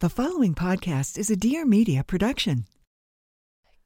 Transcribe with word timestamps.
The 0.00 0.10
following 0.10 0.54
podcast 0.54 1.16
is 1.16 1.30
a 1.30 1.36
Dear 1.36 1.64
Media 1.64 2.04
production. 2.04 2.66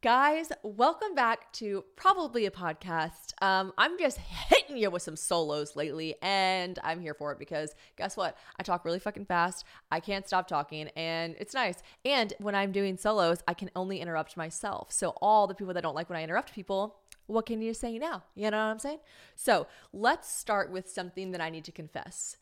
Guys, 0.02 0.50
welcome 0.64 1.14
back 1.14 1.52
to 1.52 1.84
probably 1.94 2.46
a 2.46 2.50
podcast. 2.50 3.32
Um, 3.40 3.72
I'm 3.78 3.96
just 3.96 4.18
hitting 4.18 4.76
you 4.76 4.90
with 4.90 5.02
some 5.02 5.14
solos 5.14 5.76
lately, 5.76 6.16
and 6.20 6.80
I'm 6.82 7.00
here 7.00 7.14
for 7.14 7.30
it 7.30 7.38
because 7.38 7.76
guess 7.96 8.16
what? 8.16 8.36
I 8.58 8.64
talk 8.64 8.84
really 8.84 8.98
fucking 8.98 9.26
fast. 9.26 9.64
I 9.92 10.00
can't 10.00 10.26
stop 10.26 10.48
talking, 10.48 10.88
and 10.96 11.36
it's 11.38 11.54
nice. 11.54 11.76
And 12.04 12.32
when 12.40 12.56
I'm 12.56 12.72
doing 12.72 12.96
solos, 12.96 13.44
I 13.46 13.54
can 13.54 13.70
only 13.76 14.00
interrupt 14.00 14.36
myself. 14.36 14.90
So, 14.90 15.10
all 15.22 15.46
the 15.46 15.54
people 15.54 15.74
that 15.74 15.84
don't 15.84 15.94
like 15.94 16.10
when 16.10 16.18
I 16.18 16.24
interrupt 16.24 16.52
people, 16.52 16.96
what 17.26 17.46
can 17.46 17.62
you 17.62 17.72
say 17.72 18.00
now? 18.00 18.24
You 18.34 18.50
know 18.50 18.56
what 18.56 18.72
I'm 18.72 18.80
saying? 18.80 18.98
So, 19.36 19.68
let's 19.92 20.28
start 20.28 20.72
with 20.72 20.90
something 20.90 21.30
that 21.30 21.40
I 21.40 21.50
need 21.50 21.66
to 21.66 21.72
confess. 21.72 22.36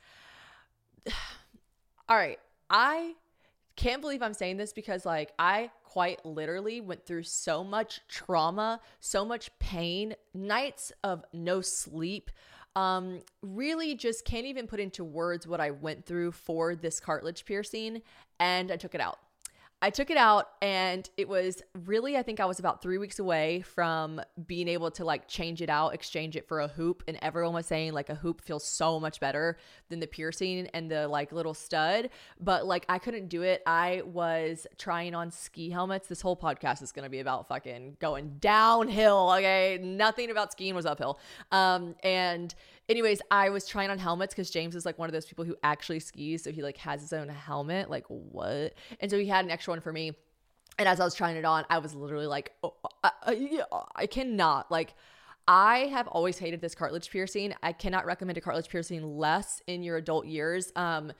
all 2.09 2.17
right, 2.17 2.39
I 2.71 3.17
can't 3.79 4.01
believe 4.01 4.23
I'm 4.23 4.35
saying 4.35 4.57
this 4.57 4.73
because, 4.73 5.07
like, 5.07 5.33
I 5.39 5.71
quite 5.85 6.27
literally 6.27 6.81
went 6.81 7.07
through 7.07 7.23
so 7.23 7.63
much 7.63 8.01
trauma, 8.09 8.81
so 8.99 9.25
much 9.25 9.57
pain, 9.61 10.17
nights 10.35 10.91
of 11.05 11.25
no 11.33 11.61
sleep. 11.61 12.33
Um, 12.75 13.21
really 13.41 13.95
just 13.95 14.25
can't 14.25 14.47
even 14.47 14.67
put 14.67 14.81
into 14.81 15.05
words 15.05 15.47
what 15.47 15.61
I 15.61 15.71
went 15.71 16.07
through 16.07 16.33
for 16.33 16.75
this 16.75 16.99
cartilage 16.99 17.45
piercing, 17.45 18.03
and 18.41 18.73
I 18.73 18.77
took 18.77 18.97
it 18.97 19.01
out. 19.01 19.21
I 19.81 19.91
took 19.91 20.11
it 20.11 20.17
out 20.17 20.49
and 20.61 21.09
it 21.17 21.29
was 21.29 21.63
really, 21.87 22.17
I 22.17 22.23
think 22.25 22.41
I 22.41 22.47
was 22.47 22.59
about 22.59 22.83
three 22.83 22.99
weeks 22.99 23.21
away 23.21 23.61
from 23.61 24.21
being 24.47 24.67
able 24.67 24.91
to 24.93 25.05
like 25.05 25.29
change 25.29 25.63
it 25.63 25.71
out, 25.71 25.95
exchange 25.95 26.35
it 26.37 26.49
for 26.49 26.59
a 26.59 26.67
hoop. 26.67 27.05
And 27.07 27.17
everyone 27.23 27.55
was 27.55 27.67
saying 27.67 27.93
like 27.93 28.11
a 28.11 28.17
hoop 28.17 28.41
feels 28.41 28.65
so 28.67 28.99
much 28.99 29.21
better 29.21 29.57
than 29.89 30.01
the 30.01 30.09
piercing 30.09 30.67
and 30.75 30.91
the 30.91 31.07
like 31.07 31.31
little 31.31 31.55
stud. 31.55 32.11
But 32.41 32.67
like 32.67 32.87
I 32.89 32.99
couldn't 32.99 33.29
do 33.29 33.43
it. 33.43 33.63
I 33.67 34.03
was 34.05 34.67
trying 34.79 35.15
on 35.15 35.31
ski 35.31 35.71
helmets. 35.71 36.09
This 36.09 36.21
whole 36.21 36.37
podcast 36.37 36.83
is 36.83 36.91
going 36.91 37.05
to 37.05 37.11
be 37.11 37.21
about 37.21 37.47
fucking 37.47 37.99
going 38.01 38.39
downhill. 38.41 39.31
Okay. 39.37 39.79
Nothing 39.81 40.33
about 40.33 40.51
skiing 40.51 40.75
was 40.75 40.87
uphill. 40.87 41.21
Um, 41.53 41.95
and 42.03 42.53
anyways, 42.89 43.21
I 43.31 43.51
was 43.51 43.67
trying 43.67 43.91
on 43.91 43.99
helmets 43.99 44.35
because 44.35 44.51
James 44.51 44.75
is 44.75 44.87
like 44.87 44.99
one 44.99 45.09
of 45.09 45.13
those 45.13 45.27
people 45.27 45.45
who 45.45 45.57
actually 45.63 46.01
skis. 46.01 46.45
So 46.45 46.53
he 46.53 46.63
like 46.63 46.77
has 46.79 47.01
his 47.01 47.13
own 47.13 47.29
helmet. 47.29 47.91
Like 47.91 48.07
what? 48.09 48.75
And 49.01 49.11
so 49.11 49.19
he 49.19 49.27
had 49.27 49.45
an 49.45 49.51
extra 49.51 49.73
one 49.73 49.81
for 49.81 49.93
me. 49.93 50.13
And 50.79 50.87
as 50.87 51.01
I 51.01 51.05
was 51.05 51.15
trying 51.15 51.37
it 51.37 51.45
on, 51.45 51.65
I 51.71 51.79
was 51.79 51.95
literally 51.95 52.27
like, 52.27 52.53
oh, 52.63 52.75
I, 53.03 53.11
I, 53.27 53.63
I 53.97 54.07
cannot. 54.07 54.71
Like, 54.71 54.95
I 55.49 55.87
have 55.87 56.07
always 56.09 56.39
hated 56.39 56.61
this 56.61 56.75
cartilage 56.75 57.11
piercing. 57.11 57.55
I 57.63 57.73
cannot 57.73 58.07
recommend 58.07 58.37
a 58.39 58.41
cartilage 58.41 58.69
piercing 58.69 59.03
less 59.03 59.63
in 59.67 59.83
your 59.83 59.97
adult 59.97 60.27
years. 60.27 60.71
Um, 60.77 61.13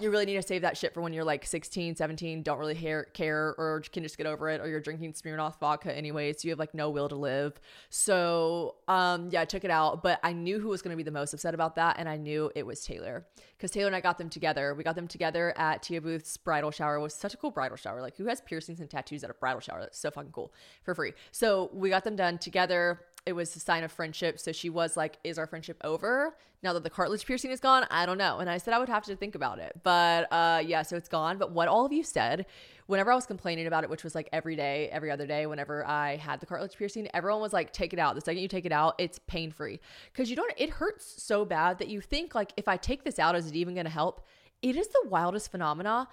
you 0.00 0.10
really 0.10 0.24
need 0.24 0.36
to 0.36 0.42
save 0.42 0.62
that 0.62 0.76
shit 0.76 0.94
for 0.94 1.02
when 1.02 1.12
you're 1.12 1.24
like 1.24 1.44
16, 1.44 1.96
17, 1.96 2.42
don't 2.42 2.58
really 2.58 2.74
care, 2.74 3.54
or 3.58 3.82
can 3.92 4.02
just 4.02 4.16
get 4.16 4.26
over 4.26 4.48
it, 4.48 4.60
or 4.60 4.66
you're 4.66 4.80
drinking 4.80 5.12
Smirnoff 5.12 5.58
vodka 5.60 5.94
anyway, 5.94 6.32
so 6.32 6.40
you 6.44 6.50
have 6.50 6.58
like 6.58 6.72
no 6.72 6.88
will 6.88 7.08
to 7.10 7.14
live. 7.14 7.60
So, 7.90 8.76
um, 8.88 9.28
yeah, 9.30 9.42
I 9.42 9.44
took 9.44 9.64
it 9.64 9.70
out, 9.70 10.02
but 10.02 10.18
I 10.22 10.32
knew 10.32 10.60
who 10.60 10.68
was 10.68 10.80
going 10.80 10.92
to 10.92 10.96
be 10.96 11.02
the 11.02 11.10
most 11.10 11.34
upset 11.34 11.52
about 11.52 11.76
that, 11.76 11.96
and 11.98 12.08
I 12.08 12.16
knew 12.16 12.50
it 12.54 12.64
was 12.64 12.82
Taylor 12.82 13.26
because 13.56 13.70
Taylor 13.70 13.88
and 13.88 13.96
I 13.96 14.00
got 14.00 14.16
them 14.16 14.30
together. 14.30 14.74
We 14.74 14.82
got 14.82 14.96
them 14.96 15.06
together 15.06 15.52
at 15.58 15.82
Tia 15.82 16.00
Booth's 16.00 16.36
bridal 16.38 16.70
shower. 16.70 16.96
It 16.96 17.02
was 17.02 17.14
such 17.14 17.34
a 17.34 17.36
cool 17.36 17.50
bridal 17.50 17.76
shower. 17.76 18.00
Like, 18.00 18.16
who 18.16 18.24
has 18.26 18.40
piercings 18.40 18.80
and 18.80 18.88
tattoos 18.88 19.22
at 19.24 19.30
a 19.30 19.34
bridal 19.34 19.60
shower? 19.60 19.80
That's 19.80 19.98
so 19.98 20.10
fucking 20.10 20.32
cool 20.32 20.54
for 20.84 20.94
free. 20.94 21.12
So 21.32 21.70
we 21.72 21.90
got 21.90 22.04
them 22.04 22.16
done 22.16 22.38
together 22.38 23.00
it 23.24 23.34
was 23.34 23.54
a 23.54 23.60
sign 23.60 23.84
of 23.84 23.92
friendship. 23.92 24.38
So 24.38 24.52
she 24.52 24.68
was 24.68 24.96
like, 24.96 25.18
Is 25.24 25.38
our 25.38 25.46
friendship 25.46 25.76
over 25.84 26.36
now 26.62 26.72
that 26.72 26.82
the 26.82 26.90
cartilage 26.90 27.24
piercing 27.24 27.50
is 27.50 27.60
gone? 27.60 27.86
I 27.90 28.06
don't 28.06 28.18
know. 28.18 28.38
And 28.38 28.50
I 28.50 28.58
said 28.58 28.74
I 28.74 28.78
would 28.78 28.88
have 28.88 29.04
to 29.04 29.16
think 29.16 29.34
about 29.34 29.58
it. 29.58 29.80
But 29.82 30.32
uh, 30.32 30.62
yeah, 30.64 30.82
so 30.82 30.96
it's 30.96 31.08
gone. 31.08 31.38
But 31.38 31.52
what 31.52 31.68
all 31.68 31.86
of 31.86 31.92
you 31.92 32.02
said, 32.02 32.46
whenever 32.86 33.12
I 33.12 33.14
was 33.14 33.26
complaining 33.26 33.66
about 33.66 33.84
it, 33.84 33.90
which 33.90 34.02
was 34.02 34.14
like 34.14 34.28
every 34.32 34.56
day, 34.56 34.88
every 34.90 35.10
other 35.10 35.26
day, 35.26 35.46
whenever 35.46 35.86
I 35.86 36.16
had 36.16 36.40
the 36.40 36.46
cartilage 36.46 36.76
piercing, 36.76 37.08
everyone 37.14 37.40
was 37.40 37.52
like, 37.52 37.72
Take 37.72 37.92
it 37.92 37.98
out. 37.98 38.14
The 38.14 38.20
second 38.20 38.42
you 38.42 38.48
take 38.48 38.66
it 38.66 38.72
out, 38.72 38.94
it's 38.98 39.20
pain 39.26 39.52
free. 39.52 39.80
Because 40.12 40.28
you 40.28 40.36
don't, 40.36 40.52
it 40.56 40.70
hurts 40.70 41.22
so 41.22 41.44
bad 41.44 41.78
that 41.78 41.88
you 41.88 42.00
think, 42.00 42.34
like, 42.34 42.52
if 42.56 42.66
I 42.66 42.76
take 42.76 43.04
this 43.04 43.18
out, 43.18 43.36
is 43.36 43.46
it 43.46 43.54
even 43.54 43.74
going 43.74 43.86
to 43.86 43.90
help? 43.90 44.26
It 44.62 44.76
is 44.76 44.88
the 44.88 45.08
wildest 45.08 45.50
phenomena 45.50 46.08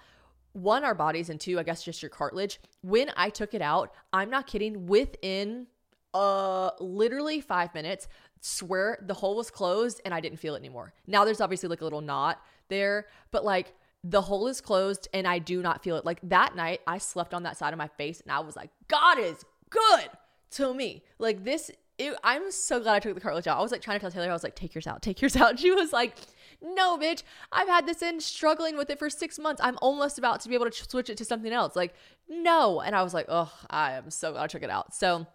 one, 0.52 0.84
our 0.84 0.94
bodies, 0.94 1.30
and 1.30 1.40
two, 1.40 1.58
I 1.58 1.62
guess 1.62 1.82
just 1.82 2.02
your 2.02 2.10
cartilage. 2.10 2.58
When 2.82 3.12
I 3.16 3.30
took 3.30 3.54
it 3.54 3.62
out, 3.62 3.92
I'm 4.12 4.30
not 4.30 4.46
kidding, 4.46 4.86
within 4.86 5.68
uh 6.14 6.70
literally 6.80 7.40
five 7.40 7.72
minutes 7.74 8.08
swear 8.40 8.98
the 9.06 9.14
hole 9.14 9.36
was 9.36 9.50
closed 9.50 10.00
and 10.04 10.14
i 10.14 10.20
didn't 10.20 10.38
feel 10.38 10.54
it 10.54 10.58
anymore. 10.58 10.92
Now 11.06 11.24
there's 11.24 11.40
obviously 11.40 11.68
like 11.68 11.80
a 11.80 11.84
little 11.84 12.00
knot 12.00 12.40
there 12.68 13.06
but 13.30 13.44
like 13.44 13.74
the 14.02 14.22
hole 14.22 14.46
is 14.46 14.60
closed 14.60 15.08
and 15.12 15.26
i 15.26 15.38
do 15.38 15.62
not 15.62 15.82
feel 15.82 15.96
it. 15.96 16.04
Like 16.04 16.20
that 16.22 16.56
night 16.56 16.80
i 16.86 16.98
slept 16.98 17.34
on 17.34 17.42
that 17.44 17.56
side 17.56 17.72
of 17.72 17.78
my 17.78 17.88
face 17.88 18.20
and 18.20 18.32
i 18.32 18.40
was 18.40 18.56
like 18.56 18.70
god 18.88 19.18
is 19.18 19.44
good 19.68 20.08
to 20.52 20.74
me. 20.74 21.02
Like 21.18 21.44
this 21.44 21.70
it, 21.98 22.16
i'm 22.24 22.50
so 22.50 22.80
glad 22.80 22.94
i 22.94 22.98
took 22.98 23.14
the 23.14 23.20
cartilage 23.20 23.46
out. 23.46 23.58
I 23.58 23.62
was 23.62 23.72
like 23.72 23.82
trying 23.82 23.98
to 23.98 24.00
tell 24.00 24.10
taylor 24.10 24.30
i 24.30 24.32
was 24.32 24.42
like 24.42 24.56
take 24.56 24.74
yours 24.74 24.86
out 24.86 25.02
take 25.02 25.20
yours 25.20 25.36
out. 25.36 25.58
She 25.60 25.70
was 25.70 25.92
like 25.92 26.16
no 26.62 26.96
bitch 26.98 27.22
i've 27.52 27.68
had 27.68 27.86
this 27.86 28.02
in 28.02 28.20
struggling 28.20 28.76
with 28.76 28.88
it 28.90 28.98
for 28.98 29.10
six 29.10 29.38
months. 29.38 29.60
I'm 29.62 29.78
almost 29.82 30.18
about 30.18 30.40
to 30.40 30.48
be 30.48 30.54
able 30.54 30.70
to 30.70 30.84
switch 30.88 31.10
it 31.10 31.18
to 31.18 31.24
something 31.26 31.52
else. 31.52 31.76
Like 31.76 31.94
no. 32.28 32.80
And 32.80 32.96
i 32.96 33.02
was 33.02 33.12
like 33.12 33.26
oh 33.28 33.52
i 33.68 33.92
am 33.92 34.10
so 34.10 34.32
glad 34.32 34.44
i 34.44 34.46
took 34.46 34.62
it 34.62 34.70
out. 34.70 34.94
So 34.94 35.26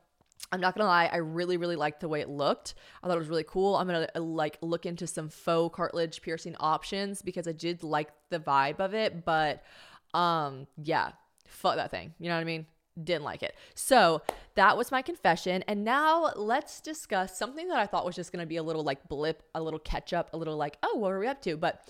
I'm 0.51 0.61
not 0.61 0.75
gonna 0.75 0.87
lie, 0.87 1.09
I 1.11 1.17
really, 1.17 1.57
really 1.57 1.75
liked 1.75 2.01
the 2.01 2.07
way 2.07 2.21
it 2.21 2.29
looked. 2.29 2.75
I 3.01 3.07
thought 3.07 3.15
it 3.15 3.19
was 3.19 3.29
really 3.29 3.45
cool. 3.45 3.75
I'm 3.75 3.87
gonna 3.87 4.07
uh, 4.15 4.21
like 4.21 4.57
look 4.61 4.85
into 4.85 5.07
some 5.07 5.29
faux 5.29 5.75
cartilage 5.75 6.21
piercing 6.21 6.55
options 6.59 7.21
because 7.21 7.47
I 7.47 7.51
did 7.51 7.83
like 7.83 8.09
the 8.29 8.39
vibe 8.39 8.79
of 8.79 8.93
it. 8.93 9.25
But 9.25 9.63
um, 10.13 10.67
yeah, 10.81 11.11
fuck 11.47 11.75
that 11.75 11.91
thing. 11.91 12.13
You 12.19 12.29
know 12.29 12.35
what 12.35 12.41
I 12.41 12.45
mean? 12.45 12.67
Didn't 13.03 13.23
like 13.23 13.43
it. 13.43 13.55
So 13.73 14.21
that 14.53 14.77
was 14.77 14.91
my 14.91 15.01
confession. 15.01 15.63
And 15.67 15.83
now 15.83 16.31
let's 16.35 16.79
discuss 16.79 17.37
something 17.37 17.67
that 17.67 17.79
I 17.79 17.87
thought 17.87 18.05
was 18.05 18.15
just 18.15 18.31
gonna 18.31 18.45
be 18.45 18.57
a 18.57 18.63
little 18.63 18.83
like 18.83 19.07
blip, 19.09 19.43
a 19.55 19.61
little 19.61 19.79
catch 19.79 20.13
up, 20.13 20.29
a 20.33 20.37
little 20.37 20.55
like, 20.55 20.77
oh, 20.83 20.97
what 20.97 21.11
are 21.11 21.19
we 21.19 21.27
up 21.27 21.41
to? 21.41 21.57
But 21.57 21.89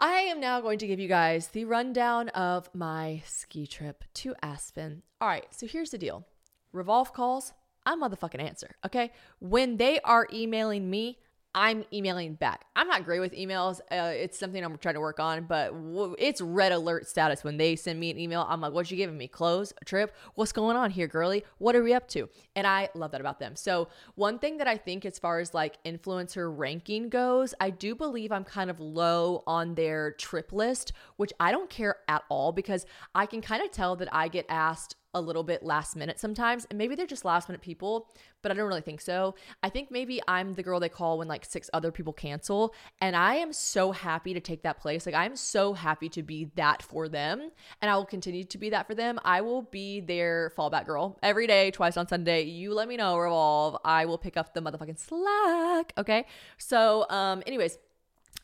I 0.00 0.22
am 0.22 0.40
now 0.40 0.60
going 0.60 0.80
to 0.80 0.86
give 0.88 0.98
you 0.98 1.06
guys 1.06 1.48
the 1.48 1.64
rundown 1.64 2.28
of 2.30 2.68
my 2.74 3.22
ski 3.24 3.68
trip 3.68 4.02
to 4.14 4.34
Aspen. 4.42 5.02
All 5.20 5.28
right, 5.28 5.46
so 5.50 5.68
here's 5.68 5.90
the 5.90 5.98
deal. 5.98 6.26
Revolve 6.72 7.12
calls, 7.12 7.52
I 7.84 7.94
motherfucking 7.96 8.40
answer. 8.40 8.70
Okay. 8.86 9.12
When 9.40 9.76
they 9.76 10.00
are 10.00 10.28
emailing 10.32 10.88
me, 10.88 11.18
I'm 11.54 11.84
emailing 11.92 12.34
back. 12.34 12.64
I'm 12.74 12.88
not 12.88 13.04
great 13.04 13.20
with 13.20 13.34
emails. 13.34 13.80
Uh, 13.90 14.12
it's 14.14 14.38
something 14.38 14.64
I'm 14.64 14.78
trying 14.78 14.94
to 14.94 15.00
work 15.00 15.20
on, 15.20 15.44
but 15.44 15.66
w- 15.72 16.16
it's 16.18 16.40
red 16.40 16.72
alert 16.72 17.06
status 17.06 17.44
when 17.44 17.58
they 17.58 17.76
send 17.76 18.00
me 18.00 18.10
an 18.10 18.18
email. 18.18 18.46
I'm 18.48 18.62
like, 18.62 18.72
what 18.72 18.90
you 18.90 18.96
giving 18.96 19.18
me? 19.18 19.28
Clothes? 19.28 19.74
A 19.82 19.84
trip? 19.84 20.16
What's 20.34 20.52
going 20.52 20.76
on 20.76 20.90
here, 20.90 21.06
girly? 21.06 21.44
What 21.58 21.76
are 21.76 21.82
we 21.82 21.92
up 21.92 22.08
to? 22.08 22.30
And 22.56 22.66
I 22.66 22.88
love 22.94 23.10
that 23.10 23.20
about 23.20 23.38
them. 23.38 23.54
So, 23.54 23.88
one 24.14 24.38
thing 24.38 24.56
that 24.58 24.66
I 24.66 24.78
think, 24.78 25.04
as 25.04 25.18
far 25.18 25.40
as 25.40 25.52
like 25.52 25.82
influencer 25.84 26.50
ranking 26.56 27.10
goes, 27.10 27.52
I 27.60 27.68
do 27.68 27.94
believe 27.94 28.32
I'm 28.32 28.44
kind 28.44 28.70
of 28.70 28.80
low 28.80 29.42
on 29.46 29.74
their 29.74 30.12
trip 30.12 30.52
list, 30.52 30.92
which 31.16 31.34
I 31.38 31.52
don't 31.52 31.68
care 31.68 31.96
at 32.08 32.22
all 32.30 32.52
because 32.52 32.86
I 33.14 33.26
can 33.26 33.42
kind 33.42 33.62
of 33.62 33.70
tell 33.70 33.94
that 33.96 34.08
I 34.10 34.28
get 34.28 34.46
asked 34.48 34.96
a 35.14 35.20
little 35.20 35.42
bit 35.42 35.62
last 35.62 35.94
minute 35.96 36.18
sometimes. 36.18 36.66
And 36.70 36.78
maybe 36.78 36.94
they're 36.94 37.06
just 37.06 37.24
last 37.24 37.48
minute 37.48 37.60
people, 37.60 38.08
but 38.40 38.50
I 38.50 38.54
don't 38.54 38.66
really 38.66 38.80
think 38.80 39.00
so. 39.00 39.34
I 39.62 39.68
think 39.68 39.90
maybe 39.90 40.20
I'm 40.26 40.54
the 40.54 40.62
girl 40.62 40.80
they 40.80 40.88
call 40.88 41.18
when 41.18 41.28
like 41.28 41.44
six 41.44 41.68
other 41.72 41.92
people 41.92 42.12
cancel. 42.12 42.74
And 43.00 43.14
I 43.14 43.34
am 43.36 43.52
so 43.52 43.92
happy 43.92 44.32
to 44.34 44.40
take 44.40 44.62
that 44.62 44.80
place. 44.80 45.04
Like, 45.04 45.14
I'm 45.14 45.36
so 45.36 45.74
happy 45.74 46.08
to 46.10 46.22
be 46.22 46.50
that 46.56 46.82
for 46.82 47.08
them. 47.08 47.50
And 47.80 47.90
I 47.90 47.96
will 47.96 48.06
continue 48.06 48.44
to 48.44 48.58
be 48.58 48.70
that 48.70 48.86
for 48.86 48.94
them. 48.94 49.18
I 49.24 49.42
will 49.42 49.62
be 49.62 50.00
their 50.00 50.52
fallback 50.56 50.86
girl 50.86 51.18
every 51.22 51.46
day, 51.46 51.70
twice 51.70 51.96
on 51.96 52.08
Sunday. 52.08 52.42
You 52.42 52.72
let 52.74 52.88
me 52.88 52.96
know, 52.96 53.18
Revolve. 53.18 53.76
I 53.84 54.06
will 54.06 54.18
pick 54.18 54.36
up 54.36 54.54
the 54.54 54.62
motherfucking 54.62 54.98
slack. 54.98 55.92
Okay. 55.98 56.26
So, 56.58 57.06
um, 57.10 57.42
anyways, 57.46 57.78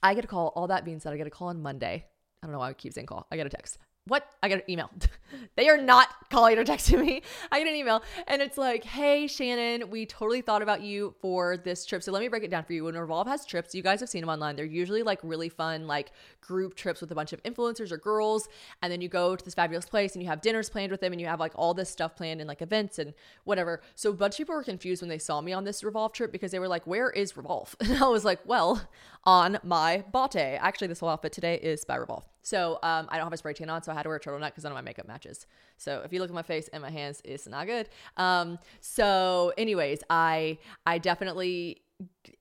I 0.03 0.15
get 0.15 0.25
a 0.25 0.29
call. 0.29 0.53
All 0.55 0.67
that 0.67 0.85
being 0.85 1.01
said, 1.01 1.13
I 1.13 1.17
get 1.17 1.27
a 1.27 1.31
call 1.31 1.49
on 1.49 1.63
Monday. 1.63 2.07
I 2.43 2.47
don't 2.47 2.53
know 2.53 2.59
why 2.59 2.69
I 2.69 2.73
keep 2.75 2.93
saying 2.93 3.07
call. 3.07 3.27
I 3.33 3.37
get 3.37 3.47
a 3.47 3.51
text 3.51 3.79
what? 4.09 4.29
I 4.43 4.49
get 4.49 4.59
an 4.59 4.71
email. 4.71 4.91
they 5.57 5.69
are 5.69 5.77
not 5.77 6.09
calling 6.31 6.59
or 6.59 6.65
texting 6.65 7.05
me. 7.05 7.23
I 7.53 7.59
get 7.59 7.69
an 7.69 7.75
email 7.75 8.03
and 8.27 8.43
it's 8.43 8.59
like, 8.59 8.85
hey, 8.85 9.27
Shannon, 9.27 9.91
we 9.91 10.07
totally 10.07 10.41
thought 10.41 10.63
about 10.63 10.81
you 10.83 11.15
for 11.21 11.57
this 11.57 11.85
trip. 11.87 12.03
So 12.03 12.13
let 12.13 12.21
me 12.21 12.29
break 12.29 12.43
it 12.43 12.51
down 12.51 12.65
for 12.65 12.73
you. 12.73 12.85
When 12.85 12.95
Revolve 12.97 13.27
has 13.27 13.45
trips, 13.45 13.75
you 13.75 13.83
guys 13.83 14.01
have 14.01 14.09
seen 14.09 14.23
them 14.23 14.31
online. 14.31 14.57
They're 14.57 14.65
usually 14.65 15.03
like 15.03 15.21
really 15.23 15.49
fun, 15.49 15.87
like 15.87 16.13
group 16.41 16.75
trips 16.75 17.01
with 17.01 17.11
a 17.11 17.15
bunch 17.15 17.33
of 17.33 17.43
influencers 17.43 17.93
or 17.93 17.99
girls. 17.99 18.49
And 18.83 18.93
then 18.93 19.01
you 19.01 19.09
go 19.09 19.37
to 19.37 19.45
this 19.45 19.55
fabulous 19.55 19.87
place 19.87 20.15
and 20.15 20.23
you 20.23 20.29
have 20.29 20.41
dinners 20.41 20.71
planned 20.71 20.91
with 20.91 21.01
them 21.01 21.13
and 21.13 21.21
you 21.21 21.27
have 21.27 21.41
like 21.41 21.53
all 21.55 21.75
this 21.75 21.91
stuff 21.91 22.17
planned 22.17 22.41
and 22.41 22.49
like 22.49 22.63
events 22.63 22.99
and 22.99 23.15
whatever. 23.45 23.81
So 23.95 24.11
a 24.11 24.15
bunch 24.15 24.35
of 24.35 24.39
people 24.39 24.55
were 24.55 24.65
confused 24.65 25.03
when 25.03 25.09
they 25.09 25.19
saw 25.19 25.41
me 25.41 25.53
on 25.53 25.65
this 25.65 25.85
Revolve 25.85 26.13
trip 26.13 26.33
because 26.33 26.51
they 26.51 26.59
were 26.59 26.69
like, 26.69 26.87
where 26.87 27.11
is 27.11 27.37
Revolve? 27.37 27.77
And 27.89 28.05
I 28.05 28.09
was 28.09 28.23
like, 28.23 28.41
well, 28.45 28.87
on 29.29 29.59
my 29.63 30.03
botte. 30.11 30.59
Actually, 30.59 30.87
this 30.87 31.01
whole 31.01 31.11
outfit 31.11 31.33
today 31.33 31.57
is 31.57 31.85
by 31.85 31.97
Revolve. 31.97 32.25
So 32.41 32.79
um, 32.83 33.09
I 33.11 33.19
don't 33.19 33.27
have 33.27 33.33
a 33.35 33.37
spray 33.37 33.53
tan 33.53 33.69
on, 33.69 33.83
so 33.83 33.93
I 33.93 33.95
had 33.95 34.05
to 34.05 34.09
wear 34.09 34.17
a 34.17 34.21
turtleneck 34.21 34.47
because 34.47 34.65
none 34.65 34.73
of 34.73 34.77
my 34.77 34.81
makeup 34.81 35.07
matches. 35.07 35.47
So 35.77 36.01
if 36.03 36.15
you 36.15 36.21
look 36.21 36.31
at 36.31 36.35
my 36.35 36.43
face 36.43 36.69
and 36.73 36.83
my 36.83 36.89
hands, 36.89 37.21
it's 37.27 37.47
not 37.47 37.67
good. 37.67 37.91
Um, 38.17 38.59
so, 38.81 39.53
anyways, 39.59 40.03
I 40.09 40.57
I 40.87 40.97
definitely 40.97 41.83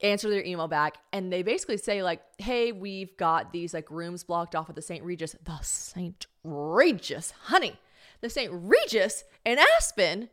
answer 0.02 0.30
their 0.30 0.46
email 0.46 0.70
back 0.70 1.00
and 1.12 1.34
they 1.34 1.42
basically 1.42 1.78
say 1.78 2.04
like 2.04 2.22
hey 2.38 2.72
we've 2.72 3.18
got 3.18 3.52
these 3.52 3.74
like 3.74 3.90
rooms 3.90 4.24
blocked 4.24 4.56
off 4.56 4.70
at 4.70 4.76
the 4.76 4.84
st 4.84 5.04
regis 5.04 5.36
the 5.46 5.58
st 5.64 6.28
regis 6.44 7.34
honey 7.46 7.76
the 8.22 8.30
st 8.30 8.52
regis 8.54 9.24
in 9.46 9.58
aspen 9.76 10.30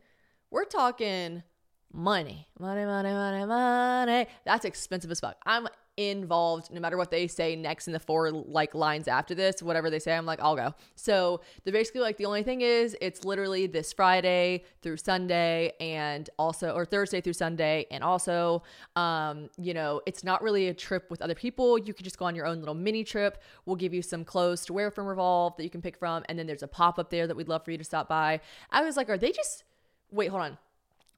we're 0.51 0.63
talking 0.63 1.41
money 1.91 2.47
money 2.59 2.85
money 2.85 3.11
money 3.11 3.45
money 3.47 4.27
that's 4.45 4.63
expensive 4.63 5.09
as 5.09 5.19
fuck 5.19 5.37
i'm 5.47 5.67
involved 5.97 6.71
no 6.71 6.81
matter 6.81 6.97
what 6.97 7.09
they 7.09 7.25
say 7.25 7.55
next 7.55 7.87
in 7.87 7.93
the 7.93 7.99
four 7.99 8.29
like 8.31 8.75
lines 8.75 9.07
after 9.07 9.33
this 9.33 9.63
whatever 9.63 9.89
they 9.89 9.99
say 9.99 10.15
i'm 10.15 10.25
like 10.25 10.39
i'll 10.41 10.55
go. 10.55 10.73
So 10.95 11.41
they're 11.63 11.73
basically 11.73 12.01
like 12.01 12.17
the 12.17 12.25
only 12.25 12.43
thing 12.43 12.61
is 12.61 12.97
it's 12.99 13.23
literally 13.23 13.67
this 13.67 13.93
friday 13.93 14.65
through 14.81 14.97
sunday 14.97 15.71
and 15.79 16.29
also 16.37 16.71
or 16.71 16.85
thursday 16.85 17.21
through 17.21 17.33
sunday 17.33 17.85
and 17.91 18.03
also 18.03 18.63
um 18.95 19.49
you 19.57 19.73
know 19.73 20.01
it's 20.05 20.23
not 20.23 20.41
really 20.41 20.67
a 20.67 20.73
trip 20.73 21.09
with 21.09 21.21
other 21.21 21.35
people. 21.35 21.77
You 21.77 21.93
can 21.93 22.03
just 22.03 22.17
go 22.17 22.25
on 22.25 22.35
your 22.35 22.45
own 22.45 22.59
little 22.59 22.75
mini 22.75 23.03
trip. 23.03 23.41
We'll 23.65 23.75
give 23.75 23.93
you 23.93 24.01
some 24.01 24.25
clothes 24.25 24.65
to 24.65 24.73
wear 24.73 24.91
from 24.91 25.05
revolve 25.05 25.55
that 25.57 25.63
you 25.63 25.69
can 25.69 25.81
pick 25.81 25.97
from 25.97 26.23
and 26.27 26.37
then 26.37 26.47
there's 26.47 26.63
a 26.63 26.67
pop-up 26.67 27.09
there 27.09 27.27
that 27.27 27.35
we'd 27.35 27.47
love 27.47 27.63
for 27.63 27.71
you 27.71 27.77
to 27.77 27.83
stop 27.83 28.09
by. 28.09 28.41
I 28.71 28.83
was 28.83 28.97
like 28.97 29.09
are 29.09 29.17
they 29.17 29.31
just 29.31 29.63
wait 30.11 30.27
hold 30.27 30.41
on 30.43 30.57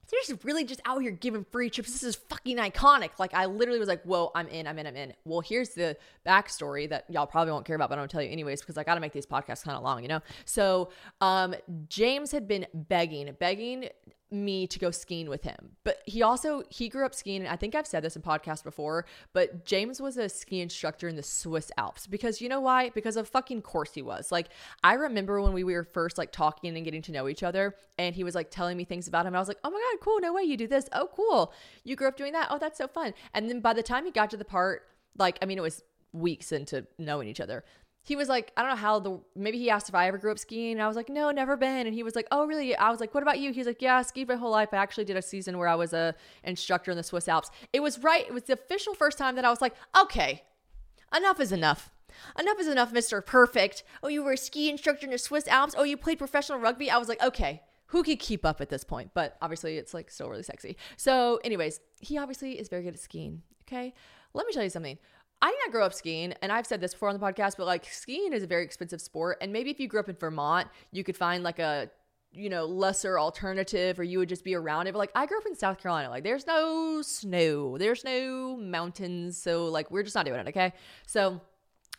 they're 0.10 0.20
just 0.26 0.44
really 0.44 0.64
just 0.64 0.82
out 0.86 1.02
here 1.02 1.12
giving 1.12 1.46
free 1.52 1.70
trips. 1.70 1.92
This 1.92 2.04
is 2.04 2.16
fucking 2.16 2.58
iconic. 2.58 3.12
Like 3.20 3.34
I 3.34 3.46
literally 3.46 3.80
was 3.80 3.90
like, 3.90 4.04
whoa, 4.04 4.32
I'm 4.36 4.48
in, 4.48 4.68
I'm 4.68 4.80
in, 4.80 4.88
I'm 4.88 4.96
in. 4.96 5.14
Well, 5.26 5.42
here's 5.42 5.70
the 5.70 5.98
backstory 6.26 6.90
that 6.90 7.06
y'all 7.10 7.28
probably 7.28 7.52
won't 7.52 7.66
care 7.66 7.76
about, 7.76 7.90
but 7.90 7.96
I'm 7.96 8.00
gonna 8.00 8.08
tell 8.08 8.22
you 8.22 8.30
anyways, 8.30 8.62
because 8.62 8.78
I 8.78 8.84
gotta 8.84 9.02
make 9.02 9.14
these 9.14 9.26
podcasts 9.26 9.64
kind 9.64 9.78
of 9.78 9.84
long, 9.84 10.02
you 10.02 10.08
know? 10.08 10.22
So 10.46 10.90
um 11.22 11.56
James 11.90 12.32
had 12.32 12.48
been 12.48 12.66
begging, 12.74 13.36
begging 13.40 13.90
me 14.30 14.68
to 14.68 14.80
go 14.80 14.92
skiing 14.92 15.30
with 15.30 15.44
him. 15.44 15.78
But 15.84 16.00
he 16.06 16.22
also 16.22 16.64
he 16.70 16.90
grew 16.90 17.06
up 17.06 17.16
skiing. 17.16 17.42
And 17.42 17.50
I 17.50 17.56
think 17.56 17.76
I've 17.76 17.88
said 17.88 18.04
this 18.04 18.16
in 18.16 18.22
podcast 18.22 18.64
before, 18.64 19.06
but 19.34 19.66
James 19.66 20.02
was 20.02 20.18
a 20.18 20.30
ski 20.30 20.62
instructor 20.62 21.08
in 21.08 21.16
the 21.16 21.24
Swiss 21.24 21.72
Alps 21.78 22.08
because 22.08 22.42
you 22.42 22.50
know 22.50 22.60
why? 22.60 22.90
Because 22.90 23.18
of 23.18 23.28
fucking 23.28 23.62
course 23.62 23.94
he 23.94 24.02
was. 24.02 24.32
Like 24.32 24.50
I 24.84 24.94
remember 24.94 25.42
when 25.42 25.54
we 25.54 25.64
were 25.64 25.84
first 25.84 26.18
like 26.18 26.32
talking 26.32 26.76
and 26.76 26.86
getting 26.86 27.02
to 27.04 27.12
know 27.12 27.28
each 27.28 27.44
other 27.44 27.76
and 27.98 28.16
he 28.16 28.24
was 28.24 28.36
like 28.36 28.52
telling 28.52 28.78
me 28.78 28.84
things 28.84 29.08
about 29.08 29.26
him. 29.26 29.36
I 29.36 29.40
was 29.40 29.48
like, 29.48 29.60
"Oh 29.64 29.70
my 29.70 29.80
god, 29.92 30.04
cool. 30.04 30.20
No 30.20 30.34
way 30.34 30.44
you 30.44 30.58
do 30.58 30.68
this. 30.68 30.90
Oh, 30.92 31.10
cool. 31.16 31.54
You 31.84 31.96
grew 31.96 32.08
up 32.08 32.18
doing 32.18 32.34
that. 32.34 32.48
Oh, 32.50 32.58
that's 32.58 32.78
so 32.78 32.88
fun." 32.88 33.14
And 33.34 33.50
then 33.50 33.62
by 33.62 33.74
the 33.74 33.84
time 33.84 34.06
he 34.06 34.12
got 34.12 34.30
to 34.32 34.38
the 34.38 34.46
part 34.46 34.84
like 35.18 35.38
I 35.42 35.46
mean 35.46 35.58
it 35.58 35.62
was 35.62 35.84
weeks 36.14 36.52
into 36.52 36.86
knowing 36.98 37.28
each 37.28 37.40
other 37.40 37.64
he 38.08 38.16
was 38.16 38.30
like, 38.30 38.54
I 38.56 38.62
don't 38.62 38.72
know 38.72 38.78
how 38.78 39.00
the 39.00 39.20
maybe 39.36 39.58
he 39.58 39.70
asked 39.70 39.90
if 39.90 39.96
I 39.96 40.08
ever 40.08 40.18
grew 40.18 40.32
up 40.32 40.40
skiing. 40.40 40.72
And 40.72 40.82
I 40.82 40.88
was 40.88 40.96
like, 40.96 41.10
no, 41.10 41.30
never 41.30 41.58
been. 41.58 41.88
And 41.88 41.94
he 41.94 42.04
was 42.04 42.16
like, 42.16 42.26
oh, 42.32 42.48
really? 42.48 42.74
I 42.74 42.90
was 42.90 43.02
like, 43.02 43.14
what 43.14 43.22
about 43.22 43.38
you? 43.40 43.52
He's 43.52 43.66
like, 43.66 43.82
yeah, 43.82 43.98
I 43.98 44.02
skied 44.04 44.30
my 44.30 44.36
whole 44.36 44.50
life. 44.50 44.70
I 44.72 44.78
actually 44.78 45.04
did 45.04 45.18
a 45.18 45.22
season 45.22 45.58
where 45.58 45.68
I 45.68 45.76
was 45.76 45.92
a 45.92 46.16
instructor 46.46 46.90
in 46.90 46.96
the 46.96 47.04
Swiss 47.04 47.28
Alps. 47.28 47.52
It 47.74 47.82
was 47.82 48.00
right. 48.00 48.26
It 48.26 48.34
was 48.34 48.44
the 48.44 48.54
official 48.54 48.94
first 48.94 49.18
time 49.18 49.36
that 49.36 49.44
I 49.44 49.50
was 49.50 49.60
like, 49.60 49.74
okay, 50.00 50.44
enough 51.14 51.42
is 51.42 51.52
enough. 51.52 51.92
Enough 52.40 52.62
is 52.62 52.70
enough, 52.70 52.94
Mr. 52.94 53.24
Perfect. 53.26 53.84
Oh, 54.02 54.08
you 54.08 54.24
were 54.24 54.32
a 54.32 54.38
ski 54.38 54.70
instructor 54.70 55.06
in 55.06 55.12
the 55.12 55.18
Swiss 55.18 55.46
Alps. 55.50 55.76
Oh, 55.78 55.84
you 55.84 55.98
played 55.98 56.18
professional 56.18 56.60
rugby. 56.60 56.90
I 56.90 56.98
was 56.98 57.10
like, 57.10 57.22
okay, 57.22 57.62
who 57.88 58.04
could 58.04 58.20
keep 58.20 58.46
up 58.46 58.62
at 58.62 58.70
this 58.70 58.86
point? 58.86 59.12
But 59.14 59.36
obviously, 59.42 59.76
it's 59.76 59.94
like 59.94 60.10
still 60.10 60.30
really 60.30 60.44
sexy. 60.44 60.78
So, 60.96 61.42
anyways, 61.44 61.82
he 62.00 62.18
obviously 62.18 62.54
is 62.58 62.70
very 62.70 62.84
good 62.84 62.94
at 62.94 63.02
skiing. 63.02 63.42
Okay. 63.68 63.94
Let 64.34 64.48
me 64.48 64.54
tell 64.54 64.64
you 64.64 64.70
something. 64.70 64.98
I 65.42 65.52
did 65.52 65.58
not 65.66 65.72
grow 65.72 65.86
up 65.86 65.94
skiing, 65.94 66.34
and 66.42 66.52
I've 66.52 66.66
said 66.66 66.82
this 66.82 66.94
before 66.94 67.10
on 67.10 67.20
the 67.20 67.26
podcast, 67.26 67.58
but 67.58 67.66
like 67.66 67.86
skiing 67.86 68.34
is 68.34 68.44
a 68.44 68.48
very 68.48 68.64
expensive 68.64 69.02
sport. 69.02 69.38
And 69.42 69.54
maybe 69.54 69.70
if 69.70 69.80
you 69.80 69.88
grew 69.88 70.00
up 70.00 70.10
in 70.10 70.16
Vermont, 70.16 70.68
you 70.92 71.04
could 71.04 71.18
find 71.18 71.44
like 71.44 71.60
a 71.60 71.90
you 72.32 72.50
know 72.50 72.66
lesser 72.66 73.20
alternative, 73.20 74.00
or 74.00 74.04
you 74.04 74.20
would 74.20 74.30
just 74.30 74.44
be 74.44 74.56
around 74.56 74.88
it. 74.88 74.94
But 74.94 75.00
like 75.00 75.12
I 75.16 75.26
grew 75.26 75.38
up 75.38 75.46
in 75.46 75.56
South 75.56 75.80
Carolina, 75.80 76.10
like 76.10 76.24
there's 76.24 76.48
no 76.48 77.02
snow, 77.02 77.78
there's 77.78 78.04
no 78.04 78.58
mountains, 78.58 79.38
so 79.38 79.66
like 79.66 79.92
we're 79.92 80.04
just 80.04 80.16
not 80.16 80.26
doing 80.26 80.40
it. 80.40 80.48
Okay, 80.48 80.74
so 81.06 81.40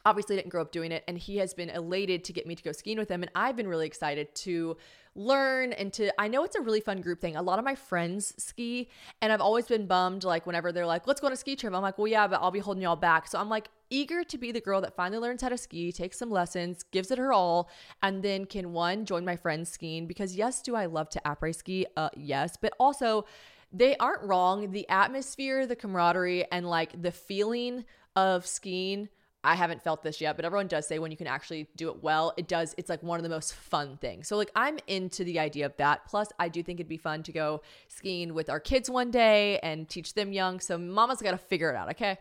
obviously 0.09 0.37
didn't 0.37 0.49
grow 0.49 0.63
up 0.63 0.73
doing 0.73 0.91
it 0.91 1.05
and 1.07 1.19
he 1.19 1.37
has 1.37 1.53
been 1.53 1.69
elated 1.69 2.25
to 2.25 2.33
get 2.33 2.47
me 2.47 2.55
to 2.55 2.63
go 2.63 2.73
skiing 2.73 2.99
with 2.99 3.11
him 3.11 3.23
and 3.23 3.31
I've 3.35 3.57
been 3.57 3.69
really 3.69 3.87
excited 3.87 4.35
to 4.37 4.79
learn 5.15 5.75
and 5.75 5.93
to 5.93 6.11
I 6.19 6.29
know 6.29 6.45
it's 6.45 6.57
a 6.57 6.63
really 6.63 6.81
fun 6.81 7.03
group 7.03 7.21
thing. 7.21 7.37
A 7.37 7.43
lot 7.43 7.59
of 7.59 7.65
my 7.65 7.75
friends 7.75 8.33
ski 8.39 8.89
and 9.21 9.31
I've 9.33 9.43
always 9.43 9.67
been 9.67 9.87
bummed 9.87 10.25
like 10.25 10.47
whenever 10.47 10.73
they're 10.73 10.87
like, 10.87 11.07
"Let's 11.07 11.21
go 11.21 11.27
on 11.27 11.33
a 11.33 11.37
ski 11.37 11.57
trip." 11.57 11.75
I'm 11.75 11.83
like, 11.83 11.99
"Well, 11.99 12.07
yeah, 12.07 12.27
but 12.27 12.41
I'll 12.41 12.51
be 12.51 12.61
holding 12.61 12.83
y'all 12.83 12.97
back." 12.97 13.27
So 13.29 13.39
I'm 13.39 13.51
like 13.51 13.69
eager 13.91 14.25
to 14.25 14.39
be 14.39 14.51
the 14.53 14.61
girl 14.61 14.81
that 14.81 14.97
finally 14.97 15.19
learns 15.19 15.43
how 15.43 15.51
to 15.51 15.59
ski, 15.59 15.93
takes 15.93 16.19
some 16.19 16.31
lessons, 16.31 16.85
gives 16.85 17.11
it 17.11 17.19
her 17.19 17.33
all, 17.33 17.69
and 18.03 18.23
then 18.23 18.47
can 18.47 18.73
one 18.73 19.05
join 19.05 19.25
my 19.25 19.37
friends 19.37 19.71
skiing 19.71 20.07
because 20.07 20.37
yes, 20.37 20.63
do 20.63 20.75
I 20.75 20.87
love 20.87 21.11
to 21.11 21.21
après 21.27 21.55
ski? 21.55 21.87
Uh 21.97 22.11
yes, 22.17 22.57
but 22.57 22.73
also 22.79 23.27
they 23.73 23.97
aren't 23.97 24.23
wrong. 24.23 24.71
The 24.71 24.89
atmosphere, 24.89 25.67
the 25.67 25.77
camaraderie 25.77 26.51
and 26.51 26.69
like 26.69 27.03
the 27.03 27.13
feeling 27.13 27.85
of 28.17 28.47
skiing 28.47 29.09
I 29.45 29.55
haven't 29.55 29.83
felt 29.83 30.03
this 30.03 30.21
yet, 30.21 30.37
but 30.37 30.45
everyone 30.45 30.67
does 30.67 30.87
say 30.87 30.99
when 30.99 31.11
you 31.11 31.17
can 31.17 31.29
actually 31.29 31.69
do 31.77 31.91
it 31.91 32.03
well, 32.03 32.33
it 32.37 32.49
does. 32.49 32.75
It's 32.77 32.89
like 32.89 33.03
one 33.03 33.21
of 33.21 33.23
the 33.23 33.29
most 33.29 33.55
fun 33.55 33.97
things. 33.97 34.27
So, 34.27 34.37
like, 34.37 34.51
I'm 34.57 34.79
into 34.89 35.23
the 35.23 35.39
idea 35.39 35.67
of 35.67 35.77
that. 35.77 36.07
Plus, 36.07 36.29
I 36.39 36.49
do 36.49 36.63
think 36.63 36.81
it'd 36.81 36.89
be 36.89 36.97
fun 36.97 37.23
to 37.23 37.33
go 37.33 37.63
skiing 37.87 38.35
with 38.35 38.51
our 38.51 38.59
kids 38.59 38.91
one 38.91 39.11
day 39.11 39.59
and 39.61 39.89
teach 39.89 40.15
them 40.15 40.33
young. 40.33 40.59
So, 40.59 40.77
mama's 40.77 41.23
got 41.23 41.31
to 41.31 41.39
figure 41.39 41.71
it 41.71 41.77
out, 41.77 41.91
okay? 41.91 42.19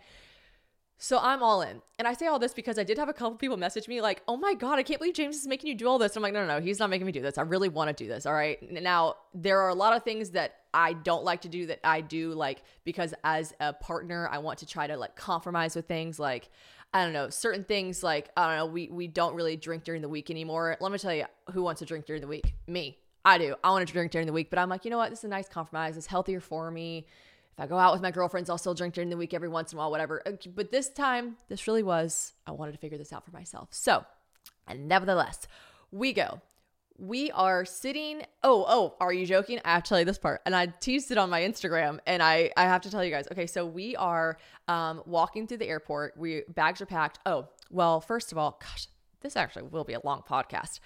So 0.99 1.19
I'm 1.19 1.43
all 1.43 1.61
in. 1.61 1.81
And 1.99 2.07
I 2.07 2.13
say 2.13 2.25
all 2.25 2.39
this 2.39 2.53
because 2.53 2.79
I 2.79 2.83
did 2.83 2.97
have 2.97 3.07
a 3.07 3.13
couple 3.13 3.37
people 3.37 3.55
message 3.55 3.87
me 3.87 4.01
like, 4.01 4.23
oh 4.27 4.35
my 4.35 4.55
God, 4.55 4.79
I 4.79 4.83
can't 4.83 4.99
believe 4.99 5.13
James 5.13 5.35
is 5.35 5.45
making 5.45 5.69
you 5.69 5.75
do 5.75 5.87
all 5.87 5.99
this. 5.99 6.15
I'm 6.15 6.23
like, 6.23 6.33
no, 6.33 6.45
no, 6.45 6.57
no, 6.57 6.61
he's 6.61 6.79
not 6.79 6.89
making 6.89 7.05
me 7.05 7.11
do 7.11 7.21
this. 7.21 7.37
I 7.37 7.43
really 7.43 7.69
want 7.69 7.95
to 7.95 8.03
do 8.03 8.07
this. 8.09 8.25
All 8.25 8.33
right. 8.33 8.59
Now, 8.71 9.15
there 9.33 9.61
are 9.61 9.69
a 9.69 9.75
lot 9.75 9.95
of 9.95 10.03
things 10.03 10.31
that 10.31 10.55
I 10.73 10.93
don't 10.93 11.23
like 11.23 11.41
to 11.41 11.49
do 11.49 11.67
that 11.67 11.79
I 11.83 12.01
do 12.01 12.33
like 12.33 12.63
because 12.83 13.13
as 13.23 13.53
a 13.59 13.73
partner, 13.73 14.27
I 14.31 14.39
want 14.39 14.59
to 14.59 14.65
try 14.65 14.87
to 14.87 14.97
like 14.97 15.15
compromise 15.15 15.75
with 15.75 15.87
things 15.87 16.19
like 16.19 16.49
I 16.93 17.03
don't 17.03 17.13
know, 17.13 17.29
certain 17.29 17.63
things 17.63 18.01
like 18.01 18.29
I 18.35 18.47
don't 18.47 18.57
know, 18.57 18.73
we 18.73 18.89
we 18.89 19.07
don't 19.07 19.35
really 19.35 19.55
drink 19.55 19.83
during 19.83 20.01
the 20.01 20.09
week 20.09 20.29
anymore. 20.29 20.77
Let 20.79 20.91
me 20.91 20.97
tell 20.97 21.13
you, 21.13 21.25
who 21.51 21.61
wants 21.61 21.79
to 21.79 21.85
drink 21.85 22.05
during 22.05 22.21
the 22.21 22.27
week? 22.27 22.53
Me. 22.67 22.97
I 23.25 23.37
do. 23.37 23.55
I 23.61 23.71
want 23.71 23.85
to 23.85 23.91
drink 23.91 24.11
during 24.13 24.25
the 24.25 24.31
week, 24.31 24.49
but 24.49 24.57
I'm 24.57 24.69
like, 24.69 24.85
you 24.85 24.91
know 24.91 24.97
what? 24.97 25.09
This 25.09 25.19
is 25.19 25.25
a 25.25 25.27
nice 25.27 25.49
compromise. 25.49 25.97
It's 25.97 26.07
healthier 26.07 26.39
for 26.39 26.71
me. 26.71 27.07
If 27.51 27.63
I 27.63 27.67
go 27.67 27.77
out 27.77 27.91
with 27.91 28.01
my 28.01 28.11
girlfriends, 28.11 28.49
I'll 28.49 28.57
still 28.57 28.73
drink 28.73 28.93
during 28.93 29.09
the 29.09 29.17
week 29.17 29.33
every 29.33 29.49
once 29.49 29.73
in 29.73 29.77
a 29.77 29.79
while, 29.79 29.91
whatever. 29.91 30.21
Uh, 30.25 30.33
but 30.55 30.71
this 30.71 30.87
time, 30.89 31.35
this 31.49 31.67
really 31.67 31.83
was, 31.83 32.33
I 32.45 32.51
wanted 32.51 32.71
to 32.73 32.77
figure 32.77 32.97
this 32.97 33.11
out 33.11 33.25
for 33.25 33.31
myself. 33.31 33.69
So, 33.71 34.05
and 34.65 34.87
nevertheless, 34.87 35.47
we 35.91 36.13
go 36.13 36.41
we 36.97 37.31
are 37.31 37.63
sitting 37.65 38.23
oh 38.43 38.65
oh 38.67 38.95
are 38.99 39.13
you 39.13 39.25
joking? 39.25 39.59
I 39.63 39.73
have 39.73 39.83
to 39.83 39.89
tell 39.89 39.99
you 39.99 40.05
this 40.05 40.17
part. 40.17 40.41
And 40.45 40.55
i 40.55 40.65
teased 40.65 41.11
it 41.11 41.17
on 41.17 41.29
my 41.29 41.41
instagram 41.41 41.99
and 42.07 42.23
i 42.23 42.51
i 42.57 42.63
have 42.63 42.81
to 42.81 42.91
tell 42.91 43.03
you 43.03 43.11
guys. 43.11 43.27
Okay 43.31 43.47
so 43.47 43.65
we 43.65 43.95
are 43.95 44.37
um 44.67 45.01
walking 45.05 45.47
through 45.47 45.57
the 45.57 45.67
airport. 45.67 46.17
We 46.17 46.43
bags 46.49 46.81
are 46.81 46.85
packed. 46.85 47.19
Oh 47.25 47.47
well 47.69 48.01
first 48.01 48.31
of 48.31 48.37
all 48.37 48.59
gosh 48.61 48.87
this 49.21 49.35
actually 49.35 49.63
will 49.63 49.83
be 49.83 49.93
a 49.93 50.01
long 50.03 50.23
podcast 50.27 50.79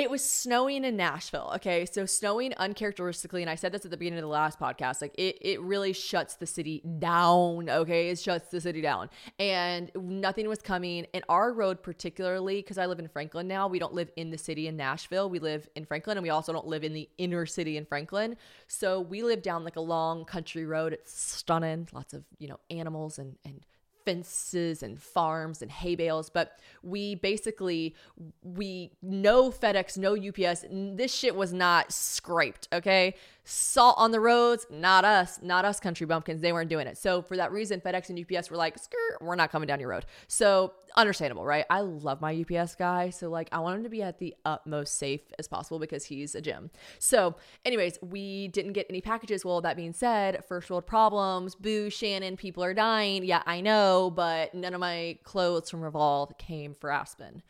it 0.00 0.08
was 0.08 0.24
snowing 0.24 0.82
in 0.84 0.96
Nashville. 0.96 1.52
Okay. 1.56 1.84
So 1.84 2.06
snowing 2.06 2.54
uncharacteristically, 2.54 3.42
and 3.42 3.50
I 3.50 3.54
said 3.54 3.70
this 3.70 3.84
at 3.84 3.90
the 3.90 3.98
beginning 3.98 4.18
of 4.18 4.22
the 4.22 4.28
last 4.28 4.58
podcast, 4.58 5.02
like 5.02 5.14
it, 5.18 5.36
it 5.42 5.60
really 5.60 5.92
shuts 5.92 6.36
the 6.36 6.46
city 6.46 6.82
down. 6.98 7.68
Okay. 7.68 8.08
It 8.08 8.18
shuts 8.18 8.48
the 8.48 8.62
city 8.62 8.80
down. 8.80 9.10
And 9.38 9.90
nothing 9.94 10.48
was 10.48 10.60
coming. 10.62 11.06
And 11.12 11.22
our 11.28 11.52
road, 11.52 11.82
particularly, 11.82 12.62
because 12.62 12.78
I 12.78 12.86
live 12.86 12.98
in 12.98 13.08
Franklin 13.08 13.46
now, 13.46 13.68
we 13.68 13.78
don't 13.78 13.92
live 13.92 14.10
in 14.16 14.30
the 14.30 14.38
city 14.38 14.68
in 14.68 14.76
Nashville. 14.78 15.28
We 15.28 15.38
live 15.38 15.68
in 15.76 15.84
Franklin 15.84 16.16
and 16.16 16.22
we 16.22 16.30
also 16.30 16.50
don't 16.54 16.66
live 16.66 16.82
in 16.82 16.94
the 16.94 17.06
inner 17.18 17.44
city 17.44 17.76
in 17.76 17.84
Franklin. 17.84 18.38
So 18.68 19.02
we 19.02 19.22
live 19.22 19.42
down 19.42 19.64
like 19.64 19.76
a 19.76 19.82
long 19.82 20.24
country 20.24 20.64
road. 20.64 20.94
It's 20.94 21.12
stunning. 21.12 21.88
Lots 21.92 22.14
of, 22.14 22.24
you 22.38 22.48
know, 22.48 22.58
animals 22.70 23.18
and, 23.18 23.36
and 23.44 23.66
fences 24.10 24.82
and 24.82 25.00
farms 25.00 25.62
and 25.62 25.70
hay 25.70 25.94
bales 25.94 26.30
but 26.30 26.58
we 26.82 27.14
basically 27.14 27.94
we 28.42 28.90
no 29.02 29.50
fedex 29.50 29.96
no 29.96 30.16
ups 30.16 30.64
this 30.70 31.14
shit 31.14 31.36
was 31.36 31.52
not 31.52 31.92
scraped 31.92 32.66
okay 32.72 33.14
salt 33.50 33.96
on 33.98 34.12
the 34.12 34.20
roads 34.20 34.64
not 34.70 35.04
us 35.04 35.40
not 35.42 35.64
us 35.64 35.80
country 35.80 36.06
bumpkins. 36.06 36.40
They 36.40 36.52
weren't 36.52 36.70
doing 36.70 36.86
it. 36.86 36.96
So 36.96 37.20
for 37.20 37.36
that 37.36 37.50
reason 37.50 37.80
fedex 37.80 38.08
and 38.08 38.36
ups 38.36 38.48
were 38.50 38.56
like 38.56 38.78
skirt 38.78 39.20
we're 39.20 39.34
not 39.34 39.50
coming 39.50 39.66
down 39.66 39.80
your 39.80 39.88
road. 39.88 40.06
So 40.28 40.72
understandable 40.96 41.44
right? 41.44 41.64
I 41.68 41.80
love 41.80 42.20
my 42.20 42.32
ups 42.32 42.76
guy. 42.76 43.10
So 43.10 43.28
like 43.28 43.48
i 43.50 43.58
want 43.58 43.76
him 43.76 43.82
to 43.82 43.88
be 43.88 44.02
at 44.02 44.18
the 44.18 44.36
utmost 44.44 44.96
safe 44.96 45.20
as 45.38 45.48
possible 45.48 45.80
because 45.80 46.04
he's 46.04 46.34
a 46.36 46.40
gym. 46.40 46.70
So 47.00 47.34
anyways 47.64 47.98
we 48.02 48.48
didn't 48.48 48.74
get 48.74 48.86
any 48.88 49.00
packages. 49.00 49.44
Well 49.44 49.60
that 49.62 49.76
being 49.76 49.92
said 49.92 50.44
first 50.44 50.70
world 50.70 50.86
problems 50.86 51.56
boo 51.56 51.90
shannon 51.90 52.36
people 52.36 52.62
are 52.62 52.74
dying. 52.74 53.24
Yeah 53.24 53.42
i 53.46 53.60
know 53.60 54.12
but 54.14 54.54
none 54.54 54.74
of 54.74 54.80
my 54.80 55.18
clothes 55.24 55.70
from 55.70 55.80
revolve 55.80 56.38
came 56.38 56.74
for 56.74 56.90
aspen. 56.90 57.42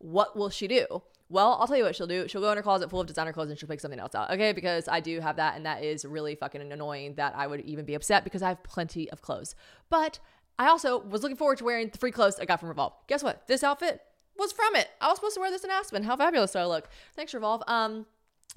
What 0.03 0.35
will 0.35 0.49
she 0.49 0.67
do 0.67 1.03
well, 1.31 1.57
I'll 1.61 1.67
tell 1.67 1.77
you 1.77 1.85
what 1.85 1.97
she'll 1.97 2.07
do. 2.07 2.29
She'll 2.29 2.41
go 2.41 2.51
in 2.51 2.57
her 2.57 2.63
closet 2.63 2.91
full 2.91 3.01
of 3.01 3.07
designer 3.07 3.33
clothes 3.33 3.51
and 3.51 3.59
she'll 3.59 3.69
pick 3.69 3.81
something 3.81 4.01
else 4.01 4.15
out. 4.15 4.31
Okay. 4.33 4.53
Because 4.53 4.89
I 4.89 5.01
do 5.01 5.21
have 5.21 5.37
that. 5.37 5.57
And 5.57 5.65
that 5.65 5.83
is 5.83 6.05
really 6.05 6.35
fucking 6.35 6.61
annoying 6.61 7.15
that 7.15 7.35
I 7.37 7.47
would 7.47 7.61
even 7.61 7.85
be 7.85 7.95
upset 7.95 8.25
because 8.25 8.43
I 8.43 8.49
have 8.49 8.63
plenty 8.65 9.11
of 9.11 9.23
clothes. 9.23 9.55
But 9.89 10.19
I 10.59 10.67
also 10.67 10.99
was 10.99 11.23
looking 11.23 11.37
forward 11.37 11.59
to 11.59 11.65
wearing 11.65 11.89
the 11.89 11.99
free 11.99 12.11
clothes 12.11 12.39
I 12.39 12.45
got 12.45 12.61
from 12.61 12.69
Revolve. 12.69 12.93
Guess 13.07 13.23
what? 13.23 13.47
This 13.47 13.65
outfit 13.65 14.03
was 14.37 14.53
from 14.53 14.75
it. 14.75 14.89
I 15.01 15.09
was 15.09 15.17
supposed 15.17 15.35
to 15.35 15.41
wear 15.41 15.51
this 15.51 15.65
in 15.65 15.71
Aspen. 15.71 16.03
How 16.03 16.17
fabulous 16.17 16.53
do 16.53 16.59
I 16.59 16.67
look? 16.67 16.89
Thanks, 17.15 17.33
Revolve. 17.33 17.63
Um, 17.67 18.07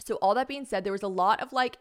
so 0.04 0.16
all 0.16 0.34
that 0.36 0.48
being 0.48 0.66
said, 0.66 0.84
there 0.84 0.92
was 0.92 1.04
a 1.04 1.08
lot 1.08 1.42
of 1.42 1.54
like 1.54 1.78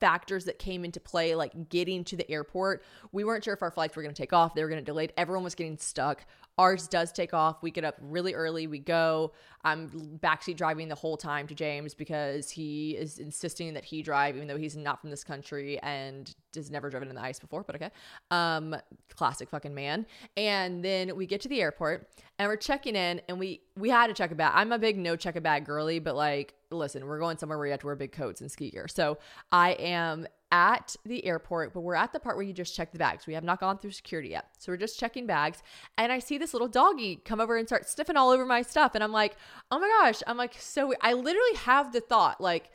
factors 0.00 0.46
that 0.46 0.58
came 0.58 0.84
into 0.84 0.98
play, 0.98 1.36
like 1.36 1.68
getting 1.68 2.02
to 2.02 2.16
the 2.16 2.28
airport. 2.28 2.82
We 3.12 3.22
weren't 3.22 3.44
sure 3.44 3.54
if 3.54 3.62
our 3.62 3.70
flights 3.70 3.94
were 3.94 4.02
going 4.02 4.14
to 4.14 4.20
take 4.20 4.32
off. 4.32 4.52
They 4.52 4.62
were 4.62 4.68
going 4.68 4.80
to 4.80 4.84
delay. 4.84 5.08
Everyone 5.16 5.44
was 5.44 5.54
getting 5.54 5.78
stuck. 5.78 6.26
Ours 6.58 6.86
does 6.86 7.12
take 7.12 7.32
off. 7.32 7.62
We 7.62 7.70
get 7.70 7.84
up 7.84 7.96
really 8.00 8.34
early. 8.34 8.66
We 8.66 8.78
go. 8.78 9.32
I'm 9.64 10.18
backseat 10.22 10.56
driving 10.56 10.88
the 10.88 10.94
whole 10.94 11.16
time 11.16 11.46
to 11.46 11.54
James 11.54 11.94
because 11.94 12.50
he 12.50 12.92
is 12.92 13.18
insisting 13.18 13.74
that 13.74 13.84
he 13.84 14.02
drive, 14.02 14.36
even 14.36 14.48
though 14.48 14.56
he's 14.56 14.76
not 14.76 15.00
from 15.00 15.10
this 15.10 15.24
country 15.24 15.78
and 15.80 16.34
has 16.54 16.70
never 16.70 16.90
driven 16.90 17.08
in 17.08 17.14
the 17.14 17.22
ice 17.22 17.38
before. 17.38 17.62
But 17.62 17.76
okay, 17.76 17.90
um, 18.30 18.76
classic 19.14 19.48
fucking 19.48 19.74
man. 19.74 20.06
And 20.36 20.84
then 20.84 21.16
we 21.16 21.26
get 21.26 21.40
to 21.42 21.48
the 21.48 21.62
airport 21.62 22.08
and 22.38 22.48
we're 22.48 22.56
checking 22.56 22.96
in, 22.96 23.20
and 23.28 23.38
we 23.38 23.60
we 23.76 23.88
had 23.88 24.08
to 24.08 24.14
check 24.14 24.30
a 24.30 24.34
bag. 24.34 24.52
I'm 24.54 24.72
a 24.72 24.78
big 24.78 24.98
no 24.98 25.16
check 25.16 25.36
a 25.36 25.40
bag 25.40 25.64
girly, 25.64 26.00
but 26.00 26.16
like, 26.16 26.54
listen, 26.70 27.06
we're 27.06 27.18
going 27.20 27.38
somewhere 27.38 27.56
where 27.56 27.66
you 27.66 27.72
have 27.72 27.80
to 27.80 27.86
wear 27.86 27.96
big 27.96 28.12
coats 28.12 28.40
and 28.40 28.50
ski 28.50 28.70
gear. 28.70 28.88
So 28.88 29.18
I 29.52 29.72
am 29.72 30.26
at 30.52 30.94
the 31.06 31.24
airport, 31.24 31.72
but 31.72 31.80
we're 31.80 31.94
at 31.94 32.12
the 32.12 32.20
part 32.20 32.36
where 32.36 32.44
you 32.44 32.52
just 32.52 32.76
check 32.76 32.92
the 32.92 32.98
bags. 32.98 33.26
We 33.26 33.34
have 33.34 33.42
not 33.42 33.58
gone 33.58 33.78
through 33.78 33.92
security 33.92 34.28
yet. 34.28 34.50
So 34.58 34.70
we're 34.70 34.76
just 34.76 35.00
checking 35.00 35.26
bags. 35.26 35.62
And 35.96 36.12
I 36.12 36.18
see 36.18 36.36
this 36.38 36.52
little 36.52 36.68
doggy 36.68 37.16
come 37.24 37.40
over 37.40 37.56
and 37.56 37.66
start 37.66 37.88
sniffing 37.88 38.18
all 38.18 38.30
over 38.30 38.44
my 38.44 38.60
stuff. 38.60 38.94
And 38.94 39.02
I'm 39.02 39.12
like, 39.12 39.36
oh 39.70 39.80
my 39.80 39.88
gosh. 39.88 40.22
I'm 40.26 40.36
like, 40.36 40.54
so 40.58 40.92
I 41.00 41.14
literally 41.14 41.56
have 41.56 41.92
the 41.92 42.02
thought, 42.02 42.40
like, 42.40 42.70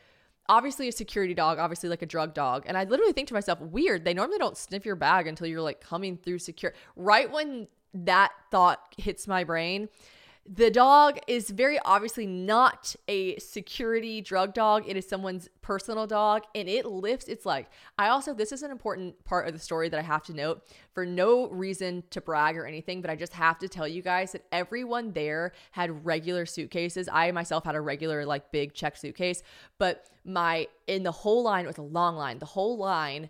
obviously 0.48 0.88
a 0.88 0.92
security 0.92 1.34
dog, 1.34 1.58
obviously 1.58 1.88
like 1.88 2.02
a 2.02 2.06
drug 2.06 2.34
dog. 2.34 2.64
And 2.66 2.76
I 2.76 2.84
literally 2.84 3.12
think 3.12 3.28
to 3.28 3.34
myself, 3.34 3.60
weird, 3.60 4.04
they 4.04 4.14
normally 4.14 4.38
don't 4.38 4.56
sniff 4.56 4.84
your 4.84 4.96
bag 4.96 5.28
until 5.28 5.46
you're 5.46 5.60
like 5.60 5.80
coming 5.80 6.16
through 6.16 6.40
secure. 6.40 6.74
Right 6.96 7.30
when 7.30 7.68
that 7.94 8.32
thought 8.50 8.80
hits 8.96 9.28
my 9.28 9.44
brain, 9.44 9.88
the 10.50 10.70
dog 10.70 11.18
is 11.26 11.50
very 11.50 11.78
obviously 11.80 12.26
not 12.26 12.96
a 13.06 13.38
security 13.38 14.22
drug 14.22 14.54
dog. 14.54 14.84
It 14.86 14.96
is 14.96 15.06
someone's 15.06 15.48
personal 15.60 16.06
dog 16.06 16.44
and 16.54 16.68
it 16.68 16.86
lifts 16.86 17.28
its 17.28 17.44
leg. 17.44 17.66
I 17.98 18.08
also, 18.08 18.32
this 18.32 18.50
is 18.50 18.62
an 18.62 18.70
important 18.70 19.22
part 19.24 19.46
of 19.46 19.52
the 19.52 19.58
story 19.58 19.90
that 19.90 19.98
I 19.98 20.02
have 20.02 20.22
to 20.24 20.32
note 20.32 20.66
for 20.94 21.04
no 21.04 21.48
reason 21.48 22.02
to 22.10 22.22
brag 22.22 22.56
or 22.56 22.64
anything, 22.64 23.02
but 23.02 23.10
I 23.10 23.16
just 23.16 23.34
have 23.34 23.58
to 23.58 23.68
tell 23.68 23.86
you 23.86 24.00
guys 24.00 24.32
that 24.32 24.44
everyone 24.50 25.12
there 25.12 25.52
had 25.72 26.06
regular 26.06 26.46
suitcases. 26.46 27.10
I 27.12 27.30
myself 27.30 27.64
had 27.64 27.74
a 27.74 27.80
regular, 27.80 28.24
like 28.24 28.50
big 28.50 28.72
check 28.72 28.96
suitcase, 28.96 29.42
but 29.76 30.06
my, 30.24 30.66
in 30.86 31.02
the 31.02 31.12
whole 31.12 31.42
line, 31.42 31.64
it 31.64 31.68
was 31.68 31.78
a 31.78 31.82
long 31.82 32.16
line, 32.16 32.38
the 32.38 32.46
whole 32.46 32.78
line 32.78 33.28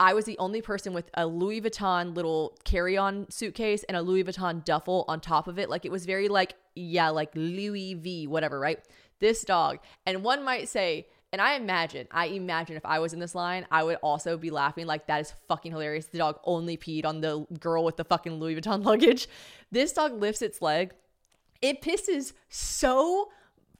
I 0.00 0.12
was 0.12 0.24
the 0.24 0.38
only 0.38 0.60
person 0.60 0.92
with 0.92 1.08
a 1.14 1.26
Louis 1.26 1.60
Vuitton 1.60 2.16
little 2.16 2.56
carry 2.64 2.96
on 2.96 3.30
suitcase 3.30 3.84
and 3.84 3.96
a 3.96 4.02
Louis 4.02 4.24
Vuitton 4.24 4.64
duffel 4.64 5.04
on 5.06 5.20
top 5.20 5.46
of 5.46 5.58
it. 5.58 5.70
Like 5.70 5.84
it 5.84 5.92
was 5.92 6.04
very 6.04 6.28
like, 6.28 6.54
yeah, 6.74 7.10
like 7.10 7.30
Louis 7.34 7.94
V, 7.94 8.26
whatever, 8.26 8.58
right? 8.58 8.80
This 9.20 9.44
dog. 9.44 9.78
And 10.04 10.24
one 10.24 10.44
might 10.44 10.68
say, 10.68 11.06
and 11.32 11.40
I 11.40 11.54
imagine, 11.54 12.08
I 12.10 12.26
imagine 12.26 12.76
if 12.76 12.84
I 12.84 12.98
was 12.98 13.12
in 13.12 13.20
this 13.20 13.34
line, 13.34 13.66
I 13.70 13.82
would 13.84 13.96
also 13.96 14.36
be 14.36 14.50
laughing 14.50 14.86
like 14.86 15.06
that 15.06 15.20
is 15.20 15.34
fucking 15.48 15.72
hilarious. 15.72 16.06
The 16.06 16.18
dog 16.18 16.40
only 16.44 16.76
peed 16.76 17.04
on 17.04 17.20
the 17.20 17.46
girl 17.60 17.84
with 17.84 17.96
the 17.96 18.04
fucking 18.04 18.34
Louis 18.34 18.56
Vuitton 18.56 18.84
luggage. 18.86 19.28
This 19.70 19.92
dog 19.92 20.20
lifts 20.20 20.42
its 20.42 20.60
leg. 20.60 20.92
It 21.62 21.82
pisses 21.82 22.32
so 22.48 23.30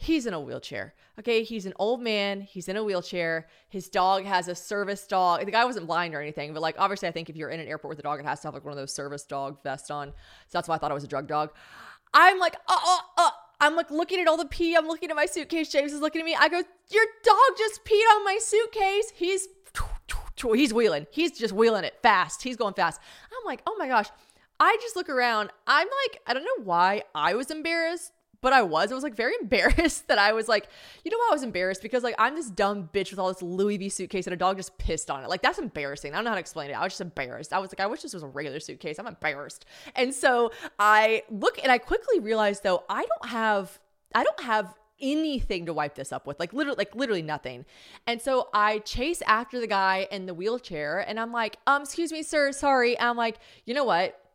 he's 0.00 0.24
in 0.24 0.32
a 0.32 0.40
wheelchair. 0.40 0.94
Okay, 1.18 1.42
he's 1.42 1.66
an 1.66 1.74
old 1.76 2.00
man. 2.00 2.40
He's 2.40 2.68
in 2.68 2.76
a 2.76 2.82
wheelchair. 2.82 3.48
His 3.68 3.90
dog 3.90 4.24
has 4.24 4.48
a 4.48 4.54
service 4.54 5.06
dog. 5.06 5.44
The 5.44 5.50
guy 5.50 5.64
wasn't 5.66 5.86
blind 5.86 6.14
or 6.14 6.22
anything, 6.22 6.54
but 6.54 6.62
like 6.62 6.76
obviously, 6.78 7.06
I 7.06 7.12
think 7.12 7.28
if 7.28 7.36
you're 7.36 7.50
in 7.50 7.60
an 7.60 7.68
airport 7.68 7.90
with 7.90 7.98
a 7.98 8.02
dog, 8.02 8.18
it 8.18 8.24
has 8.24 8.40
to 8.40 8.46
have 8.46 8.54
like 8.54 8.64
one 8.64 8.72
of 8.72 8.78
those 8.78 8.94
service 8.94 9.24
dog 9.24 9.62
vests 9.62 9.90
on. 9.90 10.08
So 10.08 10.58
that's 10.58 10.68
why 10.68 10.76
I 10.76 10.78
thought 10.78 10.90
it 10.90 10.94
was 10.94 11.04
a 11.04 11.08
drug 11.08 11.28
dog. 11.28 11.50
I'm 12.14 12.38
like, 12.38 12.56
uh, 12.66 12.78
uh, 12.82 12.98
uh. 13.18 13.30
I'm 13.62 13.76
like 13.76 13.90
looking 13.90 14.20
at 14.20 14.26
all 14.26 14.38
the 14.38 14.46
pee. 14.46 14.74
I'm 14.74 14.86
looking 14.86 15.10
at 15.10 15.16
my 15.16 15.26
suitcase. 15.26 15.68
James 15.68 15.92
is 15.92 16.00
looking 16.00 16.22
at 16.22 16.24
me. 16.24 16.34
I 16.34 16.48
go, 16.48 16.62
your 16.88 17.04
dog 17.22 17.58
just 17.58 17.84
peed 17.84 18.00
on 18.16 18.24
my 18.24 18.38
suitcase. 18.40 19.12
He's 19.14 19.48
he's 20.54 20.72
wheeling. 20.72 21.06
He's 21.10 21.38
just 21.38 21.52
wheeling 21.52 21.84
it 21.84 21.98
fast. 22.02 22.42
He's 22.42 22.56
going 22.56 22.72
fast. 22.72 23.02
I'm 23.30 23.44
like, 23.44 23.60
oh 23.66 23.76
my 23.78 23.86
gosh. 23.86 24.06
I 24.58 24.78
just 24.80 24.96
look 24.96 25.10
around. 25.10 25.50
I'm 25.66 25.86
like, 25.86 26.20
I 26.26 26.32
don't 26.32 26.44
know 26.44 26.64
why 26.64 27.02
I 27.14 27.34
was 27.34 27.50
embarrassed 27.50 28.12
but 28.40 28.52
I 28.52 28.62
was. 28.62 28.90
I 28.90 28.94
was 28.94 29.04
like 29.04 29.14
very 29.14 29.34
embarrassed 29.40 30.08
that 30.08 30.18
I 30.18 30.32
was 30.32 30.48
like, 30.48 30.68
you 31.04 31.10
know 31.10 31.18
why 31.18 31.28
I 31.30 31.34
was 31.34 31.42
embarrassed? 31.42 31.82
Because 31.82 32.02
like 32.02 32.14
I'm 32.18 32.34
this 32.34 32.50
dumb 32.50 32.88
bitch 32.92 33.10
with 33.10 33.18
all 33.18 33.28
this 33.28 33.42
Louis 33.42 33.76
V 33.76 33.88
suitcase 33.88 34.26
and 34.26 34.34
a 34.34 34.36
dog 34.36 34.56
just 34.56 34.76
pissed 34.78 35.10
on 35.10 35.22
it. 35.22 35.28
Like 35.28 35.42
that's 35.42 35.58
embarrassing. 35.58 36.12
I 36.12 36.16
don't 36.16 36.24
know 36.24 36.30
how 36.30 36.36
to 36.36 36.40
explain 36.40 36.70
it. 36.70 36.74
I 36.74 36.84
was 36.84 36.92
just 36.92 37.00
embarrassed. 37.00 37.52
I 37.52 37.58
was 37.58 37.70
like, 37.70 37.80
I 37.80 37.86
wish 37.86 38.02
this 38.02 38.14
was 38.14 38.22
a 38.22 38.28
regular 38.28 38.60
suitcase. 38.60 38.98
I'm 38.98 39.06
embarrassed. 39.06 39.66
And 39.94 40.14
so 40.14 40.52
I 40.78 41.22
look 41.30 41.58
and 41.62 41.70
I 41.70 41.78
quickly 41.78 42.20
realized 42.20 42.62
though, 42.62 42.84
I 42.88 43.04
don't 43.04 43.30
have 43.30 43.78
I 44.14 44.24
don't 44.24 44.40
have 44.40 44.74
anything 45.00 45.66
to 45.66 45.72
wipe 45.72 45.94
this 45.94 46.12
up 46.12 46.26
with 46.26 46.38
like 46.38 46.52
literally 46.52 46.76
like 46.76 46.94
literally 46.94 47.22
nothing 47.22 47.64
and 48.06 48.20
so 48.20 48.48
i 48.52 48.78
chase 48.80 49.22
after 49.22 49.58
the 49.58 49.66
guy 49.66 50.06
in 50.10 50.26
the 50.26 50.34
wheelchair 50.34 50.98
and 50.98 51.18
i'm 51.18 51.32
like 51.32 51.56
um 51.66 51.82
excuse 51.82 52.12
me 52.12 52.22
sir 52.22 52.52
sorry 52.52 52.98
i'm 53.00 53.16
like 53.16 53.38
you 53.64 53.72
know 53.72 53.84
what 53.84 54.29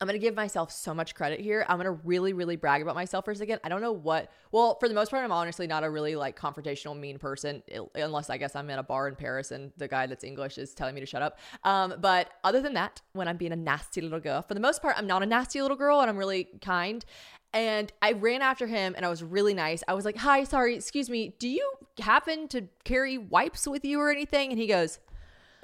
I'm 0.00 0.08
to 0.08 0.18
give 0.18 0.34
myself 0.34 0.72
so 0.72 0.92
much 0.92 1.14
credit 1.14 1.40
here. 1.40 1.64
I'm 1.68 1.80
to 1.80 1.92
really, 1.92 2.32
really 2.32 2.56
brag 2.56 2.82
about 2.82 2.94
myself 2.94 3.24
for 3.24 3.30
a 3.30 3.36
second. 3.36 3.60
I 3.62 3.68
don't 3.68 3.80
know 3.80 3.92
what, 3.92 4.30
well, 4.52 4.76
for 4.80 4.88
the 4.88 4.94
most 4.94 5.10
part, 5.10 5.24
I'm 5.24 5.32
honestly 5.32 5.66
not 5.66 5.84
a 5.84 5.90
really 5.90 6.16
like 6.16 6.38
confrontational, 6.38 6.98
mean 6.98 7.18
person, 7.18 7.62
unless 7.94 8.30
I 8.30 8.36
guess 8.36 8.56
I'm 8.56 8.68
in 8.70 8.78
a 8.78 8.82
bar 8.82 9.08
in 9.08 9.14
Paris 9.14 9.50
and 9.50 9.72
the 9.76 9.88
guy 9.88 10.06
that's 10.06 10.24
English 10.24 10.58
is 10.58 10.74
telling 10.74 10.94
me 10.94 11.00
to 11.00 11.06
shut 11.06 11.22
up. 11.22 11.38
Um, 11.62 11.94
but 12.00 12.30
other 12.42 12.60
than 12.60 12.74
that, 12.74 13.02
when 13.12 13.28
I'm 13.28 13.36
being 13.36 13.52
a 13.52 13.56
nasty 13.56 14.00
little 14.00 14.20
girl, 14.20 14.42
for 14.42 14.54
the 14.54 14.60
most 14.60 14.82
part, 14.82 14.96
I'm 14.98 15.06
not 15.06 15.22
a 15.22 15.26
nasty 15.26 15.62
little 15.62 15.76
girl 15.76 16.00
and 16.00 16.10
I'm 16.10 16.16
really 16.16 16.48
kind. 16.60 17.04
And 17.52 17.92
I 18.02 18.12
ran 18.12 18.42
after 18.42 18.66
him 18.66 18.94
and 18.96 19.06
I 19.06 19.08
was 19.08 19.22
really 19.22 19.54
nice. 19.54 19.84
I 19.86 19.94
was 19.94 20.04
like, 20.04 20.16
hi, 20.16 20.42
sorry, 20.42 20.74
excuse 20.74 21.08
me, 21.08 21.36
do 21.38 21.48
you 21.48 21.70
happen 22.00 22.48
to 22.48 22.66
carry 22.82 23.16
wipes 23.16 23.68
with 23.68 23.84
you 23.84 24.00
or 24.00 24.10
anything? 24.10 24.50
And 24.50 24.58
he 24.58 24.66
goes, 24.66 24.98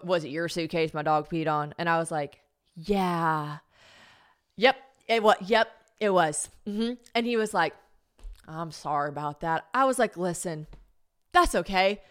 was 0.05 0.25
it 0.25 0.29
your 0.29 0.49
suitcase 0.49 0.95
my 0.95 1.03
dog 1.03 1.29
peed 1.29 1.49
on? 1.49 1.75
And 1.79 1.89
I 1.89 1.99
was 1.99 2.13
like, 2.13 2.41
yeah. 2.77 3.59
Yep, 4.61 4.77
it 5.09 5.23
was. 5.23 5.37
Yep, 5.47 5.69
it 6.01 6.11
was. 6.11 6.51
Mm-hmm. 6.69 6.95
And 7.15 7.27
he 7.27 7.39
was 7.39 7.55
like, 7.55 7.75
I'm 8.47 8.71
sorry 8.71 9.09
about 9.09 9.41
that. 9.41 9.65
I 9.73 9.87
was 9.87 9.99
like, 9.99 10.19
listen, 10.19 10.67
that's 11.33 11.55
okay. 11.55 12.03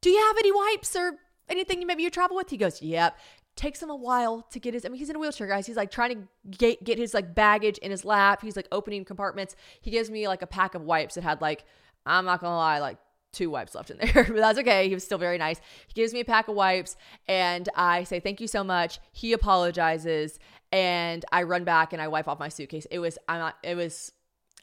Do 0.00 0.10
you 0.10 0.24
have 0.24 0.36
any 0.38 0.52
wipes 0.52 0.94
or 0.94 1.14
anything 1.48 1.84
maybe 1.84 2.04
you 2.04 2.10
travel 2.10 2.36
with? 2.36 2.50
He 2.50 2.56
goes, 2.56 2.80
yep. 2.80 3.18
Takes 3.56 3.82
him 3.82 3.90
a 3.90 3.96
while 3.96 4.46
to 4.50 4.60
get 4.60 4.74
his. 4.74 4.84
I 4.84 4.88
mean, 4.88 4.98
he's 4.98 5.10
in 5.10 5.16
a 5.16 5.18
wheelchair, 5.18 5.48
guys. 5.48 5.66
He's 5.66 5.76
like 5.76 5.90
trying 5.90 6.10
to 6.10 6.28
get 6.56 6.82
get 6.82 6.98
his 6.98 7.12
like 7.12 7.34
baggage 7.34 7.78
in 7.78 7.90
his 7.90 8.04
lap. 8.04 8.42
He's 8.42 8.56
like 8.56 8.68
opening 8.70 9.04
compartments. 9.04 9.56
He 9.80 9.90
gives 9.90 10.10
me 10.10 10.28
like 10.28 10.42
a 10.42 10.46
pack 10.46 10.74
of 10.74 10.82
wipes 10.82 11.14
that 11.14 11.22
had 11.22 11.40
like, 11.40 11.64
I'm 12.04 12.24
not 12.24 12.40
gonna 12.40 12.56
lie, 12.56 12.80
like 12.80 12.98
two 13.32 13.50
wipes 13.50 13.74
left 13.74 13.90
in 13.90 13.98
there, 13.98 14.24
but 14.28 14.36
that's 14.36 14.58
okay. 14.60 14.88
He 14.88 14.94
was 14.94 15.04
still 15.04 15.18
very 15.18 15.38
nice. 15.38 15.60
He 15.86 15.94
gives 15.94 16.12
me 16.12 16.20
a 16.20 16.24
pack 16.24 16.48
of 16.48 16.54
wipes 16.54 16.96
and 17.28 17.68
I 17.76 18.04
say, 18.04 18.20
Thank 18.20 18.40
you 18.40 18.48
so 18.48 18.64
much. 18.64 18.98
He 19.12 19.32
apologizes 19.32 20.38
and 20.74 21.24
I 21.30 21.44
run 21.44 21.64
back 21.64 21.92
and 21.92 22.02
I 22.02 22.08
wipe 22.08 22.26
off 22.28 22.38
my 22.38 22.48
suitcase. 22.48 22.86
It 22.90 22.98
was, 22.98 23.16
I'm 23.28 23.38
not, 23.38 23.56
it 23.62 23.76
was, 23.76 24.12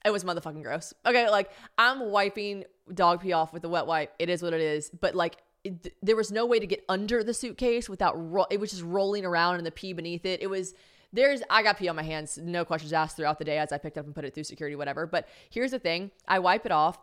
it 0.03 0.11
was 0.11 0.23
motherfucking 0.23 0.61
gross. 0.61 0.93
Okay. 1.05 1.29
Like 1.29 1.51
I'm 1.77 2.11
wiping 2.11 2.65
dog 2.93 3.21
pee 3.21 3.31
off 3.33 3.53
with 3.53 3.63
a 3.63 3.69
wet 3.69 3.87
wipe. 3.87 4.13
It 4.19 4.29
is 4.29 4.43
what 4.43 4.53
it 4.53 4.61
is. 4.61 4.89
But 4.89 5.15
like, 5.15 5.37
it, 5.63 5.93
there 6.03 6.15
was 6.15 6.31
no 6.31 6.45
way 6.45 6.59
to 6.59 6.67
get 6.67 6.83
under 6.89 7.23
the 7.23 7.33
suitcase 7.33 7.87
without, 7.87 8.13
ro- 8.15 8.47
it 8.51 8.59
was 8.59 8.71
just 8.71 8.83
rolling 8.83 9.25
around 9.25 9.55
and 9.55 9.65
the 9.65 9.71
pee 9.71 9.93
beneath 9.93 10.25
it. 10.25 10.41
It 10.41 10.47
was, 10.47 10.73
there's 11.13 11.41
I 11.49 11.61
got 11.61 11.77
pee 11.77 11.87
on 11.87 11.95
my 11.95 12.03
hands, 12.03 12.37
no 12.37 12.63
questions 12.65 12.93
asked 12.93 13.17
throughout 13.17 13.37
the 13.37 13.45
day 13.45 13.57
as 13.57 13.71
I 13.71 13.77
picked 13.77 13.97
up 13.97 14.05
and 14.05 14.15
put 14.15 14.25
it 14.25 14.33
through 14.33 14.45
security, 14.45 14.75
whatever. 14.75 15.05
But 15.05 15.27
here's 15.49 15.71
the 15.71 15.79
thing: 15.79 16.11
I 16.27 16.39
wipe 16.39 16.65
it 16.65 16.71
off, 16.71 16.97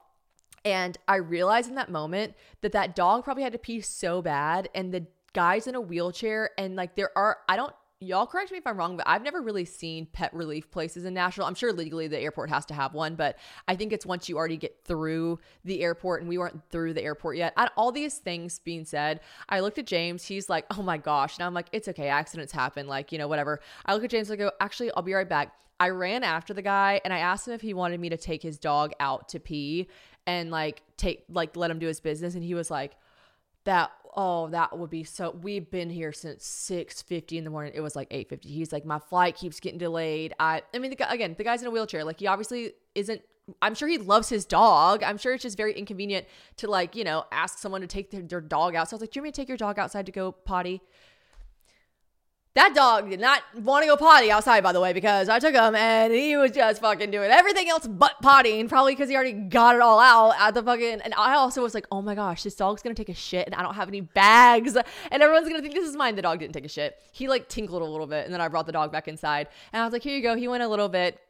and 0.65 0.97
I 1.07 1.17
realized 1.17 1.69
in 1.69 1.75
that 1.75 1.91
moment 1.91 2.35
that 2.62 2.73
that 2.73 2.97
dog 2.97 3.25
probably 3.25 3.43
had 3.43 3.53
to 3.53 3.59
pee 3.59 3.83
so 3.83 4.23
bad, 4.23 4.71
and 4.75 4.95
the 4.95 5.07
guy's 5.35 5.67
in 5.67 5.75
a 5.75 5.81
wheelchair, 5.81 6.50
and 6.57 6.75
like 6.75 6.97
there 6.97 7.11
are 7.17 7.38
I 7.50 7.57
don't 7.57 7.75
y'all 8.00 8.26
correct 8.26 8.52
me 8.52 8.59
if 8.59 8.67
I'm 8.67 8.76
wrong, 8.76 8.97
but 8.97 9.09
I've 9.09 9.23
never 9.23 9.40
really 9.40 9.64
seen 9.64 10.07
pet 10.07 10.33
relief 10.33 10.71
places 10.71 11.05
in 11.05 11.14
Nashville. 11.14 11.45
I'm 11.45 11.55
sure 11.55 11.73
legally 11.73 12.07
the 12.07 12.19
airport 12.19 12.50
has 12.50 12.64
to 12.67 12.75
have 12.75 12.95
one, 12.95 13.17
but 13.17 13.37
I 13.67 13.75
think 13.75 13.93
it's 13.93 14.07
once 14.07 14.28
you 14.28 14.37
already 14.37 14.57
get 14.57 14.85
through 14.85 15.40
the 15.64 15.83
airport, 15.83 16.21
and 16.21 16.28
we 16.28 16.38
weren't 16.38 16.62
through 16.71 16.95
the 16.95 17.02
airport 17.02 17.37
yet. 17.37 17.52
At 17.57 17.73
all 17.76 17.90
these 17.90 18.19
things 18.19 18.61
being 18.61 18.85
said, 18.85 19.21
I 19.49 19.61
looked 19.61 19.78
at 19.78 19.87
James. 19.87 20.25
He's 20.25 20.49
like, 20.49 20.67
"Oh 20.71 20.83
my 20.83 20.99
gosh!" 20.99 21.38
And 21.38 21.45
I'm 21.45 21.55
like, 21.55 21.69
"It's 21.73 21.88
okay. 21.88 22.09
Accidents 22.09 22.52
happen. 22.52 22.87
Like 22.87 23.11
you 23.11 23.19
know, 23.19 23.28
whatever." 23.28 23.61
I 23.85 23.95
look 23.95 24.05
at 24.05 24.11
James. 24.11 24.31
I 24.31 24.37
go, 24.37 24.52
"Actually, 24.61 24.93
I'll 24.93 25.02
be 25.02 25.14
right 25.14 25.28
back." 25.28 25.55
I 25.81 25.90
ran 25.90 26.25
after 26.25 26.52
the 26.55 26.62
guy 26.62 27.00
and 27.05 27.12
I 27.12 27.19
asked 27.19 27.47
him 27.47 27.55
if 27.55 27.61
he 27.61 27.73
wanted 27.73 28.00
me 28.00 28.09
to 28.09 28.17
take 28.17 28.43
his 28.43 28.59
dog 28.59 28.93
out 28.99 29.28
to 29.28 29.38
pee 29.38 29.88
and 30.26 30.50
like 30.50 30.83
take 30.97 31.25
like 31.28 31.57
let 31.57 31.71
him 31.71 31.78
do 31.78 31.87
his 31.87 32.00
business, 32.00 32.35
and 32.35 32.45
he 32.45 32.55
was 32.55 32.71
like, 32.71 32.97
"That 33.64 33.90
oh 34.17 34.49
that 34.49 34.77
would 34.79 34.91
be 34.91 35.05
so 35.05 35.31
we've 35.43 35.71
been 35.71 35.91
here 35.91 36.12
since 36.12 36.45
6.50 36.45 37.38
in 37.38 37.45
the 37.45 37.50
morning. 37.50 37.73
It 37.75 37.81
was 37.81 37.97
like 37.97 38.11
8.50 38.11 38.45
he's 38.45 38.73
like 38.73 38.85
my 38.85 38.99
flight 38.99 39.37
keeps 39.37 39.61
getting 39.61 39.79
delayed. 39.79 40.35
I 40.38 40.62
i 40.75 40.79
mean 40.79 40.91
the 40.91 40.97
guy, 40.97 41.12
again 41.12 41.35
the 41.37 41.45
guy's 41.45 41.62
in 41.62 41.69
a 41.69 41.71
wheelchair. 41.71 42.05
Like 42.05 42.21
he 42.21 42.27
obviously 42.27 42.73
isn't 42.95 43.23
i'm 43.62 43.75
sure 43.75 43.88
he 43.88 43.99
loves 43.99 44.29
his 44.29 44.45
dog. 44.45 45.03
I'm 45.03 45.19
sure 45.19 45.35
it's 45.35 45.43
just 45.43 45.57
very 45.57 45.73
inconvenient 45.73 46.27
to 46.59 46.69
like 46.69 46.97
you 46.97 47.05
know 47.05 47.25
ask 47.33 47.59
someone 47.59 47.81
to 47.81 47.87
take 47.87 48.11
their, 48.11 48.23
their 48.23 48.41
dog 48.41 48.75
out. 48.75 48.88
So 48.88 48.95
i 48.95 48.97
was 48.97 49.00
like 49.03 49.11
do 49.11 49.19
you 49.19 49.23
want 49.23 49.29
me 49.29 49.33
to 49.33 49.37
take 49.37 49.49
your 49.49 49.57
dog 49.57 49.79
outside 49.79 50.07
to 50.07 50.12
go 50.12 50.33
potty 50.33 50.83
that 52.55 52.75
dog 52.75 53.11
did 53.11 53.21
not 53.21 53.43
want 53.55 53.85
to 53.85 53.88
go 53.88 53.97
potty 53.97 54.31
outside, 54.31 54.62
by 54.62 54.73
the 54.73 54.81
way, 54.81 54.93
because 54.93 55.28
I 55.28 55.38
took 55.38 55.55
him 55.55 55.75
and 55.76 56.12
he 56.12 56.37
was 56.37 56.50
just 56.50 56.81
fucking 56.81 57.11
doing 57.11 57.31
everything 57.31 57.69
else 57.69 57.87
but 57.87 58.21
pottying, 58.23 58.69
probably 58.69 58.95
because 58.95 59.09
he 59.09 59.14
already 59.14 59.33
got 59.33 59.76
it 59.76 59.83
all 59.83 60.00
out 60.00 60.35
at 60.40 60.55
the 60.55 60.62
fucking. 60.62 61.00
And 61.02 61.14
I 61.14 61.35
also 61.35 61.62
was 61.62 61.75
like, 61.75 61.87
oh 61.93 62.02
my 62.02 62.14
gosh, 62.14 62.43
this 62.43 62.55
dog's 62.55 62.83
gonna 62.83 62.95
take 62.95 63.11
a 63.11 63.14
shit 63.14 63.47
and 63.47 63.55
I 63.55 63.62
don't 63.62 63.75
have 63.75 63.88
any 63.88 64.00
bags, 64.00 64.76
and 64.76 65.23
everyone's 65.23 65.49
gonna 65.49 65.62
think 65.62 65.75
this 65.75 65.88
is 65.88 65.97
mine. 65.97 66.17
The 66.17 66.23
dog 66.23 66.40
didn't 66.40 66.55
take 66.55 66.64
a 66.64 66.69
shit. 66.69 66.97
He 67.12 67.28
like 67.28 67.49
tinkled 67.49 67.83
a 67.83 67.85
little 67.85 68.07
bit, 68.07 68.25
and 68.25 68.35
then 68.35 68.40
I 68.40 68.49
brought 68.49 68.67
the 68.67 68.73
dog 68.73 68.90
back 68.90 69.09
inside, 69.09 69.49
and 69.73 69.81
I 69.81 69.85
was 69.85 69.93
like, 69.93 70.02
here 70.02 70.17
you 70.17 70.23
go. 70.23 70.35
He 70.35 70.49
went 70.49 70.62
a 70.62 70.69
little 70.69 70.88
bit. 70.88 71.21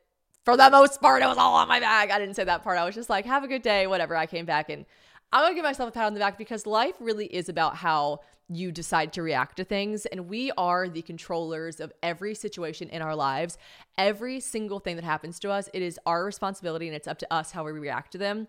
For 0.45 0.57
the 0.57 0.71
most 0.71 1.03
part, 1.03 1.23
it 1.23 1.27
was 1.27 1.37
all 1.37 1.57
on 1.57 1.69
my 1.69 1.79
bag. 1.79 2.11
I 2.11 2.19
didn't 2.19 2.35
say 2.35 2.45
that 2.45 2.63
part. 2.63 2.79
I 2.79 2.85
was 2.87 2.95
just 2.95 3.11
like, 3.11 3.27
have 3.27 3.45
a 3.45 3.49
good 3.49 3.61
day, 3.61 3.87
whatever. 3.87 4.17
I 4.17 4.25
came 4.25 4.47
back 4.47 4.71
and 4.71 4.87
I'm 5.31 5.43
gonna 5.43 5.55
give 5.55 5.65
myself 5.65 5.91
a 5.91 5.93
pat 5.93 6.07
on 6.07 6.15
the 6.15 6.21
back 6.21 6.39
because 6.39 6.65
life 6.65 6.95
really 7.01 7.27
is 7.27 7.51
about 7.51 7.77
how 7.77 8.21
you 8.49 8.73
decide 8.73 9.13
to 9.13 9.23
react 9.23 9.57
to 9.57 9.65
things. 9.65 10.07
And 10.07 10.29
we 10.29 10.51
are 10.53 10.89
the 10.89 11.03
controllers 11.03 11.81
of 11.81 11.93
every 12.03 12.35
situation 12.35 12.89
in 12.89 13.03
our 13.03 13.15
lives. 13.15 13.59
Every 13.97 14.41
single 14.41 14.81
thing 14.81 14.97
that 14.97 15.05
happens 15.05 15.39
to 15.41 15.51
us, 15.51 15.69
it 15.75 15.83
is 15.83 15.99
our 16.07 16.25
responsibility 16.25 16.87
and 16.87 16.97
it's 16.97 17.09
up 17.09 17.19
to 17.19 17.33
us 17.33 17.53
how 17.53 17.65
we 17.65 17.73
react 17.73 18.13
to 18.13 18.19
them. 18.19 18.49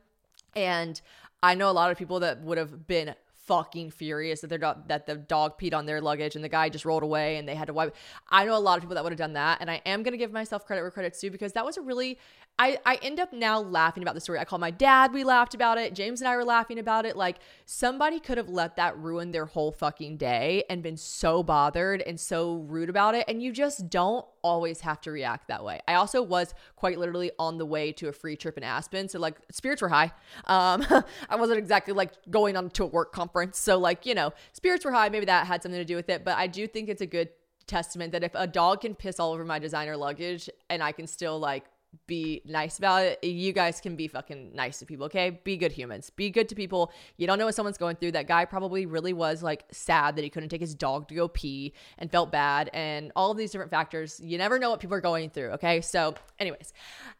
And 0.56 1.02
I 1.44 1.56
know 1.56 1.70
a 1.70 1.74
lot 1.74 1.92
of 1.92 1.98
people 1.98 2.20
that 2.22 2.42
would 2.42 2.58
have 2.58 2.88
been 2.88 3.16
fucking 3.50 3.90
furious 3.90 4.42
that 4.42 4.48
their 4.48 4.60
dog, 4.60 4.88
that 4.88 5.08
the 5.08 5.16
dog 5.16 5.60
peed 5.60 5.74
on 5.74 5.88
their 5.88 6.02
luggage 6.02 6.36
and 6.36 6.44
the 6.44 6.50
guy 6.50 6.70
just 6.70 6.86
rolled 6.86 7.02
away 7.02 7.38
and 7.38 7.50
they 7.50 7.56
had 7.56 7.66
to 7.66 7.74
wipe. 7.74 7.96
I 8.30 8.46
know 8.46 8.56
a 8.56 8.60
lot 8.60 8.78
of 8.78 8.84
people 8.84 8.94
that 8.94 9.04
would 9.04 9.12
have 9.12 9.18
done 9.18 9.34
that, 9.34 9.58
and 9.60 9.72
I 9.72 9.82
am 9.88 10.04
gonna 10.04 10.18
give 10.18 10.32
myself 10.32 10.68
credit 10.68 10.84
where 10.84 10.92
credit's 10.92 11.20
due 11.20 11.32
because 11.32 11.54
that 11.54 11.66
was 11.66 11.76
a 11.76 11.82
really 11.82 12.20
I, 12.60 12.78
I 12.86 13.00
end 13.02 13.22
up 13.22 13.32
now 13.32 13.62
laughing 13.62 14.04
about 14.04 14.16
the 14.16 14.22
story. 14.22 14.38
I 14.38 14.44
called 14.44 14.60
my 14.60 14.70
dad, 14.70 15.14
we 15.14 15.24
laughed 15.24 15.54
about 15.54 15.78
it. 15.78 15.96
James 15.96 16.20
and 16.20 16.28
I 16.28 16.36
were 16.36 16.44
laughing 16.44 16.78
about 16.78 17.06
it. 17.06 17.16
Like 17.16 17.40
somebody 17.66 18.20
could 18.20 18.38
have 18.38 18.50
let 18.50 18.76
that 18.76 18.98
ruin 18.98 19.32
their 19.32 19.46
whole 19.46 19.72
fucking 19.72 20.18
day 20.18 20.66
and 20.70 20.84
been 20.84 20.98
so 20.98 21.42
bothered 21.42 22.02
and 22.02 22.20
so 22.20 22.56
rude 22.68 22.90
about 22.90 23.16
it. 23.16 23.24
And 23.30 23.42
you 23.42 23.54
just 23.54 23.90
don't 23.90 24.26
always 24.44 24.82
have 24.82 25.02
to 25.02 25.12
react 25.12 25.48
that 25.48 25.64
way. 25.64 25.80
I 25.88 25.96
also 25.96 26.22
was 26.22 26.54
quite 26.76 27.00
literally 27.00 27.32
on 27.40 27.58
the 27.58 27.66
way 27.66 27.92
to 27.94 28.08
a 28.08 28.12
free 28.12 28.36
trip 28.36 28.58
in 28.58 28.64
Aspen. 28.64 29.10
So 29.10 29.20
like 29.20 29.38
spirits 29.52 29.82
were 29.82 29.90
high. 29.90 30.12
Um, 30.46 30.86
I 31.30 31.36
wasn't 31.36 31.60
exactly 31.60 31.94
like 31.94 32.12
going 32.30 32.58
on 32.58 32.70
to 32.72 32.84
a 32.84 32.88
work 32.88 33.12
conference. 33.12 33.58
So 33.58 33.78
like, 33.78 34.06
you 34.06 34.16
know, 34.16 34.34
spirits 34.54 34.86
were 34.86 34.92
high. 34.92 35.10
Maybe 35.10 35.26
that 35.26 35.48
had 35.48 35.64
something 35.64 35.80
to 35.80 35.86
do 35.86 35.96
with 35.96 36.10
it. 36.10 36.24
But 36.24 36.38
I 36.38 36.48
do 36.48 36.68
think 36.68 36.90
it's 36.90 37.02
a 37.02 37.08
good 37.08 37.30
testament 37.68 38.12
that 38.12 38.24
if 38.24 38.32
a 38.34 38.48
dog 38.48 38.82
can 38.82 38.96
piss 38.96 39.20
all 39.20 39.32
over 39.32 39.46
my 39.46 39.60
designer 39.60 39.96
luggage 39.96 40.50
and 40.70 40.82
I 40.82 40.92
can 40.92 41.08
still 41.08 41.40
like 41.40 41.66
be 42.08 42.42
nice 42.46 42.78
about 42.78 43.04
it. 43.04 43.24
You 43.24 43.54
guys 43.54 43.82
can 43.82 43.96
be 43.96 44.08
fucking 44.08 44.52
nice 44.54 44.80
to 44.80 44.86
people, 44.86 45.06
okay? 45.06 45.42
Be 45.44 45.58
good 45.58 45.72
humans. 45.72 46.10
Be 46.10 46.30
good 46.30 46.50
to 46.50 46.56
people. 46.56 46.92
You 47.18 47.28
don't 47.28 47.40
know 47.40 47.46
what 47.46 47.56
someone's 47.56 47.78
going 47.78 47.96
through. 47.96 48.12
That 48.12 48.28
guy 48.28 48.46
probably 48.46 48.86
really 48.86 49.14
was 49.14 49.42
like 49.42 49.66
sad 49.72 50.16
that 50.16 50.24
he 50.24 50.30
couldn't 50.30 50.50
take 50.50 50.62
his 50.62 50.76
dog 50.76 51.08
to 51.10 51.16
go 51.16 51.28
pee 51.28 51.74
and 51.98 52.12
felt 52.12 52.32
bad 52.32 52.70
and 52.74 53.12
all 53.16 53.32
of 53.32 53.38
these 53.38 53.52
different 53.52 53.72
factors. 53.72 54.20
You 54.24 54.38
never 54.38 54.60
know 54.60 54.70
what 54.70 54.80
people 54.80 54.96
are 54.96 55.02
going 55.02 55.30
through, 55.30 55.50
okay? 55.52 55.82
So, 55.82 56.16
anyways, 56.40 56.74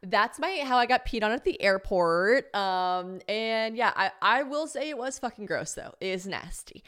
that's 0.04 0.40
my 0.40 0.62
how 0.64 0.78
I 0.78 0.86
got 0.86 1.06
peed 1.06 1.24
on 1.24 1.32
at 1.32 1.44
the 1.44 1.62
airport. 1.62 2.54
Um 2.56 3.22
and 3.28 3.76
yeah, 3.76 3.94
I 3.96 4.12
I 4.22 4.44
will 4.44 4.68
say 4.68 4.90
it 4.90 4.98
was 4.98 5.20
fucking 5.20 5.46
gross 5.46 5.74
though. 5.74 5.94
It 6.00 6.08
is 6.08 6.28
nasty. 6.28 6.84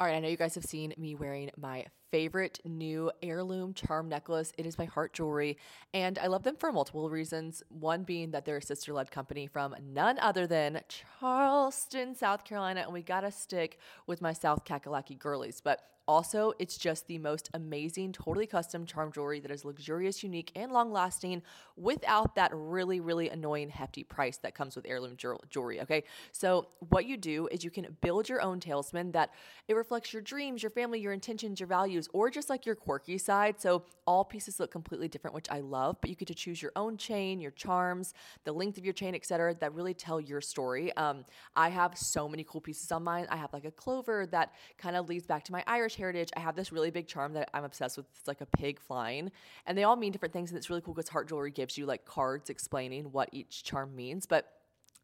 All 0.00 0.06
right, 0.06 0.14
I 0.14 0.20
know 0.20 0.28
you 0.28 0.36
guys 0.36 0.54
have 0.54 0.64
seen 0.64 0.94
me 0.96 1.16
wearing 1.16 1.50
my 1.56 1.86
favorite 2.10 2.60
new 2.64 3.10
heirloom 3.22 3.74
charm 3.74 4.08
necklace. 4.08 4.52
It 4.58 4.66
is 4.66 4.76
by 4.76 4.86
Heart 4.86 5.12
Jewelry, 5.12 5.58
and 5.92 6.18
I 6.18 6.26
love 6.26 6.42
them 6.42 6.56
for 6.56 6.72
multiple 6.72 7.10
reasons. 7.10 7.62
One 7.68 8.04
being 8.04 8.30
that 8.30 8.44
they're 8.44 8.58
a 8.58 8.62
sister 8.62 8.92
led 8.92 9.10
company 9.10 9.46
from 9.46 9.74
none 9.82 10.18
other 10.18 10.46
than 10.46 10.80
Charleston, 10.88 12.14
South 12.14 12.44
Carolina, 12.44 12.80
and 12.80 12.92
we 12.92 13.02
gotta 13.02 13.30
stick 13.30 13.78
with 14.06 14.20
my 14.20 14.32
South 14.32 14.64
Kakalaki 14.64 15.18
girlies. 15.18 15.60
But 15.60 15.82
also, 16.08 16.54
it's 16.58 16.78
just 16.78 17.06
the 17.06 17.18
most 17.18 17.50
amazing, 17.52 18.12
totally 18.12 18.46
custom 18.46 18.86
charm 18.86 19.12
jewelry 19.12 19.40
that 19.40 19.50
is 19.50 19.62
luxurious, 19.62 20.22
unique, 20.22 20.50
and 20.56 20.72
long 20.72 20.90
lasting 20.90 21.42
without 21.76 22.34
that 22.34 22.50
really, 22.54 22.98
really 22.98 23.28
annoying, 23.28 23.68
hefty 23.68 24.04
price 24.04 24.38
that 24.38 24.54
comes 24.54 24.74
with 24.74 24.86
heirloom 24.88 25.18
jewelry. 25.50 25.82
Okay. 25.82 26.04
So, 26.32 26.68
what 26.88 27.04
you 27.04 27.18
do 27.18 27.46
is 27.48 27.62
you 27.62 27.70
can 27.70 27.94
build 28.00 28.26
your 28.26 28.40
own 28.40 28.58
talisman 28.58 29.12
that 29.12 29.34
it 29.68 29.74
reflects 29.74 30.14
your 30.14 30.22
dreams, 30.22 30.62
your 30.62 30.70
family, 30.70 30.98
your 30.98 31.12
intentions, 31.12 31.60
your 31.60 31.66
values, 31.66 31.97
or 32.12 32.30
just 32.30 32.50
like 32.50 32.66
your 32.66 32.74
quirky 32.74 33.18
side. 33.18 33.60
So, 33.60 33.84
all 34.06 34.24
pieces 34.24 34.60
look 34.60 34.70
completely 34.70 35.08
different, 35.08 35.34
which 35.34 35.50
I 35.50 35.60
love, 35.60 35.96
but 36.00 36.08
you 36.08 36.16
get 36.16 36.28
to 36.28 36.34
choose 36.34 36.62
your 36.62 36.72
own 36.76 36.96
chain, 36.96 37.40
your 37.40 37.50
charms, 37.50 38.14
the 38.44 38.52
length 38.52 38.78
of 38.78 38.84
your 38.84 38.94
chain, 38.94 39.14
etc., 39.14 39.54
that 39.56 39.74
really 39.74 39.92
tell 39.94 40.20
your 40.20 40.40
story. 40.40 40.96
Um, 40.96 41.24
I 41.56 41.68
have 41.68 41.98
so 41.98 42.28
many 42.28 42.44
cool 42.44 42.60
pieces 42.60 42.90
on 42.92 43.04
mine. 43.04 43.26
I 43.28 43.36
have 43.36 43.52
like 43.52 43.64
a 43.64 43.70
clover 43.70 44.26
that 44.26 44.52
kind 44.78 44.96
of 44.96 45.08
leads 45.08 45.26
back 45.26 45.44
to 45.44 45.52
my 45.52 45.64
Irish 45.66 45.96
heritage. 45.96 46.30
I 46.36 46.40
have 46.40 46.56
this 46.56 46.72
really 46.72 46.90
big 46.90 47.06
charm 47.06 47.34
that 47.34 47.50
I'm 47.52 47.64
obsessed 47.64 47.96
with. 47.96 48.06
It's 48.16 48.28
like 48.28 48.40
a 48.40 48.46
pig 48.46 48.80
flying, 48.80 49.30
and 49.66 49.76
they 49.76 49.84
all 49.84 49.96
mean 49.96 50.12
different 50.12 50.32
things. 50.32 50.50
And 50.50 50.58
it's 50.58 50.70
really 50.70 50.82
cool 50.82 50.94
because 50.94 51.08
Heart 51.08 51.28
Jewelry 51.28 51.50
gives 51.50 51.76
you 51.76 51.86
like 51.86 52.04
cards 52.04 52.50
explaining 52.50 53.12
what 53.12 53.28
each 53.32 53.64
charm 53.64 53.94
means. 53.96 54.26
But 54.26 54.52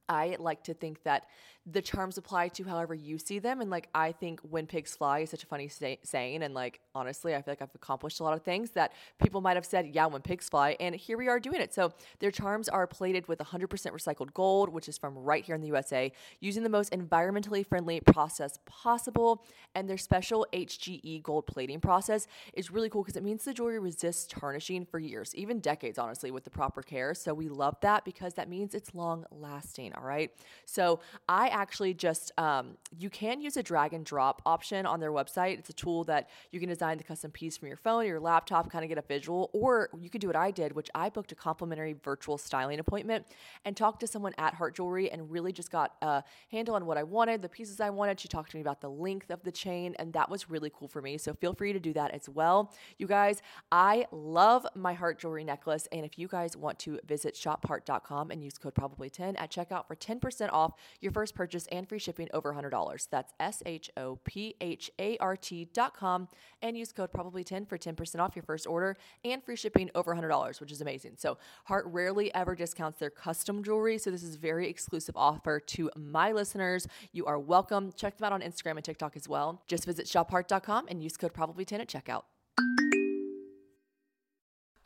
I 0.08 0.36
like 0.38 0.64
to 0.64 0.74
think 0.74 1.02
that 1.04 1.26
the 1.66 1.80
charms 1.80 2.18
apply 2.18 2.48
to 2.48 2.64
however 2.64 2.94
you 2.94 3.16
see 3.16 3.38
them. 3.38 3.62
And 3.62 3.70
like, 3.70 3.88
I 3.94 4.12
think 4.12 4.40
when 4.42 4.66
pigs 4.66 4.94
fly 4.94 5.20
is 5.20 5.30
such 5.30 5.44
a 5.44 5.46
funny 5.46 5.68
say- 5.68 5.98
saying. 6.02 6.42
And 6.42 6.52
like, 6.52 6.80
honestly, 6.94 7.34
I 7.34 7.40
feel 7.40 7.52
like 7.52 7.62
I've 7.62 7.74
accomplished 7.74 8.20
a 8.20 8.22
lot 8.22 8.34
of 8.34 8.42
things 8.42 8.72
that 8.72 8.92
people 9.18 9.40
might 9.40 9.56
have 9.56 9.64
said, 9.64 9.86
yeah, 9.86 10.04
when 10.04 10.20
pigs 10.20 10.46
fly. 10.48 10.76
And 10.78 10.94
here 10.94 11.16
we 11.16 11.26
are 11.28 11.40
doing 11.40 11.62
it. 11.62 11.72
So 11.72 11.94
their 12.18 12.30
charms 12.30 12.68
are 12.68 12.86
plated 12.86 13.28
with 13.28 13.38
100% 13.38 13.66
recycled 13.68 14.34
gold, 14.34 14.68
which 14.68 14.90
is 14.90 14.98
from 14.98 15.16
right 15.16 15.42
here 15.42 15.54
in 15.54 15.62
the 15.62 15.68
USA, 15.68 16.12
using 16.40 16.62
the 16.64 16.68
most 16.68 16.92
environmentally 16.92 17.66
friendly 17.66 18.00
process 18.00 18.58
possible. 18.66 19.42
And 19.74 19.88
their 19.88 19.96
special 19.96 20.46
HGE 20.52 21.22
gold 21.22 21.46
plating 21.46 21.80
process 21.80 22.26
is 22.52 22.70
really 22.70 22.90
cool 22.90 23.02
because 23.02 23.16
it 23.16 23.22
means 23.22 23.42
the 23.42 23.54
jewelry 23.54 23.78
resists 23.78 24.26
tarnishing 24.26 24.84
for 24.84 24.98
years, 24.98 25.34
even 25.34 25.60
decades, 25.60 25.98
honestly, 25.98 26.30
with 26.30 26.44
the 26.44 26.50
proper 26.50 26.82
care. 26.82 27.14
So 27.14 27.32
we 27.32 27.48
love 27.48 27.76
that 27.80 28.04
because 28.04 28.34
that 28.34 28.50
means 28.50 28.74
it's 28.74 28.94
long 28.94 29.24
lasting. 29.30 29.94
All 29.94 30.04
right. 30.04 30.30
So 30.66 31.00
I 31.26 31.53
actually 31.54 31.94
just, 31.94 32.32
um, 32.36 32.76
you 32.98 33.08
can 33.08 33.40
use 33.40 33.56
a 33.56 33.62
drag 33.62 33.94
and 33.94 34.04
drop 34.04 34.42
option 34.44 34.84
on 34.84 35.00
their 35.00 35.12
website. 35.12 35.58
It's 35.58 35.70
a 35.70 35.74
tool 35.74 36.04
that 36.04 36.28
you 36.50 36.60
can 36.60 36.68
design 36.68 36.98
the 36.98 37.04
custom 37.04 37.30
piece 37.30 37.56
from 37.56 37.68
your 37.68 37.76
phone 37.76 38.04
your 38.06 38.20
laptop, 38.20 38.70
kind 38.70 38.84
of 38.84 38.88
get 38.88 38.98
a 38.98 39.02
visual, 39.02 39.50
or 39.52 39.90
you 39.98 40.10
could 40.10 40.20
do 40.20 40.26
what 40.26 40.36
I 40.36 40.50
did, 40.50 40.72
which 40.72 40.90
I 40.94 41.08
booked 41.08 41.32
a 41.32 41.34
complimentary 41.34 41.94
virtual 42.02 42.38
styling 42.38 42.78
appointment 42.78 43.26
and 43.64 43.76
talked 43.76 44.00
to 44.00 44.06
someone 44.06 44.34
at 44.38 44.54
Heart 44.54 44.76
Jewelry 44.76 45.10
and 45.10 45.30
really 45.30 45.52
just 45.52 45.70
got 45.70 45.94
a 46.02 46.24
handle 46.50 46.74
on 46.74 46.86
what 46.86 46.98
I 46.98 47.02
wanted, 47.02 47.42
the 47.42 47.48
pieces 47.48 47.80
I 47.80 47.90
wanted. 47.90 48.18
She 48.20 48.28
talked 48.28 48.50
to 48.50 48.56
me 48.56 48.60
about 48.60 48.80
the 48.80 48.90
length 48.90 49.30
of 49.30 49.42
the 49.42 49.52
chain, 49.52 49.94
and 49.98 50.12
that 50.12 50.28
was 50.28 50.50
really 50.50 50.70
cool 50.74 50.88
for 50.88 51.00
me. 51.00 51.18
So 51.18 51.34
feel 51.34 51.54
free 51.54 51.72
to 51.72 51.80
do 51.80 51.92
that 51.92 52.10
as 52.12 52.28
well. 52.28 52.72
You 52.98 53.06
guys, 53.06 53.42
I 53.70 54.06
love 54.10 54.66
my 54.74 54.94
Heart 54.94 55.20
Jewelry 55.20 55.44
necklace. 55.44 55.86
And 55.92 56.04
if 56.04 56.18
you 56.18 56.28
guys 56.28 56.56
want 56.56 56.78
to 56.80 56.98
visit 57.06 57.34
shopheart.com 57.34 58.30
and 58.30 58.42
use 58.42 58.58
code 58.58 58.74
probably10 58.74 59.34
at 59.38 59.50
checkout 59.50 59.86
for 59.86 59.94
10% 59.94 60.52
off 60.52 60.72
your 61.00 61.12
first 61.12 61.34
purchase 61.34 61.43
and 61.70 61.88
free 61.88 61.98
shipping 61.98 62.28
over 62.32 62.52
$100. 62.52 63.08
That's 63.10 63.32
S 63.40 63.62
H 63.66 63.90
O 63.96 64.18
P 64.24 64.54
H 64.60 64.90
A 64.98 65.16
R 65.18 65.36
T.com 65.36 66.28
and 66.62 66.76
use 66.76 66.92
code 66.92 67.12
probably10 67.12 67.68
for 67.68 67.78
10% 67.78 68.20
off 68.20 68.36
your 68.36 68.42
first 68.42 68.66
order 68.66 68.96
and 69.24 69.42
free 69.42 69.56
shipping 69.56 69.90
over 69.94 70.14
$100, 70.14 70.60
which 70.60 70.72
is 70.72 70.80
amazing. 70.80 71.14
So, 71.16 71.38
Heart 71.64 71.86
rarely 71.88 72.34
ever 72.34 72.54
discounts 72.54 72.98
their 72.98 73.10
custom 73.10 73.62
jewelry. 73.62 73.98
So, 73.98 74.10
this 74.10 74.22
is 74.22 74.36
a 74.36 74.38
very 74.38 74.68
exclusive 74.68 75.16
offer 75.16 75.60
to 75.60 75.90
my 75.96 76.32
listeners. 76.32 76.86
You 77.12 77.26
are 77.26 77.38
welcome. 77.38 77.92
Check 77.96 78.18
them 78.18 78.26
out 78.26 78.32
on 78.32 78.40
Instagram 78.40 78.76
and 78.76 78.84
TikTok 78.84 79.16
as 79.16 79.28
well. 79.28 79.62
Just 79.68 79.84
visit 79.84 80.06
shopheart.com 80.06 80.86
and 80.88 81.02
use 81.02 81.16
code 81.16 81.34
probably10 81.34 81.80
at 81.80 81.88
checkout. 81.88 82.24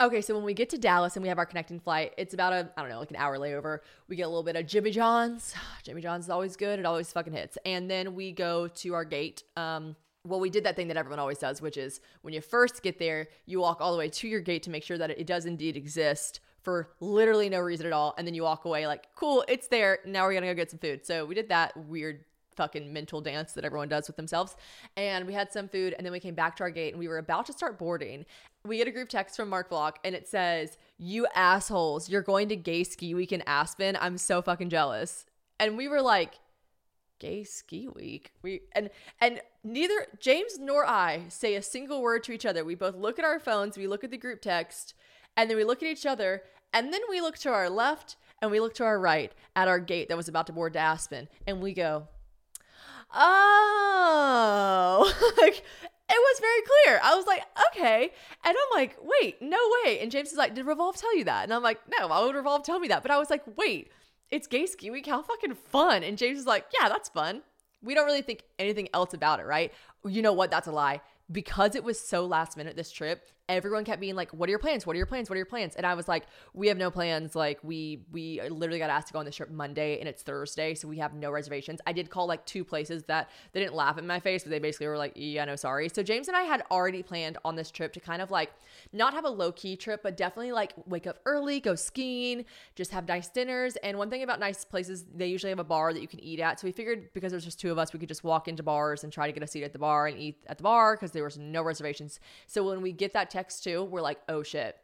Okay, 0.01 0.21
so 0.21 0.33
when 0.33 0.45
we 0.45 0.53
get 0.53 0.69
to 0.69 0.77
Dallas 0.77 1.17
and 1.17 1.23
we 1.23 1.27
have 1.27 1.37
our 1.37 1.45
connecting 1.45 1.77
flight, 1.77 2.13
it's 2.17 2.33
about 2.33 2.53
a, 2.53 2.69
I 2.77 2.81
don't 2.81 2.89
know, 2.89 2.99
like 2.99 3.09
an 3.09 3.17
hour 3.17 3.37
layover. 3.37 3.79
We 4.07 4.15
get 4.15 4.23
a 4.23 4.29
little 4.29 4.43
bit 4.43 4.55
of 4.55 4.65
Jimmy 4.65 4.91
John's. 4.91 5.53
Jimmy 5.83 6.01
John's 6.01 6.25
is 6.25 6.29
always 6.29 6.55
good. 6.55 6.79
It 6.79 6.85
always 6.85 7.11
fucking 7.11 7.33
hits. 7.33 7.57
And 7.65 7.91
then 7.91 8.15
we 8.15 8.31
go 8.31 8.69
to 8.69 8.93
our 8.93 9.03
gate. 9.03 9.43
Um, 9.57 9.97
well, 10.25 10.39
we 10.39 10.49
did 10.49 10.63
that 10.63 10.77
thing 10.77 10.87
that 10.87 10.95
everyone 10.95 11.19
always 11.19 11.39
does, 11.39 11.61
which 11.61 11.75
is 11.75 11.99
when 12.21 12.33
you 12.33 12.39
first 12.39 12.81
get 12.81 12.97
there, 12.97 13.27
you 13.45 13.59
walk 13.59 13.81
all 13.81 13.91
the 13.91 13.97
way 13.97 14.07
to 14.07 14.27
your 14.29 14.39
gate 14.39 14.63
to 14.63 14.69
make 14.69 14.83
sure 14.83 14.97
that 14.97 15.09
it 15.09 15.27
does 15.27 15.45
indeed 15.45 15.75
exist 15.75 16.39
for 16.61 16.91
literally 17.01 17.49
no 17.49 17.59
reason 17.59 17.85
at 17.85 17.91
all. 17.91 18.15
And 18.17 18.25
then 18.25 18.33
you 18.33 18.43
walk 18.43 18.63
away 18.63 18.87
like, 18.87 19.13
cool, 19.15 19.43
it's 19.49 19.67
there. 19.67 19.99
Now 20.05 20.23
we're 20.25 20.31
going 20.31 20.43
to 20.43 20.47
go 20.47 20.53
get 20.53 20.71
some 20.71 20.79
food. 20.79 21.05
So 21.05 21.25
we 21.25 21.35
did 21.35 21.49
that 21.49 21.75
weird 21.75 22.23
fucking 22.59 22.91
mental 22.91 23.21
dance 23.21 23.53
that 23.53 23.63
everyone 23.63 23.87
does 23.87 24.07
with 24.07 24.17
themselves. 24.17 24.57
And 24.97 25.25
we 25.25 25.33
had 25.33 25.49
some 25.49 25.69
food 25.69 25.95
and 25.97 26.05
then 26.05 26.11
we 26.11 26.19
came 26.19 26.35
back 26.35 26.57
to 26.57 26.63
our 26.63 26.69
gate 26.69 26.93
and 26.93 26.99
we 26.99 27.07
were 27.07 27.17
about 27.17 27.45
to 27.45 27.53
start 27.53 27.79
boarding. 27.79 28.25
We 28.65 28.77
get 28.77 28.87
a 28.89 28.91
group 28.91 29.07
text 29.07 29.37
from 29.37 29.47
Mark 29.47 29.69
Block 29.69 29.97
and 30.03 30.13
it 30.13 30.27
says, 30.27 30.77
You 30.97 31.25
assholes, 31.33 32.09
you're 32.09 32.21
going 32.21 32.49
to 32.49 32.57
gay 32.57 32.83
ski 32.83 33.15
week 33.15 33.31
in 33.31 33.41
Aspen. 33.47 33.97
I'm 34.01 34.17
so 34.17 34.41
fucking 34.41 34.69
jealous. 34.69 35.25
And 35.57 35.77
we 35.77 35.87
were 35.87 36.01
like, 36.01 36.33
Gay 37.19 37.45
ski 37.45 37.87
week. 37.87 38.33
We 38.41 38.61
and 38.73 38.89
and 39.21 39.41
neither 39.63 40.05
James 40.19 40.59
nor 40.59 40.85
I 40.85 41.23
say 41.29 41.55
a 41.55 41.61
single 41.61 42.01
word 42.01 42.23
to 42.25 42.33
each 42.33 42.45
other. 42.45 42.65
We 42.65 42.75
both 42.75 42.95
look 42.95 43.19
at 43.19 43.25
our 43.25 43.39
phones, 43.39 43.77
we 43.77 43.87
look 43.87 44.03
at 44.03 44.11
the 44.11 44.17
group 44.17 44.41
text, 44.41 44.93
and 45.35 45.49
then 45.49 45.55
we 45.55 45.63
look 45.63 45.81
at 45.81 45.89
each 45.89 46.05
other, 46.05 46.43
and 46.73 46.93
then 46.93 47.01
we 47.09 47.21
look 47.21 47.37
to 47.39 47.49
our 47.49 47.69
left 47.69 48.17
and 48.41 48.51
we 48.51 48.59
look 48.59 48.73
to 48.75 48.83
our 48.83 48.99
right 48.99 49.31
at 49.55 49.67
our 49.67 49.79
gate 49.79 50.07
that 50.09 50.17
was 50.17 50.27
about 50.27 50.47
to 50.47 50.53
board 50.53 50.73
to 50.73 50.79
Aspen, 50.79 51.27
and 51.45 51.61
we 51.61 51.73
go, 51.73 52.07
oh, 53.13 55.03
like 55.41 55.63
it 56.09 56.17
was 56.17 56.39
very 56.39 56.61
clear. 56.61 56.99
I 57.03 57.15
was 57.15 57.27
like, 57.27 57.43
okay. 57.67 58.11
And 58.43 58.55
I'm 58.57 58.79
like, 58.79 58.97
wait, 59.01 59.41
no 59.41 59.59
way. 59.83 59.99
And 59.99 60.11
James 60.11 60.31
is 60.31 60.37
like, 60.37 60.55
did 60.55 60.65
Revolve 60.65 60.97
tell 60.97 61.15
you 61.15 61.23
that? 61.25 61.43
And 61.43 61.53
I'm 61.53 61.61
like, 61.61 61.79
no, 61.99 62.07
why 62.07 62.23
would 62.23 62.35
Revolve 62.35 62.63
tell 62.63 62.79
me 62.79 62.87
that? 62.87 63.03
But 63.03 63.11
I 63.11 63.19
was 63.19 63.29
like, 63.29 63.43
wait, 63.57 63.91
it's 64.31 64.47
gay 64.47 64.65
ski 64.65 64.89
week. 64.89 65.05
How 65.05 65.21
fucking 65.21 65.53
fun. 65.53 66.03
And 66.03 66.17
James 66.17 66.39
is 66.39 66.47
like, 66.47 66.65
yeah, 66.79 66.89
that's 66.89 67.09
fun. 67.09 67.43
We 67.83 67.93
don't 67.93 68.05
really 68.05 68.23
think 68.23 68.43
anything 68.57 68.89
else 68.93 69.13
about 69.13 69.39
it, 69.39 69.45
right? 69.45 69.71
You 70.03 70.21
know 70.21 70.33
what? 70.33 70.49
That's 70.49 70.67
a 70.67 70.71
lie. 70.71 71.01
Because 71.31 71.75
it 71.75 71.83
was 71.83 71.99
so 71.99 72.25
last 72.25 72.57
minute, 72.57 72.75
this 72.75 72.91
trip, 72.91 73.27
everyone 73.49 73.83
kept 73.83 73.99
being 73.99 74.15
like, 74.15 74.31
"What 74.31 74.47
are 74.47 74.51
your 74.51 74.59
plans? 74.59 74.85
What 74.85 74.93
are 74.93 74.97
your 74.97 75.05
plans? 75.05 75.29
What 75.29 75.33
are 75.33 75.37
your 75.37 75.45
plans?" 75.45 75.75
And 75.75 75.85
I 75.85 75.95
was 75.95 76.07
like, 76.07 76.25
"We 76.53 76.67
have 76.67 76.77
no 76.77 76.89
plans. 76.91 77.35
Like 77.35 77.59
we 77.63 78.05
we 78.11 78.41
literally 78.47 78.79
got 78.79 78.89
asked 78.89 79.07
to 79.07 79.13
go 79.13 79.19
on 79.19 79.25
this 79.25 79.35
trip 79.35 79.49
Monday, 79.49 79.99
and 79.99 80.07
it's 80.07 80.23
Thursday, 80.23 80.75
so 80.75 80.87
we 80.87 80.97
have 80.99 81.13
no 81.13 81.31
reservations." 81.31 81.81
I 81.85 81.91
did 81.91 82.09
call 82.09 82.27
like 82.27 82.45
two 82.45 82.63
places 82.63 83.03
that 83.05 83.29
they 83.51 83.59
didn't 83.59 83.75
laugh 83.75 83.97
in 83.97 84.07
my 84.07 84.19
face, 84.19 84.43
but 84.43 84.51
they 84.51 84.59
basically 84.59 84.87
were 84.87 84.97
like, 84.97 85.13
"Yeah, 85.15 85.45
no, 85.45 85.55
sorry." 85.55 85.89
So 85.89 86.03
James 86.03 86.27
and 86.27 86.37
I 86.37 86.43
had 86.43 86.63
already 86.71 87.03
planned 87.03 87.37
on 87.43 87.55
this 87.55 87.71
trip 87.71 87.91
to 87.93 87.99
kind 87.99 88.21
of 88.21 88.31
like 88.31 88.51
not 88.93 89.13
have 89.13 89.25
a 89.25 89.29
low 89.29 89.51
key 89.51 89.75
trip, 89.75 90.01
but 90.03 90.15
definitely 90.15 90.51
like 90.51 90.73
wake 90.85 91.07
up 91.07 91.19
early, 91.25 91.59
go 91.59 91.75
skiing, 91.75 92.45
just 92.75 92.91
have 92.91 93.07
nice 93.07 93.29
dinners. 93.29 93.75
And 93.77 93.97
one 93.97 94.09
thing 94.09 94.23
about 94.23 94.39
nice 94.39 94.63
places, 94.63 95.05
they 95.13 95.27
usually 95.27 95.49
have 95.49 95.59
a 95.59 95.63
bar 95.63 95.93
that 95.93 96.01
you 96.01 96.07
can 96.07 96.19
eat 96.23 96.39
at. 96.39 96.59
So 96.59 96.67
we 96.67 96.71
figured 96.71 97.11
because 97.13 97.31
there's 97.31 97.45
just 97.45 97.59
two 97.59 97.71
of 97.71 97.77
us, 97.77 97.93
we 97.93 97.99
could 97.99 98.09
just 98.09 98.23
walk 98.23 98.47
into 98.47 98.63
bars 98.63 99.03
and 99.03 99.11
try 99.11 99.27
to 99.27 99.33
get 99.33 99.43
a 99.43 99.47
seat 99.47 99.63
at 99.63 99.73
the 99.73 99.79
bar 99.79 100.07
and 100.07 100.17
eat 100.17 100.43
at 100.47 100.57
the 100.57 100.63
bar 100.63 100.95
because 100.95 101.11
there 101.11 101.23
was 101.23 101.37
no 101.37 101.63
reservations. 101.63 102.19
So 102.47 102.63
when 102.63 102.81
we 102.81 102.91
get 102.91 103.13
that 103.13 103.29
text 103.39 103.63
too, 103.63 103.83
we're 103.85 104.01
like, 104.01 104.19
oh 104.27 104.43
shit. 104.43 104.75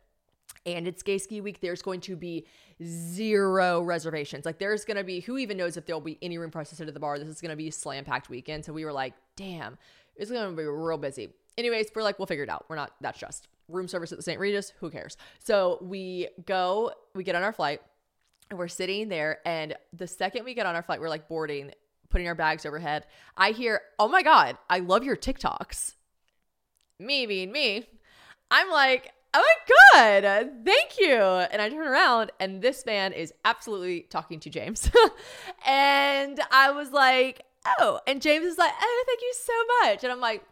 And 0.65 0.87
it's 0.87 1.03
gay 1.03 1.17
ski 1.17 1.41
week. 1.41 1.59
There's 1.59 1.81
going 1.81 2.01
to 2.01 2.15
be 2.15 2.45
zero 2.83 3.81
reservations. 3.81 4.45
Like 4.45 4.59
there's 4.59 4.85
going 4.85 4.97
to 4.97 5.03
be, 5.03 5.19
who 5.19 5.37
even 5.37 5.57
knows 5.57 5.77
if 5.77 5.85
there'll 5.85 6.01
be 6.01 6.17
any 6.21 6.37
room 6.37 6.51
for 6.51 6.61
us 6.61 6.69
to 6.69 6.75
sit 6.75 6.87
at 6.87 6.93
the 6.93 6.99
bar. 6.99 7.19
This 7.19 7.27
is 7.27 7.41
going 7.41 7.51
to 7.51 7.55
be 7.55 7.69
slam 7.69 8.05
packed 8.05 8.29
weekend. 8.29 8.65
So 8.65 8.73
we 8.73 8.85
were 8.85 8.93
like, 8.93 9.13
damn, 9.35 9.77
it's 10.15 10.31
going 10.31 10.49
to 10.49 10.55
be 10.55 10.63
real 10.63 10.97
busy. 10.97 11.33
Anyways, 11.57 11.87
we're 11.93 12.03
like, 12.03 12.17
we'll 12.17 12.25
figure 12.25 12.43
it 12.43 12.49
out. 12.49 12.65
We're 12.69 12.77
not 12.77 12.93
that 13.01 13.15
stressed. 13.15 13.47
Room 13.67 13.87
service 13.87 14.11
at 14.11 14.17
the 14.17 14.23
St. 14.23 14.39
Regis, 14.39 14.73
who 14.79 14.89
cares? 14.89 15.17
So 15.39 15.79
we 15.81 16.29
go, 16.45 16.91
we 17.13 17.23
get 17.23 17.35
on 17.35 17.43
our 17.43 17.53
flight 17.53 17.81
and 18.49 18.57
we're 18.57 18.67
sitting 18.67 19.09
there. 19.09 19.39
And 19.45 19.75
the 19.93 20.07
second 20.07 20.45
we 20.45 20.53
get 20.53 20.65
on 20.65 20.75
our 20.75 20.83
flight, 20.83 20.99
we're 20.99 21.09
like 21.09 21.27
boarding, 21.27 21.71
putting 22.09 22.27
our 22.27 22.35
bags 22.35 22.65
overhead. 22.65 23.05
I 23.35 23.51
hear, 23.51 23.81
oh 23.99 24.07
my 24.07 24.23
God, 24.23 24.57
I 24.69 24.79
love 24.79 25.03
your 25.03 25.17
TikToks. 25.17 25.95
Me 26.99 27.25
being 27.25 27.51
me, 27.51 27.87
I'm 28.51 28.69
like, 28.69 29.11
oh 29.35 29.43
my 29.43 30.23
god 30.23 30.51
thank 30.63 30.99
you. 30.99 31.15
And 31.15 31.61
i 31.61 31.69
turn 31.69 31.87
around 31.87 32.31
and 32.39 32.61
this 32.61 32.85
man 32.85 33.13
is 33.13 33.33
absolutely 33.43 34.01
talking 34.09 34.39
to 34.41 34.49
james. 34.49 34.89
And 35.67 36.39
i 36.51 36.71
was 36.71 36.91
like 36.91 37.43
oh 37.79 37.99
and 38.07 38.21
james 38.21 38.45
is 38.45 38.57
like 38.57 38.71
oh 38.79 39.03
thank 39.07 39.21
you 39.21 39.33
so 39.33 39.53
much. 39.83 40.03
And 40.03 40.13
i'm 40.13 40.21
like 40.21 40.43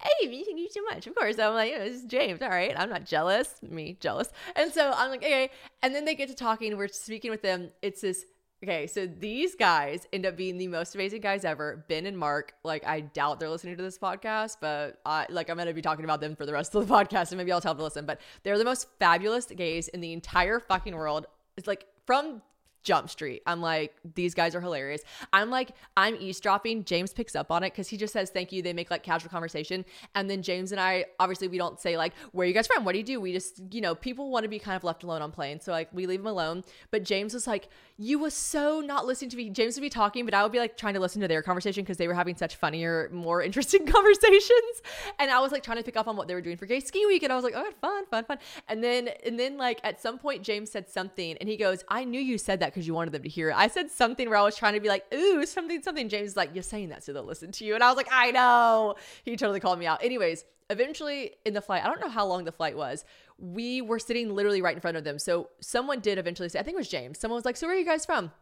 hey 0.00 0.28
me 0.28 0.44
thank 0.44 0.58
you 0.58 0.68
so 0.70 0.82
much 0.82 1.06
of 1.06 1.14
course. 1.14 1.38
I'm 1.38 1.54
like 1.54 1.74
this 1.74 1.96
is 1.96 2.04
james 2.04 2.40
all 2.42 2.48
right 2.48 2.74
i'm 2.76 2.90
not 2.90 3.04
jealous 3.04 3.54
me 3.62 3.96
jealous. 4.00 4.30
And 4.56 4.72
so 4.72 4.90
i'm 4.94 5.10
like 5.10 5.22
okay. 5.22 5.50
And 5.82 5.94
then 5.94 6.04
they 6.04 6.14
get 6.14 6.28
to 6.28 6.34
talking 6.34 6.76
we're 6.76 6.88
speaking 6.88 7.30
with 7.30 7.42
them 7.42 7.70
it's 7.82 8.00
this 8.00 8.24
Okay, 8.62 8.86
so 8.86 9.06
these 9.06 9.56
guys 9.56 10.06
end 10.12 10.24
up 10.24 10.36
being 10.36 10.56
the 10.56 10.68
most 10.68 10.94
amazing 10.94 11.20
guys 11.20 11.44
ever. 11.44 11.84
Ben 11.88 12.06
and 12.06 12.16
Mark, 12.16 12.54
like 12.62 12.86
I 12.86 13.00
doubt 13.00 13.40
they're 13.40 13.50
listening 13.50 13.76
to 13.76 13.82
this 13.82 13.98
podcast, 13.98 14.58
but 14.60 15.00
I 15.04 15.26
like 15.30 15.50
I'm 15.50 15.56
gonna 15.56 15.74
be 15.74 15.82
talking 15.82 16.04
about 16.04 16.20
them 16.20 16.36
for 16.36 16.46
the 16.46 16.52
rest 16.52 16.72
of 16.76 16.86
the 16.86 16.94
podcast, 16.94 17.32
and 17.32 17.38
maybe 17.38 17.50
I'll 17.50 17.60
tell 17.60 17.74
them 17.74 17.78
to 17.78 17.84
listen. 17.84 18.06
But 18.06 18.20
they're 18.44 18.58
the 18.58 18.64
most 18.64 18.86
fabulous 19.00 19.46
gays 19.46 19.88
in 19.88 20.00
the 20.00 20.12
entire 20.12 20.60
fucking 20.60 20.94
world. 20.94 21.26
It's 21.56 21.66
like 21.66 21.88
from 22.06 22.40
Jump 22.82 23.08
Street. 23.08 23.42
I'm 23.46 23.60
like, 23.60 23.94
these 24.14 24.34
guys 24.34 24.54
are 24.54 24.60
hilarious. 24.60 25.02
I'm 25.32 25.50
like, 25.50 25.72
I'm 25.96 26.16
eavesdropping. 26.16 26.84
James 26.84 27.12
picks 27.12 27.36
up 27.36 27.50
on 27.50 27.62
it 27.62 27.70
because 27.70 27.88
he 27.88 27.96
just 27.96 28.12
says 28.12 28.30
thank 28.30 28.52
you. 28.52 28.62
They 28.62 28.72
make 28.72 28.90
like 28.90 29.02
casual 29.02 29.30
conversation. 29.30 29.84
And 30.14 30.28
then 30.28 30.42
James 30.42 30.72
and 30.72 30.80
I, 30.80 31.06
obviously, 31.20 31.48
we 31.48 31.58
don't 31.58 31.80
say 31.80 31.96
like, 31.96 32.12
where 32.32 32.46
you 32.46 32.54
guys 32.54 32.66
from? 32.66 32.84
What 32.84 32.92
do 32.92 32.98
you 32.98 33.04
do? 33.04 33.20
We 33.20 33.32
just, 33.32 33.62
you 33.70 33.80
know, 33.80 33.94
people 33.94 34.30
want 34.30 34.44
to 34.44 34.48
be 34.48 34.58
kind 34.58 34.76
of 34.76 34.84
left 34.84 35.04
alone 35.04 35.22
on 35.22 35.30
planes. 35.30 35.64
So 35.64 35.72
like, 35.72 35.88
we 35.92 36.06
leave 36.06 36.20
them 36.20 36.26
alone. 36.26 36.64
But 36.90 37.04
James 37.04 37.34
was 37.34 37.46
like, 37.46 37.68
you 38.02 38.18
were 38.18 38.30
so 38.30 38.80
not 38.80 39.06
listening 39.06 39.30
to 39.30 39.36
me. 39.36 39.48
James 39.48 39.76
would 39.76 39.82
be 39.82 39.88
talking, 39.88 40.24
but 40.24 40.34
I 40.34 40.42
would 40.42 40.50
be 40.50 40.58
like 40.58 40.76
trying 40.76 40.94
to 40.94 41.00
listen 41.00 41.22
to 41.22 41.28
their 41.28 41.40
conversation 41.40 41.84
because 41.84 41.98
they 41.98 42.08
were 42.08 42.14
having 42.14 42.36
such 42.36 42.56
funnier, 42.56 43.08
more 43.12 43.40
interesting 43.40 43.86
conversations. 43.86 44.82
And 45.20 45.30
I 45.30 45.38
was 45.38 45.52
like 45.52 45.62
trying 45.62 45.76
to 45.76 45.84
pick 45.84 45.96
up 45.96 46.08
on 46.08 46.16
what 46.16 46.26
they 46.26 46.34
were 46.34 46.40
doing 46.40 46.56
for 46.56 46.66
gay 46.66 46.80
ski 46.80 47.06
week. 47.06 47.22
And 47.22 47.32
I 47.32 47.36
was 47.36 47.44
like, 47.44 47.54
oh, 47.56 47.70
fun, 47.80 48.04
fun, 48.06 48.24
fun. 48.24 48.38
And 48.68 48.82
then, 48.82 49.08
and 49.24 49.38
then 49.38 49.56
like 49.56 49.78
at 49.84 50.02
some 50.02 50.18
point, 50.18 50.42
James 50.42 50.70
said 50.70 50.88
something 50.88 51.36
and 51.38 51.48
he 51.48 51.56
goes, 51.56 51.84
I 51.88 52.04
knew 52.04 52.20
you 52.20 52.38
said 52.38 52.58
that 52.58 52.72
because 52.72 52.88
you 52.88 52.94
wanted 52.94 53.12
them 53.12 53.22
to 53.22 53.28
hear 53.28 53.50
it. 53.50 53.56
I 53.56 53.68
said 53.68 53.88
something 53.88 54.28
where 54.28 54.38
I 54.38 54.42
was 54.42 54.56
trying 54.56 54.74
to 54.74 54.80
be 54.80 54.88
like, 54.88 55.04
ooh, 55.14 55.46
something, 55.46 55.80
something. 55.80 56.08
James 56.08 56.30
is 56.30 56.36
like, 56.36 56.50
you're 56.54 56.64
saying 56.64 56.88
that 56.88 57.04
so 57.04 57.12
they'll 57.12 57.22
listen 57.22 57.52
to 57.52 57.64
you. 57.64 57.76
And 57.76 57.84
I 57.84 57.88
was 57.88 57.96
like, 57.96 58.08
I 58.10 58.32
know. 58.32 58.96
He 59.24 59.36
totally 59.36 59.60
called 59.60 59.78
me 59.78 59.86
out. 59.86 60.02
Anyways, 60.02 60.44
eventually 60.70 61.32
in 61.44 61.54
the 61.54 61.60
flight, 61.60 61.84
I 61.84 61.86
don't 61.86 62.00
know 62.00 62.08
how 62.08 62.26
long 62.26 62.44
the 62.44 62.52
flight 62.52 62.76
was. 62.76 63.04
We 63.42 63.82
were 63.82 63.98
sitting 63.98 64.34
literally 64.34 64.62
right 64.62 64.74
in 64.74 64.80
front 64.80 64.96
of 64.96 65.04
them. 65.04 65.18
So 65.18 65.50
someone 65.60 66.00
did 66.00 66.16
eventually 66.16 66.48
say, 66.48 66.58
I 66.58 66.62
think 66.62 66.76
it 66.76 66.78
was 66.78 66.88
James. 66.88 67.18
Someone 67.18 67.36
was 67.36 67.44
like, 67.44 67.56
So 67.56 67.66
where 67.66 67.76
are 67.76 67.78
you 67.78 67.84
guys 67.84 68.06
from? 68.06 68.32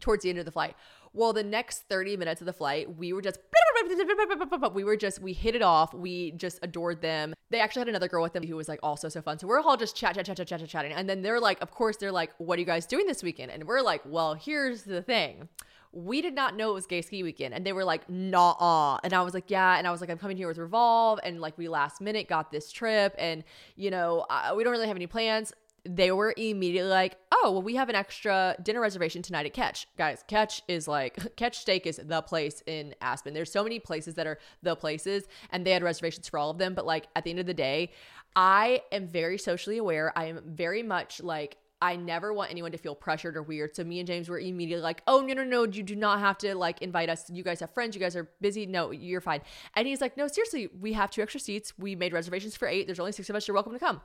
Towards 0.00 0.24
the 0.24 0.30
end 0.30 0.38
of 0.38 0.44
the 0.44 0.52
flight. 0.52 0.74
Well, 1.12 1.32
the 1.32 1.42
next 1.42 1.88
30 1.88 2.16
minutes 2.16 2.40
of 2.40 2.46
the 2.46 2.52
flight, 2.52 2.96
we 2.96 3.12
were 3.12 3.20
just 3.20 3.38
we 4.72 4.84
were 4.84 4.96
just 4.96 5.20
we 5.20 5.32
hit 5.32 5.54
it 5.54 5.62
off. 5.62 5.92
We 5.92 6.32
just 6.32 6.58
adored 6.62 7.02
them. 7.02 7.34
They 7.50 7.60
actually 7.60 7.80
had 7.80 7.88
another 7.88 8.08
girl 8.08 8.22
with 8.22 8.32
them 8.32 8.44
who 8.44 8.56
was 8.56 8.68
like 8.68 8.78
also 8.82 9.08
so 9.08 9.20
fun. 9.20 9.38
So 9.38 9.48
we're 9.48 9.60
all 9.60 9.76
just 9.76 9.96
chat, 9.96 10.14
chat, 10.14 10.26
chat, 10.26 10.36
chat, 10.36 10.46
chat, 10.46 10.68
chatting. 10.68 10.92
And 10.92 11.08
then 11.08 11.22
they're 11.22 11.40
like, 11.40 11.60
of 11.60 11.72
course, 11.72 11.96
they're 11.96 12.12
like, 12.12 12.32
what 12.38 12.56
are 12.56 12.60
you 12.60 12.66
guys 12.66 12.86
doing 12.86 13.06
this 13.06 13.22
weekend? 13.22 13.50
And 13.50 13.64
we're 13.64 13.82
like, 13.82 14.02
well, 14.04 14.34
here's 14.34 14.84
the 14.84 15.02
thing. 15.02 15.48
We 15.92 16.22
did 16.22 16.34
not 16.34 16.56
know 16.56 16.70
it 16.70 16.74
was 16.74 16.86
gay 16.86 17.02
ski 17.02 17.22
weekend. 17.22 17.54
And 17.54 17.66
they 17.66 17.72
were 17.72 17.84
like, 17.84 18.08
nah. 18.08 18.98
And 19.02 19.12
I 19.12 19.22
was 19.22 19.34
like, 19.34 19.50
yeah. 19.50 19.76
And 19.76 19.86
I 19.86 19.90
was 19.90 20.00
like, 20.00 20.10
I'm 20.10 20.18
coming 20.18 20.36
here 20.36 20.48
with 20.48 20.58
Revolve. 20.58 21.18
And 21.24 21.40
like, 21.40 21.58
we 21.58 21.68
last 21.68 22.00
minute 22.00 22.28
got 22.28 22.52
this 22.52 22.70
trip. 22.70 23.14
And, 23.18 23.42
you 23.76 23.90
know, 23.90 24.24
we 24.56 24.62
don't 24.62 24.72
really 24.72 24.86
have 24.86 24.96
any 24.96 25.06
plans 25.06 25.52
they 25.84 26.12
were 26.12 26.34
immediately 26.36 26.90
like, 26.90 27.16
oh, 27.32 27.52
well, 27.52 27.62
we 27.62 27.74
have 27.76 27.88
an 27.88 27.94
extra 27.94 28.56
dinner 28.62 28.80
reservation 28.80 29.22
tonight 29.22 29.46
at 29.46 29.52
Catch. 29.52 29.86
Guys, 29.96 30.24
Catch 30.26 30.62
is 30.68 30.86
like, 30.86 31.18
Catch 31.36 31.58
Steak 31.58 31.86
is 31.86 32.00
the 32.02 32.22
place 32.22 32.62
in 32.66 32.94
Aspen. 33.00 33.34
There's 33.34 33.52
so 33.52 33.62
many 33.62 33.78
places 33.78 34.14
that 34.14 34.26
are 34.26 34.38
the 34.62 34.76
places, 34.76 35.24
and 35.50 35.66
they 35.66 35.70
had 35.70 35.82
reservations 35.82 36.28
for 36.28 36.38
all 36.38 36.50
of 36.50 36.58
them. 36.58 36.74
But 36.74 36.86
like, 36.86 37.08
at 37.16 37.24
the 37.24 37.30
end 37.30 37.40
of 37.40 37.46
the 37.46 37.54
day, 37.54 37.92
I 38.36 38.82
am 38.92 39.06
very 39.06 39.38
socially 39.38 39.78
aware. 39.78 40.12
I 40.16 40.26
am 40.26 40.42
very 40.46 40.82
much 40.82 41.22
like, 41.22 41.56
I 41.82 41.96
never 41.96 42.32
want 42.32 42.50
anyone 42.50 42.72
to 42.72 42.78
feel 42.78 42.94
pressured 42.94 43.36
or 43.36 43.42
weird. 43.42 43.74
So 43.74 43.84
me 43.84 44.00
and 44.00 44.06
James 44.06 44.28
were 44.28 44.38
immediately 44.38 44.82
like, 44.82 45.02
"Oh 45.06 45.20
no, 45.20 45.34
no, 45.34 45.44
no! 45.44 45.64
You 45.64 45.82
do 45.82 45.96
not 45.96 46.20
have 46.20 46.38
to 46.38 46.54
like 46.54 46.82
invite 46.82 47.08
us. 47.08 47.30
You 47.30 47.42
guys 47.42 47.60
have 47.60 47.70
friends. 47.72 47.94
You 47.94 48.00
guys 48.00 48.16
are 48.16 48.28
busy. 48.40 48.66
No, 48.66 48.90
you're 48.90 49.20
fine." 49.20 49.40
And 49.74 49.86
he's 49.86 50.00
like, 50.00 50.16
"No, 50.16 50.28
seriously, 50.28 50.68
we 50.80 50.92
have 50.92 51.10
two 51.10 51.22
extra 51.22 51.40
seats. 51.40 51.72
We 51.78 51.96
made 51.96 52.12
reservations 52.12 52.56
for 52.56 52.68
eight. 52.68 52.86
There's 52.86 53.00
only 53.00 53.12
six 53.12 53.30
of 53.30 53.36
us. 53.36 53.48
You're 53.48 53.54
welcome 53.54 53.72
to 53.72 53.78
come." 53.78 54.00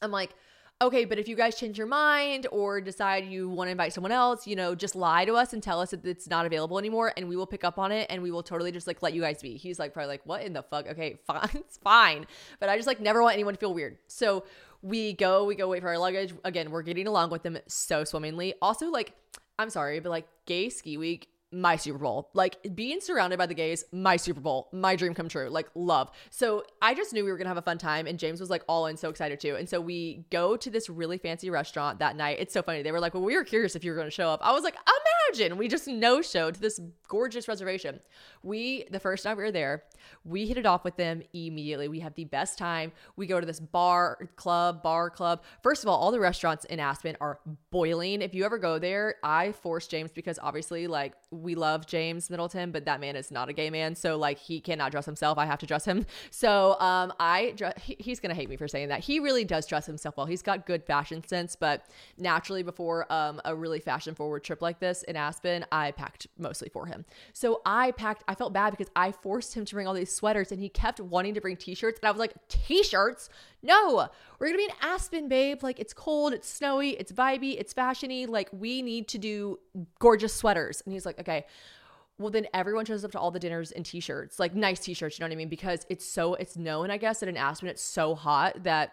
I'm 0.00 0.10
like, 0.10 0.34
okay, 0.82 1.04
but 1.04 1.18
if 1.18 1.28
you 1.28 1.36
guys 1.36 1.54
change 1.54 1.78
your 1.78 1.86
mind 1.86 2.46
or 2.50 2.80
decide 2.80 3.26
you 3.26 3.48
want 3.48 3.68
to 3.68 3.72
invite 3.72 3.92
someone 3.92 4.10
else, 4.10 4.46
you 4.46 4.56
know, 4.56 4.74
just 4.74 4.96
lie 4.96 5.24
to 5.24 5.34
us 5.34 5.52
and 5.52 5.62
tell 5.62 5.80
us 5.80 5.90
that 5.90 6.04
it's 6.04 6.28
not 6.28 6.44
available 6.44 6.78
anymore 6.78 7.12
and 7.16 7.28
we 7.28 7.36
will 7.36 7.46
pick 7.46 7.62
up 7.62 7.78
on 7.78 7.92
it 7.92 8.06
and 8.10 8.22
we 8.22 8.30
will 8.30 8.42
totally 8.42 8.72
just 8.72 8.86
like 8.86 9.00
let 9.00 9.14
you 9.14 9.20
guys 9.20 9.40
be. 9.40 9.56
He's 9.56 9.78
like, 9.78 9.94
probably 9.94 10.08
like, 10.08 10.22
what 10.24 10.42
in 10.42 10.52
the 10.52 10.62
fuck? 10.62 10.88
Okay, 10.88 11.18
fine, 11.26 11.50
it's 11.54 11.76
fine. 11.78 12.26
But 12.58 12.68
I 12.68 12.76
just 12.76 12.88
like 12.88 13.00
never 13.00 13.22
want 13.22 13.34
anyone 13.34 13.54
to 13.54 13.60
feel 13.60 13.72
weird. 13.72 13.98
So 14.08 14.44
we 14.82 15.12
go, 15.12 15.44
we 15.44 15.54
go 15.54 15.68
wait 15.68 15.82
for 15.82 15.88
our 15.88 15.98
luggage. 15.98 16.34
Again, 16.44 16.70
we're 16.70 16.82
getting 16.82 17.06
along 17.06 17.30
with 17.30 17.42
them 17.42 17.58
so 17.66 18.04
swimmingly. 18.04 18.54
Also, 18.60 18.90
like, 18.90 19.14
I'm 19.58 19.70
sorry, 19.70 20.00
but 20.00 20.10
like 20.10 20.26
gay 20.46 20.68
ski 20.68 20.96
week 20.96 21.28
my 21.52 21.76
Super 21.76 21.98
Bowl. 21.98 22.30
Like 22.34 22.74
being 22.74 23.00
surrounded 23.00 23.38
by 23.38 23.46
the 23.46 23.54
gays, 23.54 23.84
my 23.92 24.16
Super 24.16 24.40
Bowl, 24.40 24.68
my 24.72 24.96
dream 24.96 25.14
come 25.14 25.28
true. 25.28 25.48
Like 25.48 25.68
love. 25.74 26.10
So 26.30 26.64
I 26.80 26.94
just 26.94 27.12
knew 27.12 27.24
we 27.24 27.30
were 27.30 27.36
gonna 27.36 27.48
have 27.50 27.58
a 27.58 27.62
fun 27.62 27.78
time, 27.78 28.06
and 28.06 28.18
James 28.18 28.40
was 28.40 28.50
like 28.50 28.62
all 28.68 28.86
in, 28.86 28.96
so 28.96 29.08
excited 29.08 29.40
too. 29.40 29.56
And 29.56 29.68
so 29.68 29.80
we 29.80 30.24
go 30.30 30.56
to 30.56 30.70
this 30.70 30.88
really 30.88 31.18
fancy 31.18 31.50
restaurant 31.50 31.98
that 31.98 32.16
night. 32.16 32.38
It's 32.40 32.54
so 32.54 32.62
funny. 32.62 32.82
They 32.82 32.92
were 32.92 33.00
like, 33.00 33.14
"Well, 33.14 33.22
we 33.22 33.36
were 33.36 33.44
curious 33.44 33.76
if 33.76 33.84
you 33.84 33.92
were 33.92 33.96
gonna 33.96 34.10
show 34.10 34.28
up." 34.28 34.40
I 34.42 34.52
was 34.52 34.64
like, 34.64 34.76
"Imagine!" 35.30 35.58
We 35.58 35.68
just 35.68 35.86
no 35.86 36.22
showed 36.22 36.54
to 36.54 36.60
this 36.60 36.80
gorgeous 37.08 37.48
reservation. 37.48 38.00
We 38.42 38.84
the 38.90 39.00
first 39.00 39.24
night 39.24 39.36
we 39.36 39.42
were 39.42 39.52
there, 39.52 39.84
we 40.24 40.46
hit 40.46 40.56
it 40.56 40.66
off 40.66 40.84
with 40.84 40.96
them 40.96 41.22
immediately. 41.32 41.88
We 41.88 42.00
have 42.00 42.14
the 42.14 42.24
best 42.24 42.58
time. 42.58 42.92
We 43.16 43.26
go 43.26 43.40
to 43.40 43.46
this 43.46 43.60
bar 43.60 44.30
club, 44.36 44.82
bar 44.82 45.10
club. 45.10 45.42
First 45.62 45.82
of 45.82 45.88
all, 45.88 45.98
all 45.98 46.10
the 46.10 46.20
restaurants 46.20 46.64
in 46.66 46.80
Aspen 46.80 47.16
are 47.20 47.40
boiling. 47.70 48.22
If 48.22 48.34
you 48.34 48.44
ever 48.44 48.58
go 48.58 48.78
there, 48.78 49.16
I 49.22 49.52
force 49.52 49.86
James 49.86 50.12
because 50.12 50.38
obviously 50.42 50.86
like 50.86 51.14
we 51.32 51.54
love 51.54 51.86
James 51.86 52.30
Middleton, 52.30 52.70
but 52.70 52.84
that 52.84 53.00
man 53.00 53.16
is 53.16 53.30
not 53.30 53.48
a 53.48 53.52
gay 53.52 53.70
man. 53.70 53.94
So 53.94 54.16
like 54.16 54.38
he 54.38 54.60
cannot 54.60 54.92
dress 54.92 55.06
himself. 55.06 55.38
I 55.38 55.46
have 55.46 55.58
to 55.60 55.66
dress 55.66 55.84
him. 55.84 56.06
So 56.30 56.78
um, 56.78 57.12
I 57.18 57.54
he, 57.80 57.96
he's 57.98 58.20
gonna 58.20 58.34
hate 58.34 58.48
me 58.48 58.56
for 58.56 58.68
saying 58.68 58.88
that. 58.88 59.00
He 59.00 59.18
really 59.18 59.44
does 59.44 59.66
dress 59.66 59.86
himself 59.86 60.16
well. 60.16 60.26
He's 60.26 60.42
got 60.42 60.66
good 60.66 60.84
fashion 60.84 61.26
sense, 61.26 61.56
but 61.56 61.86
naturally 62.18 62.62
before 62.62 63.10
um, 63.12 63.40
a 63.44 63.54
really 63.54 63.80
fashion 63.80 64.14
forward 64.14 64.44
trip 64.44 64.60
like 64.62 64.78
this 64.78 65.02
in 65.04 65.16
Aspen, 65.16 65.64
I 65.72 65.92
packed 65.92 66.26
mostly 66.38 66.68
for 66.68 66.86
him. 66.86 67.04
So 67.32 67.62
I 67.64 67.92
packed. 67.92 68.24
I 68.28 68.34
felt 68.34 68.52
bad 68.52 68.70
because 68.70 68.90
I 68.94 69.12
forced 69.12 69.54
him 69.54 69.64
to 69.64 69.74
bring 69.74 69.86
all 69.86 69.94
these 69.94 70.14
sweaters, 70.14 70.52
and 70.52 70.60
he 70.60 70.68
kept 70.68 71.00
wanting 71.00 71.34
to 71.34 71.40
bring 71.40 71.56
t-shirts, 71.56 71.98
and 72.00 72.06
I 72.06 72.10
was 72.10 72.18
like, 72.18 72.34
t-shirts? 72.48 73.30
No, 73.64 74.08
we're 74.38 74.48
gonna 74.48 74.58
be 74.58 74.64
in 74.64 74.70
Aspen, 74.82 75.28
babe. 75.28 75.62
Like 75.62 75.78
it's 75.78 75.94
cold, 75.94 76.32
it's 76.32 76.48
snowy, 76.48 76.90
it's 76.90 77.12
vibey, 77.12 77.56
it's 77.58 77.72
fashiony. 77.72 78.28
Like 78.28 78.48
we 78.52 78.82
need 78.82 79.06
to 79.08 79.18
do 79.18 79.60
gorgeous 80.00 80.34
sweaters. 80.34 80.82
And 80.84 80.92
he's 80.92 81.06
like, 81.06 81.18
okay. 81.22 81.46
Well, 82.18 82.30
then 82.30 82.46
everyone 82.54 82.84
shows 82.84 83.04
up 83.04 83.12
to 83.12 83.18
all 83.18 83.30
the 83.30 83.40
dinners 83.40 83.72
in 83.72 83.82
t-shirts, 83.82 84.38
like 84.38 84.54
nice 84.54 84.80
t-shirts. 84.80 85.18
You 85.18 85.24
know 85.24 85.28
what 85.28 85.32
I 85.32 85.36
mean? 85.36 85.48
Because 85.48 85.86
it's 85.88 86.04
so 86.04 86.34
it's 86.34 86.56
known, 86.56 86.90
I 86.90 86.98
guess, 86.98 87.20
that 87.20 87.28
in 87.28 87.36
Aspen 87.36 87.68
it's 87.68 87.82
so 87.82 88.14
hot 88.14 88.62
that 88.64 88.92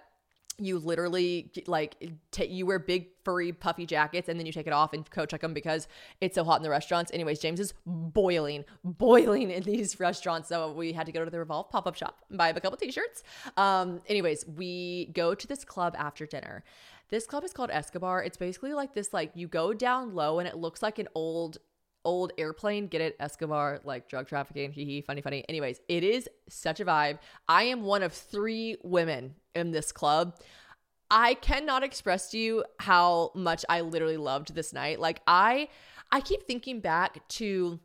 you 0.59 0.77
literally 0.79 1.51
like 1.67 1.95
t- 2.31 2.45
you 2.45 2.65
wear 2.65 2.79
big 2.79 3.07
furry 3.23 3.51
puffy 3.51 3.85
jackets 3.85 4.29
and 4.29 4.39
then 4.39 4.45
you 4.45 4.51
take 4.51 4.67
it 4.67 4.73
off 4.73 4.93
and 4.93 5.09
coat 5.09 5.29
check 5.29 5.41
them 5.41 5.53
because 5.53 5.87
it's 6.21 6.35
so 6.35 6.43
hot 6.43 6.57
in 6.57 6.63
the 6.63 6.69
restaurants 6.69 7.11
anyways 7.13 7.39
james 7.39 7.59
is 7.59 7.73
boiling 7.85 8.65
boiling 8.83 9.51
in 9.51 9.63
these 9.63 9.99
restaurants 10.01 10.49
so 10.49 10.71
we 10.71 10.93
had 10.93 11.05
to 11.05 11.11
go 11.11 11.23
to 11.23 11.31
the 11.31 11.39
revolve 11.39 11.69
pop-up 11.69 11.95
shop 11.95 12.23
and 12.29 12.37
buy 12.37 12.49
a 12.49 12.59
couple 12.59 12.77
t-shirts 12.77 13.23
um 13.57 14.01
anyways 14.07 14.45
we 14.47 15.09
go 15.13 15.33
to 15.33 15.47
this 15.47 15.63
club 15.63 15.95
after 15.97 16.25
dinner 16.25 16.63
this 17.09 17.25
club 17.25 17.43
is 17.43 17.53
called 17.53 17.69
escobar 17.71 18.23
it's 18.23 18.37
basically 18.37 18.73
like 18.73 18.93
this 18.93 19.13
like 19.13 19.31
you 19.35 19.47
go 19.47 19.73
down 19.73 20.13
low 20.13 20.39
and 20.39 20.47
it 20.47 20.57
looks 20.57 20.81
like 20.81 20.99
an 20.99 21.07
old 21.15 21.57
old 22.05 22.33
airplane. 22.37 22.87
Get 22.87 23.01
it? 23.01 23.15
Escobar, 23.19 23.79
like 23.83 24.07
drug 24.07 24.27
trafficking. 24.27 24.71
Hee 24.71 24.85
hee, 24.85 25.01
funny, 25.01 25.21
funny. 25.21 25.43
Anyways, 25.49 25.81
it 25.87 26.03
is 26.03 26.29
such 26.47 26.79
a 26.79 26.85
vibe. 26.85 27.19
I 27.47 27.63
am 27.63 27.83
one 27.83 28.03
of 28.03 28.13
three 28.13 28.77
women 28.83 29.35
in 29.55 29.71
this 29.71 29.91
club. 29.91 30.39
I 31.11 31.33
cannot 31.35 31.83
express 31.83 32.29
to 32.31 32.37
you 32.37 32.63
how 32.79 33.31
much 33.33 33.65
I 33.67 33.81
literally 33.81 34.17
loved 34.17 34.53
this 34.53 34.73
night. 34.73 34.99
Like 34.99 35.21
I 35.27 35.69
I 36.11 36.21
keep 36.21 36.43
thinking 36.43 36.79
back 36.79 37.27
to 37.29 37.79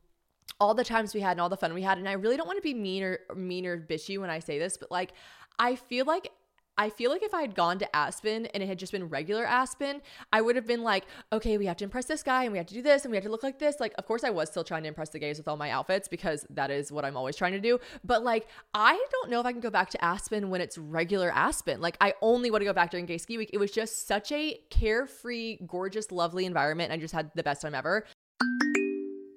all 0.61 0.75
the 0.75 0.85
times 0.85 1.15
we 1.15 1.21
had 1.21 1.33
and 1.33 1.41
all 1.41 1.49
the 1.49 1.57
fun 1.57 1.75
we 1.75 1.83
had 1.83 1.99
and 1.99 2.09
I 2.09 2.13
really 2.13 2.37
don't 2.37 2.47
want 2.47 2.59
to 2.59 2.63
be 2.63 2.75
mean 2.75 3.03
or 3.03 3.19
mean 3.35 3.67
or 3.67 3.79
bitchy 3.79 4.19
when 4.19 4.31
I 4.31 4.39
say 4.39 4.59
this, 4.59 4.77
but 4.77 4.91
like 4.91 5.13
I 5.59 5.77
feel 5.77 6.05
like 6.05 6.31
I 6.77 6.91
feel 6.91 7.11
like 7.11 7.23
if 7.23 7.33
I 7.33 7.41
had 7.41 7.55
gone 7.55 7.79
to 7.79 7.97
Aspen 7.97 8.47
and 8.47 8.63
it 8.63 8.67
had 8.67 8.79
just 8.79 8.93
been 8.93 9.09
regular 9.09 9.45
Aspen, 9.45 10.03
I 10.33 10.41
would 10.41 10.57
have 10.57 10.67
been 10.67 10.83
like, 10.83 11.05
okay, 11.33 11.57
we 11.57 11.67
have 11.67 11.77
to 11.79 11.85
impress 11.85 12.07
this 12.07 12.23
guy 12.23 12.45
and 12.45 12.53
we 12.53 12.59
have 12.59 12.67
to 12.67 12.75
do 12.75 12.83
this 12.83 13.05
and 13.05 13.13
we 13.13 13.17
have 13.17 13.25
to 13.25 13.31
look 13.31 13.43
like 13.43 13.59
this. 13.59 13.79
Like, 13.79 13.95
of 13.97 14.07
course, 14.07 14.25
I 14.25 14.31
was 14.31 14.49
still 14.49 14.65
trying 14.65 14.83
to 14.83 14.89
impress 14.89 15.11
the 15.11 15.19
gays 15.19 15.39
with 15.39 15.47
all 15.47 15.57
my 15.57 15.71
outfits 15.71 16.09
because 16.09 16.47
that 16.51 16.71
is 16.71 16.91
what 16.91 17.05
I'm 17.05 17.17
always 17.17 17.37
trying 17.37 17.53
to 17.53 17.61
do. 17.61 17.79
But 18.03 18.25
like, 18.25 18.49
I 18.75 19.03
don't 19.13 19.31
know 19.31 19.41
if 19.41 19.47
I 19.47 19.53
can 19.53 19.61
go 19.61 19.71
back 19.71 19.91
to 19.91 20.05
Aspen 20.05 20.51
when 20.51 20.61
it's 20.61 20.77
regular 20.77 21.31
Aspen. 21.33 21.81
Like, 21.81 21.97
I 22.01 22.15
only 22.23 22.51
want 22.51 22.63
to 22.63 22.67
go 22.67 22.73
back 22.73 22.91
during 22.91 23.07
gay 23.07 23.19
ski 23.19 23.39
week. 23.39 23.51
It 23.53 23.59
was 23.59 23.71
just 23.71 24.07
such 24.07 24.33
a 24.33 24.59
carefree, 24.71 25.59
gorgeous, 25.67 26.11
lovely 26.11 26.45
environment. 26.45 26.93
I 26.93 26.97
just 26.97 27.15
had 27.15 27.31
the 27.35 27.43
best 27.43 27.63
time 27.63 27.75
ever. 27.75 28.05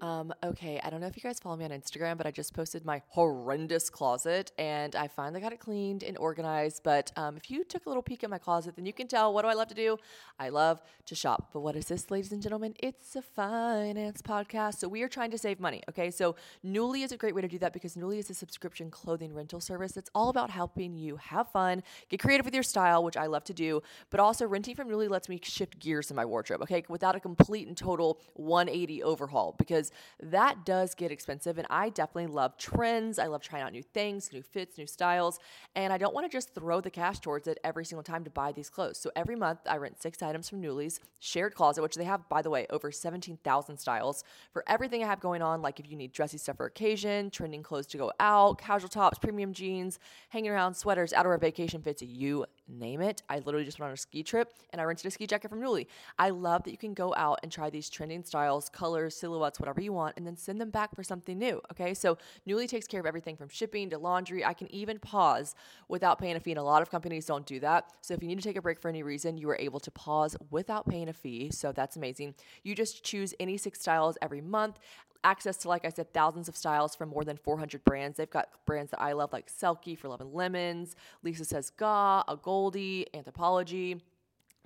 Um, 0.07 0.33
okay, 0.41 0.79
I 0.81 0.89
don't 0.89 1.01
know 1.01 1.07
if 1.07 1.17
you 1.17 1.21
guys 1.21 1.37
follow 1.37 1.57
me 1.57 1.65
on 1.65 1.71
Instagram, 1.71 2.15
but 2.15 2.25
I 2.25 2.31
just 2.31 2.53
posted 2.53 2.85
my 2.85 3.01
horrendous 3.09 3.89
closet 3.89 4.53
and 4.57 4.95
I 4.95 5.09
finally 5.09 5.41
got 5.41 5.51
it 5.51 5.59
cleaned 5.59 6.01
and 6.01 6.17
organized. 6.17 6.81
But 6.83 7.11
um, 7.17 7.35
if 7.35 7.51
you 7.51 7.65
took 7.65 7.85
a 7.85 7.89
little 7.89 8.01
peek 8.01 8.23
at 8.23 8.29
my 8.29 8.37
closet, 8.37 8.77
then 8.77 8.85
you 8.85 8.93
can 8.93 9.09
tell 9.09 9.33
what 9.33 9.41
do 9.41 9.49
I 9.49 9.53
love 9.53 9.67
to 9.67 9.75
do? 9.75 9.97
I 10.39 10.47
love 10.47 10.81
to 11.07 11.15
shop. 11.15 11.49
But 11.51 11.59
what 11.59 11.75
is 11.75 11.87
this, 11.87 12.09
ladies 12.09 12.31
and 12.31 12.41
gentlemen? 12.41 12.73
It's 12.79 13.17
a 13.17 13.21
finance 13.21 14.21
podcast. 14.21 14.75
So 14.75 14.87
we 14.87 15.01
are 15.01 15.09
trying 15.09 15.31
to 15.31 15.37
save 15.37 15.59
money. 15.59 15.83
Okay, 15.89 16.09
so 16.09 16.37
Nuuly 16.65 17.03
is 17.03 17.11
a 17.11 17.17
great 17.17 17.35
way 17.35 17.41
to 17.41 17.49
do 17.49 17.59
that 17.59 17.73
because 17.73 17.95
Nuuly 17.95 18.19
is 18.19 18.29
a 18.29 18.33
subscription 18.33 18.89
clothing 18.89 19.33
rental 19.33 19.59
service. 19.59 19.97
It's 19.97 20.09
all 20.15 20.29
about 20.29 20.51
helping 20.51 20.95
you 20.95 21.17
have 21.17 21.51
fun, 21.51 21.83
get 22.07 22.21
creative 22.21 22.45
with 22.45 22.53
your 22.53 22.63
style, 22.63 23.03
which 23.03 23.17
I 23.17 23.25
love 23.25 23.43
to 23.43 23.53
do, 23.53 23.81
but 24.09 24.21
also 24.21 24.47
renting 24.47 24.75
from 24.75 24.87
Nuuly 24.87 25.09
lets 25.09 25.27
me 25.27 25.37
shift 25.43 25.79
gears 25.79 26.09
in 26.09 26.15
my 26.15 26.23
wardrobe. 26.23 26.61
Okay, 26.61 26.85
without 26.87 27.17
a 27.17 27.19
complete 27.19 27.67
and 27.67 27.75
total 27.75 28.21
180 28.35 29.03
overhaul 29.03 29.53
because 29.57 29.91
that 30.21 30.65
does 30.65 30.95
get 30.95 31.11
expensive. 31.11 31.57
And 31.57 31.67
I 31.69 31.89
definitely 31.89 32.27
love 32.27 32.57
trends. 32.57 33.19
I 33.19 33.27
love 33.27 33.41
trying 33.41 33.63
out 33.63 33.71
new 33.71 33.83
things, 33.83 34.31
new 34.31 34.41
fits, 34.41 34.77
new 34.77 34.87
styles. 34.87 35.39
And 35.75 35.91
I 35.93 35.97
don't 35.97 36.13
want 36.13 36.25
to 36.25 36.35
just 36.35 36.53
throw 36.53 36.81
the 36.81 36.89
cash 36.89 37.19
towards 37.19 37.47
it 37.47 37.59
every 37.63 37.85
single 37.85 38.03
time 38.03 38.23
to 38.23 38.29
buy 38.29 38.51
these 38.51 38.69
clothes. 38.69 38.97
So 38.97 39.11
every 39.15 39.35
month 39.35 39.59
I 39.67 39.77
rent 39.77 40.01
six 40.01 40.21
items 40.21 40.49
from 40.49 40.61
Nuuly's 40.61 40.99
shared 41.19 41.55
closet, 41.55 41.81
which 41.81 41.95
they 41.95 42.03
have, 42.03 42.27
by 42.29 42.41
the 42.41 42.49
way, 42.49 42.67
over 42.69 42.91
17,000 42.91 43.77
styles 43.77 44.23
for 44.51 44.63
everything 44.67 45.03
I 45.03 45.07
have 45.07 45.19
going 45.19 45.41
on. 45.41 45.61
Like 45.61 45.79
if 45.79 45.89
you 45.89 45.95
need 45.95 46.11
dressy 46.11 46.37
stuff 46.37 46.57
for 46.57 46.65
occasion, 46.65 47.29
trending 47.29 47.63
clothes 47.63 47.87
to 47.87 47.97
go 47.97 48.11
out, 48.19 48.59
casual 48.59 48.89
tops, 48.89 49.19
premium 49.19 49.53
jeans, 49.53 49.99
hanging 50.29 50.51
around, 50.51 50.75
sweaters, 50.75 51.13
outerwear 51.13 51.39
vacation 51.39 51.81
fits, 51.81 52.01
you 52.01 52.45
name 52.67 53.01
it. 53.01 53.21
I 53.29 53.39
literally 53.39 53.65
just 53.65 53.79
went 53.79 53.89
on 53.89 53.93
a 53.93 53.97
ski 53.97 54.23
trip 54.23 54.53
and 54.71 54.81
I 54.81 54.83
rented 54.83 55.05
a 55.05 55.11
ski 55.11 55.27
jacket 55.27 55.49
from 55.49 55.61
Nuuly. 55.61 55.87
I 56.17 56.29
love 56.29 56.63
that 56.63 56.71
you 56.71 56.77
can 56.77 56.93
go 56.93 57.13
out 57.15 57.39
and 57.43 57.51
try 57.51 57.69
these 57.69 57.89
trending 57.89 58.23
styles, 58.23 58.69
colors, 58.69 59.15
silhouettes, 59.15 59.59
whatever 59.59 59.81
you 59.81 59.86
want, 59.91 60.15
and 60.17 60.25
then 60.25 60.37
send 60.37 60.59
them 60.59 60.69
back 60.69 60.95
for 60.95 61.03
something 61.03 61.37
new. 61.37 61.61
Okay, 61.71 61.93
so 61.93 62.17
Nuuly 62.47 62.67
takes 62.67 62.87
care 62.87 62.99
of 62.99 63.05
everything 63.05 63.35
from 63.35 63.49
shipping 63.49 63.89
to 63.89 63.97
laundry. 63.97 64.43
I 64.43 64.53
can 64.53 64.73
even 64.73 64.99
pause 64.99 65.55
without 65.87 66.19
paying 66.19 66.35
a 66.35 66.39
fee, 66.39 66.51
and 66.51 66.59
a 66.59 66.63
lot 66.63 66.81
of 66.81 66.89
companies 66.89 67.25
don't 67.25 67.45
do 67.45 67.59
that. 67.61 67.91
So 68.01 68.13
if 68.13 68.21
you 68.21 68.27
need 68.27 68.39
to 68.39 68.43
take 68.43 68.57
a 68.57 68.61
break 68.61 68.79
for 68.79 68.89
any 68.89 69.03
reason, 69.03 69.37
you 69.37 69.49
are 69.49 69.57
able 69.59 69.79
to 69.79 69.91
pause 69.91 70.35
without 70.49 70.87
paying 70.87 71.09
a 71.09 71.13
fee. 71.13 71.49
So 71.51 71.71
that's 71.71 71.95
amazing. 71.95 72.35
You 72.63 72.75
just 72.75 73.03
choose 73.03 73.33
any 73.39 73.57
six 73.57 73.81
styles 73.81 74.17
every 74.21 74.41
month 74.41 74.79
access 75.23 75.57
to, 75.57 75.67
like 75.67 75.85
I 75.85 75.89
said, 75.89 76.13
thousands 76.13 76.47
of 76.47 76.55
styles 76.55 76.95
from 76.95 77.09
more 77.09 77.23
than 77.23 77.37
400 77.37 77.83
brands. 77.83 78.17
They've 78.17 78.29
got 78.29 78.49
brands 78.65 78.91
that 78.91 79.01
I 79.01 79.13
love, 79.13 79.33
like 79.33 79.51
Selkie 79.51 79.97
for 79.97 80.07
Love 80.07 80.21
and 80.21 80.33
Lemons, 80.33 80.95
Lisa 81.23 81.43
Says 81.43 81.69
Gah, 81.69 82.23
A 82.27 82.37
Goldie, 82.37 83.07
Anthropologie 83.13 84.01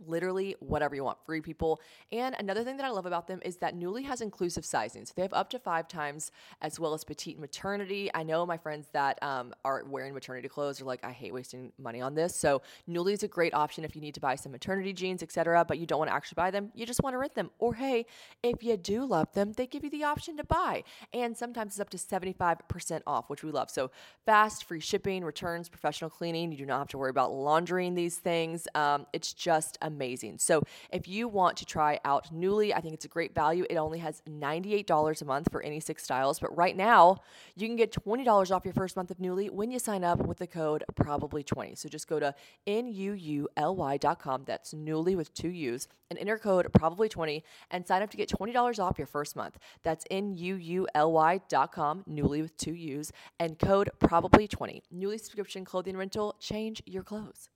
literally 0.07 0.55
whatever 0.59 0.95
you 0.95 1.03
want, 1.03 1.17
free 1.25 1.41
people. 1.41 1.81
And 2.11 2.35
another 2.39 2.63
thing 2.63 2.77
that 2.77 2.85
I 2.85 2.89
love 2.89 3.05
about 3.05 3.27
them 3.27 3.39
is 3.43 3.57
that 3.57 3.75
Nuuly 3.77 4.05
has 4.05 4.21
inclusive 4.21 4.65
sizing. 4.65 5.05
So 5.05 5.13
they 5.15 5.21
have 5.21 5.33
up 5.33 5.49
to 5.51 5.59
five 5.59 5.87
times 5.87 6.31
as 6.61 6.79
well 6.79 6.93
as 6.93 7.03
petite 7.03 7.39
maternity. 7.39 8.09
I 8.13 8.23
know 8.23 8.45
my 8.45 8.57
friends 8.57 8.87
that 8.93 9.21
um, 9.23 9.53
are 9.63 9.83
wearing 9.85 10.13
maternity 10.13 10.47
clothes 10.47 10.81
are 10.81 10.85
like, 10.85 11.03
I 11.03 11.11
hate 11.11 11.33
wasting 11.33 11.71
money 11.77 12.01
on 12.01 12.15
this. 12.15 12.35
So 12.35 12.61
Nuuly 12.89 13.13
is 13.13 13.23
a 13.23 13.27
great 13.27 13.53
option 13.53 13.83
if 13.83 13.95
you 13.95 14.01
need 14.01 14.15
to 14.15 14.19
buy 14.19 14.35
some 14.35 14.51
maternity 14.51 14.93
jeans, 14.93 15.23
etc., 15.23 15.65
but 15.67 15.77
you 15.77 15.85
don't 15.85 15.99
want 15.99 16.09
to 16.09 16.15
actually 16.15 16.35
buy 16.35 16.51
them. 16.51 16.71
You 16.73 16.85
just 16.85 17.01
want 17.03 17.13
to 17.13 17.17
rent 17.17 17.35
them. 17.35 17.51
Or 17.59 17.75
hey, 17.75 18.05
if 18.43 18.63
you 18.63 18.77
do 18.77 19.05
love 19.05 19.31
them, 19.33 19.53
they 19.53 19.67
give 19.67 19.83
you 19.83 19.89
the 19.89 20.03
option 20.03 20.37
to 20.37 20.43
buy. 20.43 20.83
And 21.13 21.35
sometimes 21.37 21.73
it's 21.73 21.79
up 21.79 21.89
to 21.91 21.97
75% 21.97 23.01
off, 23.05 23.29
which 23.29 23.43
we 23.43 23.51
love. 23.51 23.69
So 23.69 23.91
fast, 24.25 24.63
free 24.63 24.79
shipping, 24.79 25.23
returns, 25.23 25.69
professional 25.69 26.09
cleaning. 26.09 26.51
You 26.51 26.57
do 26.57 26.65
not 26.65 26.79
have 26.79 26.87
to 26.89 26.97
worry 26.97 27.09
about 27.09 27.31
laundering 27.31 27.95
these 27.95 28.17
things. 28.17 28.67
Um, 28.75 29.05
it's 29.13 29.33
just 29.33 29.77
a 29.81 29.89
amazing. 29.91 30.37
So 30.39 30.63
if 30.91 31.07
you 31.07 31.27
want 31.27 31.57
to 31.57 31.65
try 31.65 31.99
out 32.05 32.33
Nuuly, 32.33 32.73
I 32.75 32.79
think 32.79 32.93
it's 32.93 33.05
a 33.05 33.09
great 33.09 33.35
value. 33.35 33.65
It 33.69 33.75
only 33.75 33.99
has 33.99 34.21
$98 34.29 35.21
a 35.21 35.25
month 35.25 35.49
for 35.51 35.61
any 35.61 35.79
six 35.79 36.03
styles, 36.03 36.39
but 36.39 36.55
right 36.55 36.75
now 36.75 37.17
you 37.55 37.67
can 37.67 37.75
get 37.75 37.91
$20 37.91 38.51
off 38.51 38.65
your 38.65 38.73
first 38.73 38.95
month 38.95 39.11
of 39.11 39.17
Nuuly 39.17 39.49
when 39.49 39.71
you 39.71 39.79
sign 39.79 40.03
up 40.03 40.25
with 40.25 40.37
the 40.39 40.47
code 40.47 40.83
probably20. 40.95 41.77
So 41.77 41.89
just 41.89 42.07
go 42.07 42.19
to 42.19 42.33
nuuly.com, 42.67 44.43
that's 44.45 44.73
Nuuly 44.73 45.15
with 45.15 45.33
two 45.33 45.49
U's, 45.49 45.87
and 46.09 46.19
enter 46.19 46.37
code 46.37 46.67
probably20 46.71 47.43
and 47.69 47.85
sign 47.85 48.01
up 48.01 48.09
to 48.11 48.17
get 48.17 48.29
$20 48.29 48.79
off 48.79 48.97
your 48.97 49.07
first 49.07 49.35
month. 49.35 49.57
That's 49.83 50.05
nuuly.com, 50.11 52.03
Nuuly 52.09 52.41
with 52.41 52.57
two 52.57 52.73
U's, 52.73 53.11
and 53.39 53.59
code 53.59 53.89
probably20. 53.99 54.81
Nuuly 54.93 55.19
subscription 55.19 55.65
clothing 55.65 55.97
rental, 55.97 56.35
change 56.39 56.81
your 56.85 57.03
clothes. 57.03 57.49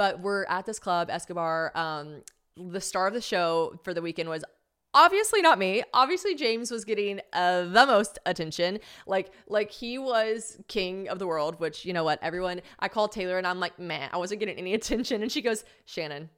But 0.00 0.20
we're 0.20 0.46
at 0.46 0.64
this 0.64 0.78
club, 0.78 1.10
Escobar. 1.10 1.72
Um, 1.74 2.22
the 2.56 2.80
star 2.80 3.06
of 3.06 3.12
the 3.12 3.20
show 3.20 3.78
for 3.84 3.92
the 3.92 4.00
weekend 4.00 4.30
was 4.30 4.42
obviously 4.94 5.42
not 5.42 5.58
me. 5.58 5.82
Obviously 5.92 6.34
james 6.34 6.70
was 6.70 6.86
getting 6.86 7.20
uh, 7.34 7.64
the 7.64 7.84
most 7.84 8.18
attention. 8.24 8.78
Like 9.06 9.30
like 9.46 9.70
he 9.70 9.98
was 9.98 10.56
king 10.68 11.10
of 11.10 11.18
the 11.18 11.26
world 11.26 11.60
which 11.60 11.84
you 11.84 11.92
know 11.92 12.02
what 12.02 12.18
everyone 12.22 12.62
i 12.78 12.88
called 12.88 13.12
taylor 13.12 13.36
and 13.36 13.46
i'm 13.46 13.60
like 13.60 13.78
man 13.78 14.08
i 14.10 14.16
wasn't 14.16 14.40
getting 14.40 14.56
any 14.56 14.72
attention. 14.80 15.20
And 15.20 15.30
she 15.30 15.42
goes 15.42 15.64
shannon 15.84 16.30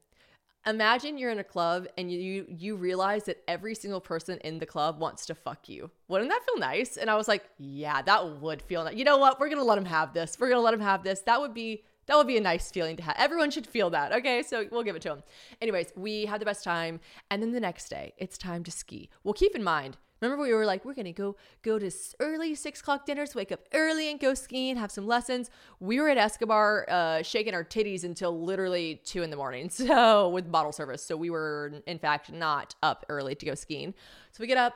imagine 0.66 1.16
you're 1.16 1.30
in 1.30 1.38
a 1.38 1.44
club 1.44 1.86
and 1.96 2.10
you 2.10 2.46
you 2.48 2.74
realize 2.74 3.22
that 3.26 3.44
every 3.46 3.76
single 3.76 4.00
person 4.00 4.38
in 4.38 4.58
the 4.58 4.66
club 4.66 4.98
wants 4.98 5.24
to 5.26 5.36
fuck 5.36 5.68
you. 5.68 5.88
Wouldn't 6.08 6.30
that 6.30 6.44
feel 6.44 6.58
nice? 6.58 6.96
And 6.96 7.08
i 7.08 7.14
was 7.14 7.28
like 7.28 7.48
yeah 7.58 8.02
that 8.02 8.40
would 8.40 8.60
feel 8.60 8.82
nice 8.82 8.96
you 8.96 9.04
know 9.04 9.18
what? 9.18 9.38
We're 9.38 9.50
gonna 9.50 9.62
let 9.62 9.78
him 9.78 9.84
have 9.84 10.12
this. 10.12 10.36
We're 10.40 10.48
gonna 10.48 10.62
let 10.62 10.74
him 10.74 10.80
have 10.80 11.04
this. 11.04 11.20
That 11.20 11.40
would 11.40 11.54
be 11.54 11.84
that 12.06 12.16
would 12.16 12.26
be 12.26 12.36
a 12.36 12.40
nice 12.40 12.70
feeling 12.70 12.96
to 12.96 13.02
have. 13.02 13.14
Everyone 13.18 13.50
should 13.50 13.66
feel 13.66 13.90
that. 13.90 14.12
Okay, 14.12 14.42
so 14.42 14.66
we'll 14.70 14.82
give 14.82 14.96
it 14.96 15.02
to 15.02 15.08
them. 15.10 15.22
Anyways, 15.60 15.92
we 15.96 16.26
had 16.26 16.40
the 16.40 16.44
best 16.44 16.64
time, 16.64 17.00
and 17.30 17.42
then 17.42 17.52
the 17.52 17.60
next 17.60 17.88
day, 17.88 18.12
it's 18.18 18.36
time 18.36 18.64
to 18.64 18.70
ski. 18.70 19.08
Well, 19.22 19.34
keep 19.34 19.54
in 19.54 19.62
mind, 19.62 19.96
remember 20.20 20.42
we 20.42 20.52
were 20.52 20.66
like, 20.66 20.84
we're 20.84 20.94
gonna 20.94 21.12
go 21.12 21.36
go 21.62 21.78
to 21.78 21.90
early 22.20 22.54
six 22.54 22.80
o'clock 22.80 23.06
dinners, 23.06 23.34
wake 23.34 23.52
up 23.52 23.60
early 23.72 24.10
and 24.10 24.18
go 24.18 24.34
skiing, 24.34 24.76
have 24.76 24.90
some 24.90 25.06
lessons. 25.06 25.50
We 25.80 26.00
were 26.00 26.08
at 26.08 26.18
Escobar, 26.18 26.86
uh, 26.88 27.22
shaking 27.22 27.54
our 27.54 27.64
titties 27.64 28.04
until 28.04 28.42
literally 28.42 29.00
two 29.04 29.22
in 29.22 29.30
the 29.30 29.36
morning. 29.36 29.70
So 29.82 30.28
with 30.28 30.50
bottle 30.50 30.72
service, 30.72 31.04
so 31.04 31.16
we 31.16 31.28
were 31.28 31.82
in 31.86 31.98
fact 31.98 32.32
not 32.32 32.74
up 32.82 33.04
early 33.08 33.34
to 33.34 33.46
go 33.46 33.54
skiing. 33.54 33.94
So 34.30 34.40
we 34.40 34.46
get 34.46 34.56
up. 34.56 34.74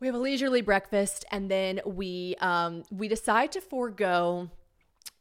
We 0.00 0.08
have 0.08 0.16
a 0.16 0.18
leisurely 0.18 0.60
breakfast, 0.60 1.24
and 1.30 1.50
then 1.50 1.80
we 1.86 2.34
um, 2.40 2.82
we 2.90 3.06
decide 3.06 3.52
to 3.52 3.60
forego 3.60 4.50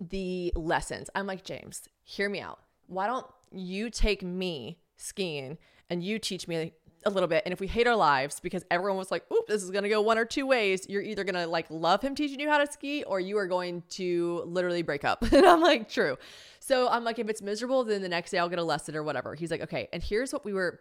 the 0.10 0.54
lessons. 0.56 1.10
I'm 1.16 1.28
like, 1.28 1.44
James, 1.44 1.88
hear 2.04 2.30
me 2.30 2.40
out. 2.40 2.60
Why 2.88 3.08
don't 3.08 3.26
you 3.52 3.90
take 3.90 4.24
me 4.24 4.80
skiing 4.98 5.58
and 5.90 6.04
you 6.04 6.20
teach 6.20 6.48
me 6.48 6.74
a 7.06 7.10
little 7.10 7.28
bit? 7.28 7.44
And 7.46 7.54
if 7.54 7.60
we 7.60 7.68
hate 7.68 7.88
our 7.88 7.96
lives 7.96 8.40
because 8.40 8.64
everyone 8.72 8.98
was 8.98 9.12
like, 9.12 9.24
oop, 9.32 9.48
this 9.48 9.64
is 9.64 9.72
to 9.72 9.90
go 9.90 10.02
one 10.02 10.18
or 10.18 10.26
two 10.26 10.46
ways, 10.46 10.86
you're 10.90 11.02
either 11.02 11.24
to 11.24 11.48
like 11.48 11.68
love 11.70 12.02
him 12.02 12.16
teaching 12.16 12.40
you 12.40 12.50
how 12.50 12.58
to 12.58 12.72
ski 12.72 13.04
or 13.04 13.20
you 13.20 13.38
are 13.38 13.48
going 13.48 13.84
to 13.92 14.44
literally 14.46 14.82
break 14.82 15.04
up. 15.04 15.22
and 15.32 15.46
I'm 15.46 15.62
like, 15.62 15.90
true. 15.90 16.18
So 16.60 16.88
I'm 16.90 17.04
like, 17.04 17.20
if 17.20 17.30
it's 17.30 17.42
miserable, 17.42 17.84
then 17.84 18.02
the 18.02 18.10
next 18.10 18.32
day 18.32 18.40
I'll 18.40 18.50
get 18.50 18.60
a 18.60 18.64
lesson 18.64 18.96
or 18.96 19.04
whatever. 19.04 19.36
He's 19.36 19.52
like, 19.52 19.62
okay. 19.62 19.90
And 19.94 20.02
here's 20.02 20.34
what 20.34 20.46
we 20.46 20.54
were 20.54 20.80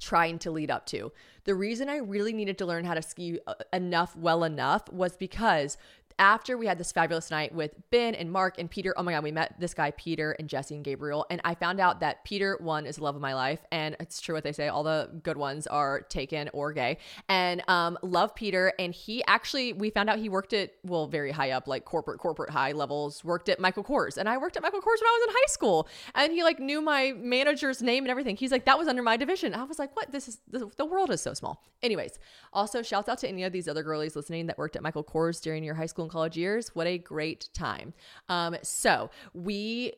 trying 0.00 0.38
to 0.40 0.50
lead 0.50 0.70
up 0.70 0.86
to. 0.86 1.12
The 1.44 1.54
reason 1.54 1.88
I 1.88 1.98
really 1.98 2.32
needed 2.32 2.58
to 2.58 2.66
learn 2.66 2.84
how 2.84 2.94
to 2.94 3.02
ski 3.02 3.38
uh, 3.46 3.54
enough, 3.72 4.16
well 4.16 4.44
enough, 4.44 4.90
was 4.92 5.16
because 5.16 5.76
after 6.18 6.58
we 6.58 6.66
had 6.66 6.78
this 6.78 6.92
fabulous 6.92 7.30
night 7.30 7.54
with 7.54 7.72
Ben 7.90 8.14
and 8.14 8.30
Mark 8.30 8.58
and 8.58 8.70
Peter, 8.70 8.92
oh 8.96 9.02
my 9.02 9.12
God, 9.12 9.22
we 9.22 9.32
met 9.32 9.54
this 9.58 9.74
guy, 9.74 9.92
Peter 9.92 10.32
and 10.32 10.48
Jesse 10.48 10.74
and 10.74 10.84
Gabriel. 10.84 11.26
And 11.30 11.40
I 11.44 11.54
found 11.54 11.80
out 11.80 12.00
that 12.00 12.24
Peter, 12.24 12.58
one, 12.60 12.86
is 12.86 12.96
the 12.96 13.04
love 13.04 13.14
of 13.14 13.22
my 13.22 13.34
life. 13.34 13.60
And 13.70 13.96
it's 14.00 14.20
true 14.20 14.34
what 14.34 14.44
they 14.44 14.52
say, 14.52 14.68
all 14.68 14.82
the 14.82 15.10
good 15.22 15.36
ones 15.36 15.66
are 15.66 16.00
taken 16.00 16.50
or 16.52 16.72
gay. 16.72 16.98
And 17.28 17.62
um, 17.68 17.98
love 18.02 18.34
Peter. 18.34 18.72
And 18.78 18.92
he 18.92 19.24
actually, 19.26 19.72
we 19.72 19.90
found 19.90 20.10
out 20.10 20.18
he 20.18 20.28
worked 20.28 20.52
at, 20.52 20.72
well, 20.82 21.06
very 21.06 21.30
high 21.30 21.52
up, 21.52 21.68
like 21.68 21.84
corporate, 21.84 22.18
corporate 22.18 22.50
high 22.50 22.72
levels, 22.72 23.22
worked 23.24 23.48
at 23.48 23.60
Michael 23.60 23.84
Kors. 23.84 24.16
And 24.16 24.28
I 24.28 24.38
worked 24.38 24.56
at 24.56 24.62
Michael 24.62 24.80
Kors 24.80 25.00
when 25.00 25.06
I 25.06 25.18
was 25.20 25.28
in 25.28 25.34
high 25.34 25.48
school. 25.48 25.88
And 26.14 26.32
he 26.32 26.42
like 26.42 26.58
knew 26.58 26.80
my 26.80 27.12
manager's 27.16 27.80
name 27.80 28.04
and 28.04 28.10
everything. 28.10 28.36
He's 28.36 28.50
like, 28.50 28.64
that 28.64 28.78
was 28.78 28.88
under 28.88 29.02
my 29.02 29.16
division. 29.16 29.54
I 29.54 29.62
was 29.62 29.78
like, 29.78 29.94
what? 29.94 30.10
This 30.10 30.26
is, 30.26 30.38
the, 30.50 30.68
the 30.76 30.84
world 30.84 31.10
is 31.10 31.20
so 31.20 31.34
small. 31.34 31.62
Anyways, 31.82 32.18
also 32.52 32.82
shouts 32.82 33.08
out 33.08 33.18
to 33.18 33.28
any 33.28 33.44
of 33.44 33.52
these 33.52 33.68
other 33.68 33.84
girlies 33.84 34.16
listening 34.16 34.46
that 34.46 34.58
worked 34.58 34.74
at 34.74 34.82
Michael 34.82 35.04
Kors 35.04 35.40
during 35.40 35.62
your 35.62 35.74
high 35.74 35.86
school 35.86 36.07
and 36.08 36.12
college 36.12 36.36
years. 36.36 36.74
What 36.74 36.86
a 36.86 36.98
great 36.98 37.50
time. 37.52 37.92
Um, 38.28 38.56
so 38.62 39.10
we 39.34 39.92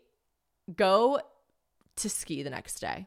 go 0.76 1.20
to 1.96 2.08
ski 2.08 2.42
the 2.42 2.50
next 2.50 2.80
day. 2.80 3.06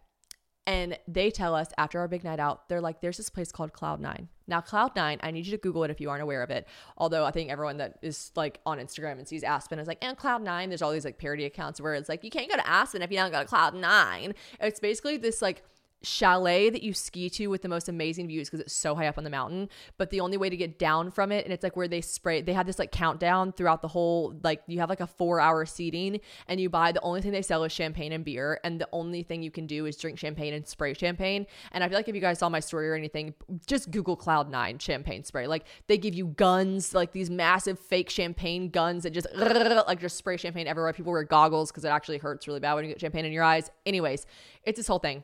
And 0.65 0.97
they 1.09 1.29
tell 1.29 1.55
us 1.55 1.67
after 1.77 1.99
our 1.99 2.07
big 2.07 2.23
night 2.23 2.39
out, 2.39 2.69
they're 2.69 2.79
like, 2.79 3.01
there's 3.01 3.17
this 3.17 3.29
place 3.29 3.51
called 3.51 3.73
Cloud 3.73 3.99
Nine. 3.99 4.29
Now, 4.47 4.61
Cloud 4.61 4.95
Nine, 4.95 5.19
I 5.21 5.31
need 5.31 5.45
you 5.45 5.51
to 5.51 5.57
Google 5.57 5.83
it 5.83 5.91
if 5.91 5.99
you 5.99 6.09
aren't 6.09 6.23
aware 6.23 6.41
of 6.41 6.49
it. 6.51 6.69
Although 6.97 7.25
I 7.25 7.31
think 7.31 7.51
everyone 7.51 7.77
that 7.77 7.99
is 8.01 8.31
like 8.37 8.61
on 8.65 8.77
Instagram 8.77 9.17
and 9.17 9.27
sees 9.27 9.43
Aspen 9.43 9.77
is 9.77 9.89
like, 9.89 9.97
and 10.01 10.15
Cloud 10.17 10.41
Nine, 10.41 10.69
there's 10.69 10.81
all 10.81 10.93
these 10.93 11.03
like 11.03 11.17
parody 11.17 11.43
accounts 11.43 11.81
where 11.81 11.95
it's 11.95 12.07
like, 12.07 12.23
you 12.23 12.29
can't 12.29 12.49
go 12.49 12.55
to 12.55 12.65
Aspen 12.65 13.01
if 13.01 13.11
you 13.11 13.17
don't 13.17 13.31
go 13.31 13.41
to 13.41 13.45
Cloud 13.45 13.75
Nine. 13.75 14.35
It's 14.61 14.79
basically 14.79 15.17
this 15.17 15.41
like 15.41 15.63
chalet 16.03 16.69
that 16.69 16.83
you 16.83 16.93
ski 16.93 17.29
to 17.29 17.47
with 17.47 17.61
the 17.61 17.69
most 17.69 17.89
amazing 17.89 18.27
views 18.27 18.49
because 18.49 18.59
it's 18.59 18.73
so 18.73 18.93
high 18.95 19.07
up 19.07 19.17
on 19.17 19.23
the 19.23 19.29
mountain. 19.29 19.69
But 19.97 20.09
the 20.09 20.19
only 20.19 20.37
way 20.37 20.49
to 20.49 20.57
get 20.57 20.77
down 20.77 21.11
from 21.11 21.31
it, 21.31 21.45
and 21.45 21.53
it's 21.53 21.63
like 21.63 21.75
where 21.75 21.87
they 21.87 22.01
spray, 22.01 22.41
they 22.41 22.53
have 22.53 22.65
this 22.65 22.79
like 22.79 22.91
countdown 22.91 23.53
throughout 23.53 23.81
the 23.81 23.87
whole, 23.87 24.35
like 24.43 24.61
you 24.67 24.79
have 24.79 24.89
like 24.89 24.99
a 24.99 25.07
four 25.07 25.39
hour 25.39 25.65
seating 25.65 26.19
and 26.47 26.59
you 26.59 26.69
buy 26.69 26.91
the 26.91 27.01
only 27.01 27.21
thing 27.21 27.31
they 27.31 27.41
sell 27.41 27.63
is 27.63 27.71
champagne 27.71 28.11
and 28.11 28.25
beer. 28.25 28.59
And 28.63 28.79
the 28.79 28.89
only 28.91 29.23
thing 29.23 29.43
you 29.43 29.51
can 29.51 29.65
do 29.65 29.85
is 29.85 29.97
drink 29.97 30.19
champagne 30.19 30.53
and 30.53 30.67
spray 30.67 30.93
champagne. 30.93 31.45
And 31.71 31.83
I 31.83 31.87
feel 31.87 31.97
like 31.97 32.09
if 32.09 32.15
you 32.15 32.21
guys 32.21 32.39
saw 32.39 32.49
my 32.49 32.59
story 32.59 32.89
or 32.89 32.95
anything, 32.95 33.33
just 33.65 33.91
Google 33.91 34.15
Cloud 34.15 34.49
Nine 34.49 34.79
champagne 34.79 35.23
spray. 35.23 35.47
Like 35.47 35.65
they 35.87 35.97
give 35.97 36.13
you 36.13 36.27
guns, 36.27 36.93
like 36.93 37.11
these 37.11 37.29
massive 37.29 37.79
fake 37.79 38.09
champagne 38.09 38.69
guns 38.69 39.03
that 39.03 39.11
just 39.11 39.27
like 39.35 39.99
just 39.99 40.17
spray 40.17 40.37
champagne 40.37 40.67
everywhere. 40.67 40.91
People 40.93 41.13
wear 41.13 41.23
goggles 41.23 41.71
because 41.71 41.85
it 41.85 41.89
actually 41.89 42.17
hurts 42.17 42.47
really 42.47 42.59
bad 42.59 42.73
when 42.73 42.83
you 42.83 42.91
get 42.91 42.99
champagne 42.99 43.25
in 43.25 43.31
your 43.31 43.43
eyes. 43.43 43.71
Anyways, 43.85 44.25
it's 44.63 44.77
this 44.77 44.87
whole 44.87 44.99
thing. 44.99 45.23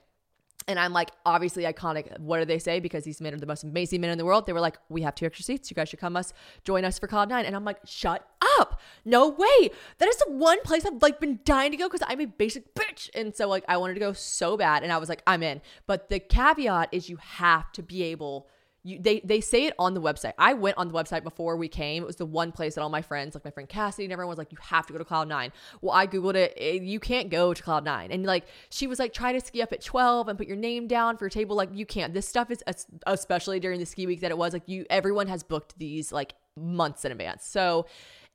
And 0.69 0.79
I'm 0.79 0.93
like, 0.93 1.09
obviously 1.25 1.63
iconic. 1.63 2.19
What 2.19 2.37
do 2.37 2.45
they 2.45 2.59
say? 2.59 2.79
Because 2.79 3.03
these 3.03 3.19
men 3.19 3.33
are 3.33 3.37
the 3.37 3.47
most 3.47 3.63
amazing 3.63 4.01
men 4.01 4.11
in 4.11 4.19
the 4.19 4.23
world. 4.23 4.45
They 4.45 4.53
were 4.53 4.59
like, 4.59 4.77
we 4.87 5.01
have 5.01 5.15
two 5.15 5.25
extra 5.25 5.43
seats. 5.43 5.71
You 5.71 5.75
guys 5.75 5.89
should 5.89 5.99
come 5.99 6.15
us 6.15 6.31
join 6.63 6.85
us 6.85 6.99
for 6.99 7.07
Cloud 7.07 7.27
Nine. 7.27 7.45
And 7.45 7.55
I'm 7.55 7.65
like, 7.65 7.79
shut 7.85 8.23
up. 8.59 8.79
No 9.03 9.29
way. 9.29 9.71
That 9.97 10.07
is 10.07 10.17
the 10.17 10.31
one 10.31 10.61
place 10.61 10.85
I've 10.85 11.01
like 11.01 11.19
been 11.19 11.39
dying 11.43 11.71
to 11.71 11.77
go 11.77 11.87
because 11.87 12.03
I'm 12.07 12.21
a 12.21 12.25
basic 12.25 12.75
bitch. 12.75 13.09
And 13.15 13.35
so 13.35 13.47
like 13.47 13.65
I 13.67 13.77
wanted 13.77 13.95
to 13.95 13.99
go 13.99 14.13
so 14.13 14.57
bad. 14.57 14.83
And 14.83 14.93
I 14.93 14.97
was 14.97 15.09
like, 15.09 15.23
I'm 15.25 15.41
in. 15.41 15.59
But 15.87 16.09
the 16.09 16.19
caveat 16.19 16.89
is 16.91 17.09
you 17.09 17.17
have 17.17 17.71
to 17.71 17.81
be 17.81 18.03
able 18.03 18.47
you, 18.83 18.99
they 18.99 19.19
they 19.21 19.41
say 19.41 19.65
it 19.65 19.73
on 19.77 19.93
the 19.93 20.01
website. 20.01 20.33
I 20.37 20.53
went 20.53 20.77
on 20.77 20.87
the 20.87 20.93
website 20.93 21.23
before 21.23 21.57
we 21.57 21.67
came. 21.67 22.03
It 22.03 22.05
was 22.05 22.15
the 22.15 22.25
one 22.25 22.51
place 22.51 22.75
that 22.75 22.81
all 22.81 22.89
my 22.89 23.01
friends, 23.01 23.35
like 23.35 23.43
my 23.43 23.51
friend 23.51 23.67
Cassidy 23.67 24.05
and 24.05 24.13
everyone 24.13 24.29
was 24.29 24.37
like, 24.37 24.51
you 24.51 24.57
have 24.61 24.85
to 24.87 24.93
go 24.93 24.99
to 24.99 25.05
Cloud 25.05 25.27
Nine. 25.27 25.51
Well, 25.81 25.93
I 25.93 26.07
googled 26.07 26.35
it. 26.35 26.53
it. 26.57 26.81
You 26.83 26.99
can't 26.99 27.29
go 27.29 27.53
to 27.53 27.63
Cloud 27.63 27.83
Nine, 27.83 28.11
and 28.11 28.25
like 28.25 28.45
she 28.69 28.87
was 28.87 28.99
like, 28.99 29.13
try 29.13 29.33
to 29.33 29.41
ski 29.41 29.61
up 29.61 29.73
at 29.73 29.83
twelve 29.83 30.27
and 30.27 30.37
put 30.37 30.47
your 30.47 30.57
name 30.57 30.87
down 30.87 31.17
for 31.17 31.25
a 31.25 31.29
table. 31.29 31.55
Like 31.55 31.69
you 31.73 31.85
can't. 31.85 32.13
This 32.13 32.27
stuff 32.27 32.51
is 32.51 32.63
especially 33.05 33.59
during 33.59 33.79
the 33.79 33.85
ski 33.85 34.07
week 34.07 34.21
that 34.21 34.31
it 34.31 34.37
was 34.37 34.53
like 34.53 34.67
you. 34.67 34.85
Everyone 34.89 35.27
has 35.27 35.43
booked 35.43 35.77
these 35.77 36.11
like 36.11 36.33
months 36.55 37.05
in 37.05 37.11
advance. 37.11 37.45
So 37.45 37.85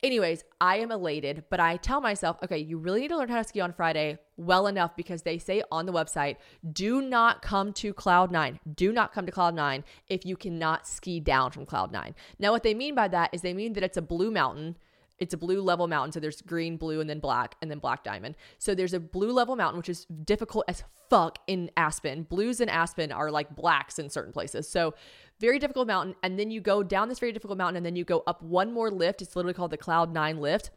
Anyways, 0.04 0.44
I 0.60 0.80
am 0.80 0.92
elated, 0.92 1.44
but 1.48 1.60
I 1.60 1.78
tell 1.78 1.98
myself, 1.98 2.36
okay, 2.44 2.58
you 2.58 2.76
really 2.76 3.00
need 3.00 3.08
to 3.08 3.16
learn 3.16 3.30
how 3.30 3.38
to 3.38 3.48
ski 3.48 3.62
on 3.62 3.72
Friday 3.72 4.18
well 4.36 4.66
enough 4.66 4.94
because 4.96 5.22
they 5.22 5.38
say 5.38 5.62
on 5.72 5.86
the 5.86 5.94
website, 5.94 6.36
do 6.74 7.00
not 7.00 7.40
come 7.40 7.72
to 7.72 7.94
Cloud 7.94 8.30
Nine. 8.30 8.60
Do 8.74 8.92
not 8.92 9.14
come 9.14 9.24
to 9.24 9.32
Cloud 9.32 9.54
Nine 9.54 9.82
if 10.10 10.26
you 10.26 10.36
cannot 10.36 10.86
ski 10.86 11.20
down 11.20 11.52
from 11.52 11.64
Cloud 11.64 11.90
Nine. 11.90 12.14
Now, 12.38 12.52
what 12.52 12.64
they 12.64 12.74
mean 12.74 12.94
by 12.94 13.08
that 13.08 13.30
is 13.32 13.40
they 13.40 13.54
mean 13.54 13.72
that 13.72 13.82
it's 13.82 13.96
a 13.96 14.02
blue 14.02 14.30
mountain. 14.30 14.76
It's 15.18 15.32
a 15.32 15.38
blue 15.38 15.62
level 15.62 15.86
mountain. 15.86 16.12
So 16.12 16.20
there's 16.20 16.42
green, 16.42 16.76
blue, 16.76 17.00
and 17.00 17.08
then 17.08 17.20
black, 17.20 17.54
and 17.62 17.70
then 17.70 17.78
black 17.78 18.04
diamond. 18.04 18.36
So 18.58 18.74
there's 18.74 18.92
a 18.92 19.00
blue 19.00 19.32
level 19.32 19.56
mountain, 19.56 19.78
which 19.78 19.88
is 19.88 20.04
difficult 20.04 20.66
as 20.68 20.84
fuck 21.08 21.38
in 21.46 21.70
Aspen. 21.78 22.24
Blues 22.24 22.60
in 22.60 22.68
Aspen 22.68 23.10
are 23.10 23.30
like 23.30 23.56
blacks 23.56 23.98
in 23.98 24.10
certain 24.10 24.34
places. 24.34 24.68
So 24.68 24.92
very 25.40 25.58
difficult 25.58 25.86
mountain. 25.86 26.14
And 26.22 26.38
then 26.38 26.50
you 26.50 26.60
go 26.60 26.82
down 26.82 27.08
this 27.08 27.18
very 27.18 27.32
difficult 27.32 27.58
mountain 27.58 27.76
and 27.76 27.86
then 27.86 27.96
you 27.96 28.04
go 28.04 28.22
up 28.26 28.42
one 28.42 28.72
more 28.72 28.90
lift. 28.90 29.22
It's 29.22 29.36
literally 29.36 29.54
called 29.54 29.70
the 29.70 29.76
Cloud 29.76 30.12
Nine 30.12 30.40
lift. 30.40 30.70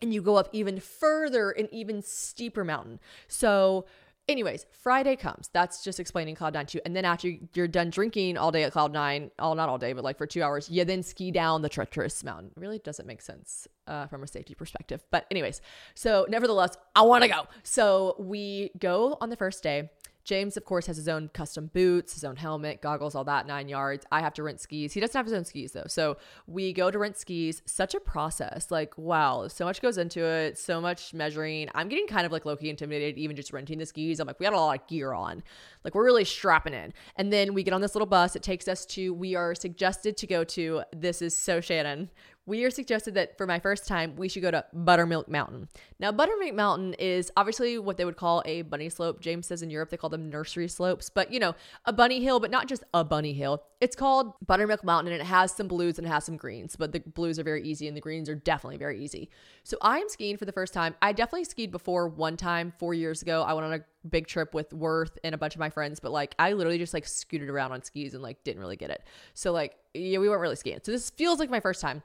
And 0.00 0.12
you 0.12 0.20
go 0.20 0.36
up 0.36 0.48
even 0.52 0.80
further 0.80 1.50
an 1.50 1.68
even 1.72 2.02
steeper 2.02 2.64
mountain. 2.64 2.98
So, 3.28 3.86
anyways, 4.28 4.66
Friday 4.82 5.14
comes. 5.14 5.48
That's 5.52 5.84
just 5.84 6.00
explaining 6.00 6.34
Cloud 6.34 6.54
Nine 6.54 6.66
to 6.66 6.78
you. 6.78 6.82
And 6.84 6.96
then 6.96 7.04
after 7.04 7.32
you're 7.54 7.68
done 7.68 7.90
drinking 7.90 8.36
all 8.36 8.50
day 8.50 8.64
at 8.64 8.72
Cloud 8.72 8.92
Nine, 8.92 9.30
all 9.38 9.54
not 9.54 9.68
all 9.68 9.78
day, 9.78 9.92
but 9.92 10.02
like 10.02 10.18
for 10.18 10.26
two 10.26 10.42
hours, 10.42 10.68
you 10.68 10.84
then 10.84 11.04
ski 11.04 11.30
down 11.30 11.62
the 11.62 11.68
treacherous 11.68 12.24
mountain. 12.24 12.50
It 12.56 12.60
really 12.60 12.80
doesn't 12.80 13.06
make 13.06 13.22
sense 13.22 13.68
uh, 13.86 14.08
from 14.08 14.24
a 14.24 14.26
safety 14.26 14.54
perspective. 14.54 15.04
But 15.12 15.26
anyways, 15.30 15.60
so 15.94 16.26
nevertheless, 16.28 16.76
I 16.96 17.02
want 17.02 17.22
to 17.22 17.28
go. 17.28 17.46
So 17.62 18.16
we 18.18 18.72
go 18.80 19.18
on 19.20 19.30
the 19.30 19.36
first 19.36 19.62
day 19.62 19.90
James, 20.24 20.56
of 20.56 20.64
course, 20.64 20.86
has 20.86 20.96
his 20.96 21.08
own 21.08 21.28
custom 21.28 21.70
boots, 21.72 22.14
his 22.14 22.24
own 22.24 22.36
helmet, 22.36 22.80
goggles, 22.80 23.14
all 23.14 23.24
that 23.24 23.46
nine 23.46 23.68
yards. 23.68 24.06
I 24.12 24.20
have 24.20 24.34
to 24.34 24.42
rent 24.42 24.60
skis. 24.60 24.92
He 24.92 25.00
doesn't 25.00 25.18
have 25.18 25.26
his 25.26 25.32
own 25.32 25.44
skis 25.44 25.72
though. 25.72 25.86
So 25.88 26.16
we 26.46 26.72
go 26.72 26.90
to 26.90 26.98
rent 26.98 27.16
skis. 27.16 27.62
Such 27.66 27.94
a 27.94 28.00
process. 28.00 28.70
Like, 28.70 28.96
wow, 28.96 29.48
so 29.48 29.64
much 29.64 29.82
goes 29.82 29.98
into 29.98 30.24
it, 30.24 30.58
so 30.58 30.80
much 30.80 31.12
measuring. 31.12 31.68
I'm 31.74 31.88
getting 31.88 32.06
kind 32.06 32.24
of 32.24 32.32
like 32.32 32.44
Loki 32.44 32.70
intimidated, 32.70 33.18
even 33.18 33.36
just 33.36 33.52
renting 33.52 33.78
the 33.78 33.86
skis. 33.86 34.20
I'm 34.20 34.26
like, 34.26 34.38
we 34.38 34.44
got 34.44 34.52
a 34.52 34.60
lot 34.60 34.80
of 34.80 34.86
gear 34.86 35.12
on. 35.12 35.42
Like, 35.84 35.94
we're 35.94 36.04
really 36.04 36.24
strapping 36.24 36.74
in. 36.74 36.92
And 37.16 37.32
then 37.32 37.54
we 37.54 37.62
get 37.62 37.74
on 37.74 37.80
this 37.80 37.94
little 37.94 38.06
bus. 38.06 38.36
It 38.36 38.42
takes 38.42 38.68
us 38.68 38.86
to, 38.86 39.12
we 39.12 39.34
are 39.34 39.54
suggested 39.54 40.16
to 40.18 40.26
go 40.26 40.44
to, 40.44 40.82
this 40.94 41.20
is 41.20 41.36
so 41.36 41.60
Shannon 41.60 42.10
we 42.44 42.64
are 42.64 42.70
suggested 42.70 43.14
that 43.14 43.38
for 43.38 43.46
my 43.46 43.60
first 43.60 43.86
time, 43.86 44.16
we 44.16 44.28
should 44.28 44.42
go 44.42 44.50
to 44.50 44.64
Buttermilk 44.72 45.28
Mountain. 45.28 45.68
Now, 46.00 46.10
Buttermilk 46.10 46.54
Mountain 46.54 46.94
is 46.94 47.30
obviously 47.36 47.78
what 47.78 47.96
they 47.96 48.04
would 48.04 48.16
call 48.16 48.42
a 48.44 48.62
bunny 48.62 48.88
slope. 48.88 49.20
James 49.20 49.46
says 49.46 49.62
in 49.62 49.70
Europe 49.70 49.90
they 49.90 49.96
call 49.96 50.10
them 50.10 50.28
nursery 50.28 50.66
slopes, 50.66 51.08
but 51.08 51.32
you 51.32 51.38
know, 51.38 51.54
a 51.84 51.92
bunny 51.92 52.22
hill, 52.22 52.40
but 52.40 52.50
not 52.50 52.66
just 52.66 52.82
a 52.92 53.04
bunny 53.04 53.32
hill. 53.32 53.62
It's 53.80 53.94
called 53.94 54.34
Buttermilk 54.44 54.82
Mountain 54.82 55.12
and 55.12 55.22
it 55.22 55.24
has 55.24 55.52
some 55.52 55.68
blues 55.68 55.98
and 55.98 56.06
it 56.06 56.10
has 56.10 56.24
some 56.24 56.36
greens, 56.36 56.74
but 56.74 56.92
the 56.92 57.00
blues 57.00 57.38
are 57.38 57.44
very 57.44 57.62
easy 57.62 57.86
and 57.86 57.96
the 57.96 58.00
greens 58.00 58.28
are 58.28 58.34
definitely 58.34 58.76
very 58.76 59.02
easy. 59.02 59.30
So 59.62 59.76
I 59.80 59.98
am 59.98 60.08
skiing 60.08 60.36
for 60.36 60.44
the 60.44 60.52
first 60.52 60.74
time. 60.74 60.96
I 61.00 61.12
definitely 61.12 61.44
skied 61.44 61.70
before 61.70 62.08
one 62.08 62.36
time 62.36 62.72
four 62.78 62.92
years 62.92 63.22
ago. 63.22 63.42
I 63.42 63.52
went 63.52 63.66
on 63.66 63.72
a 63.74 64.08
big 64.08 64.26
trip 64.26 64.52
with 64.52 64.72
Worth 64.72 65.16
and 65.22 65.34
a 65.34 65.38
bunch 65.38 65.54
of 65.54 65.60
my 65.60 65.70
friends, 65.70 66.00
but 66.00 66.10
like 66.10 66.34
I 66.40 66.54
literally 66.54 66.78
just 66.78 66.92
like 66.92 67.06
scooted 67.06 67.48
around 67.48 67.70
on 67.70 67.82
skis 67.84 68.14
and 68.14 68.22
like 68.22 68.42
didn't 68.42 68.60
really 68.60 68.76
get 68.76 68.90
it. 68.90 69.04
So 69.34 69.52
like, 69.52 69.76
yeah, 69.94 70.18
we 70.18 70.28
weren't 70.28 70.40
really 70.40 70.56
skiing. 70.56 70.80
So 70.82 70.90
this 70.90 71.10
feels 71.10 71.38
like 71.38 71.50
my 71.50 71.60
first 71.60 71.80
time 71.80 72.02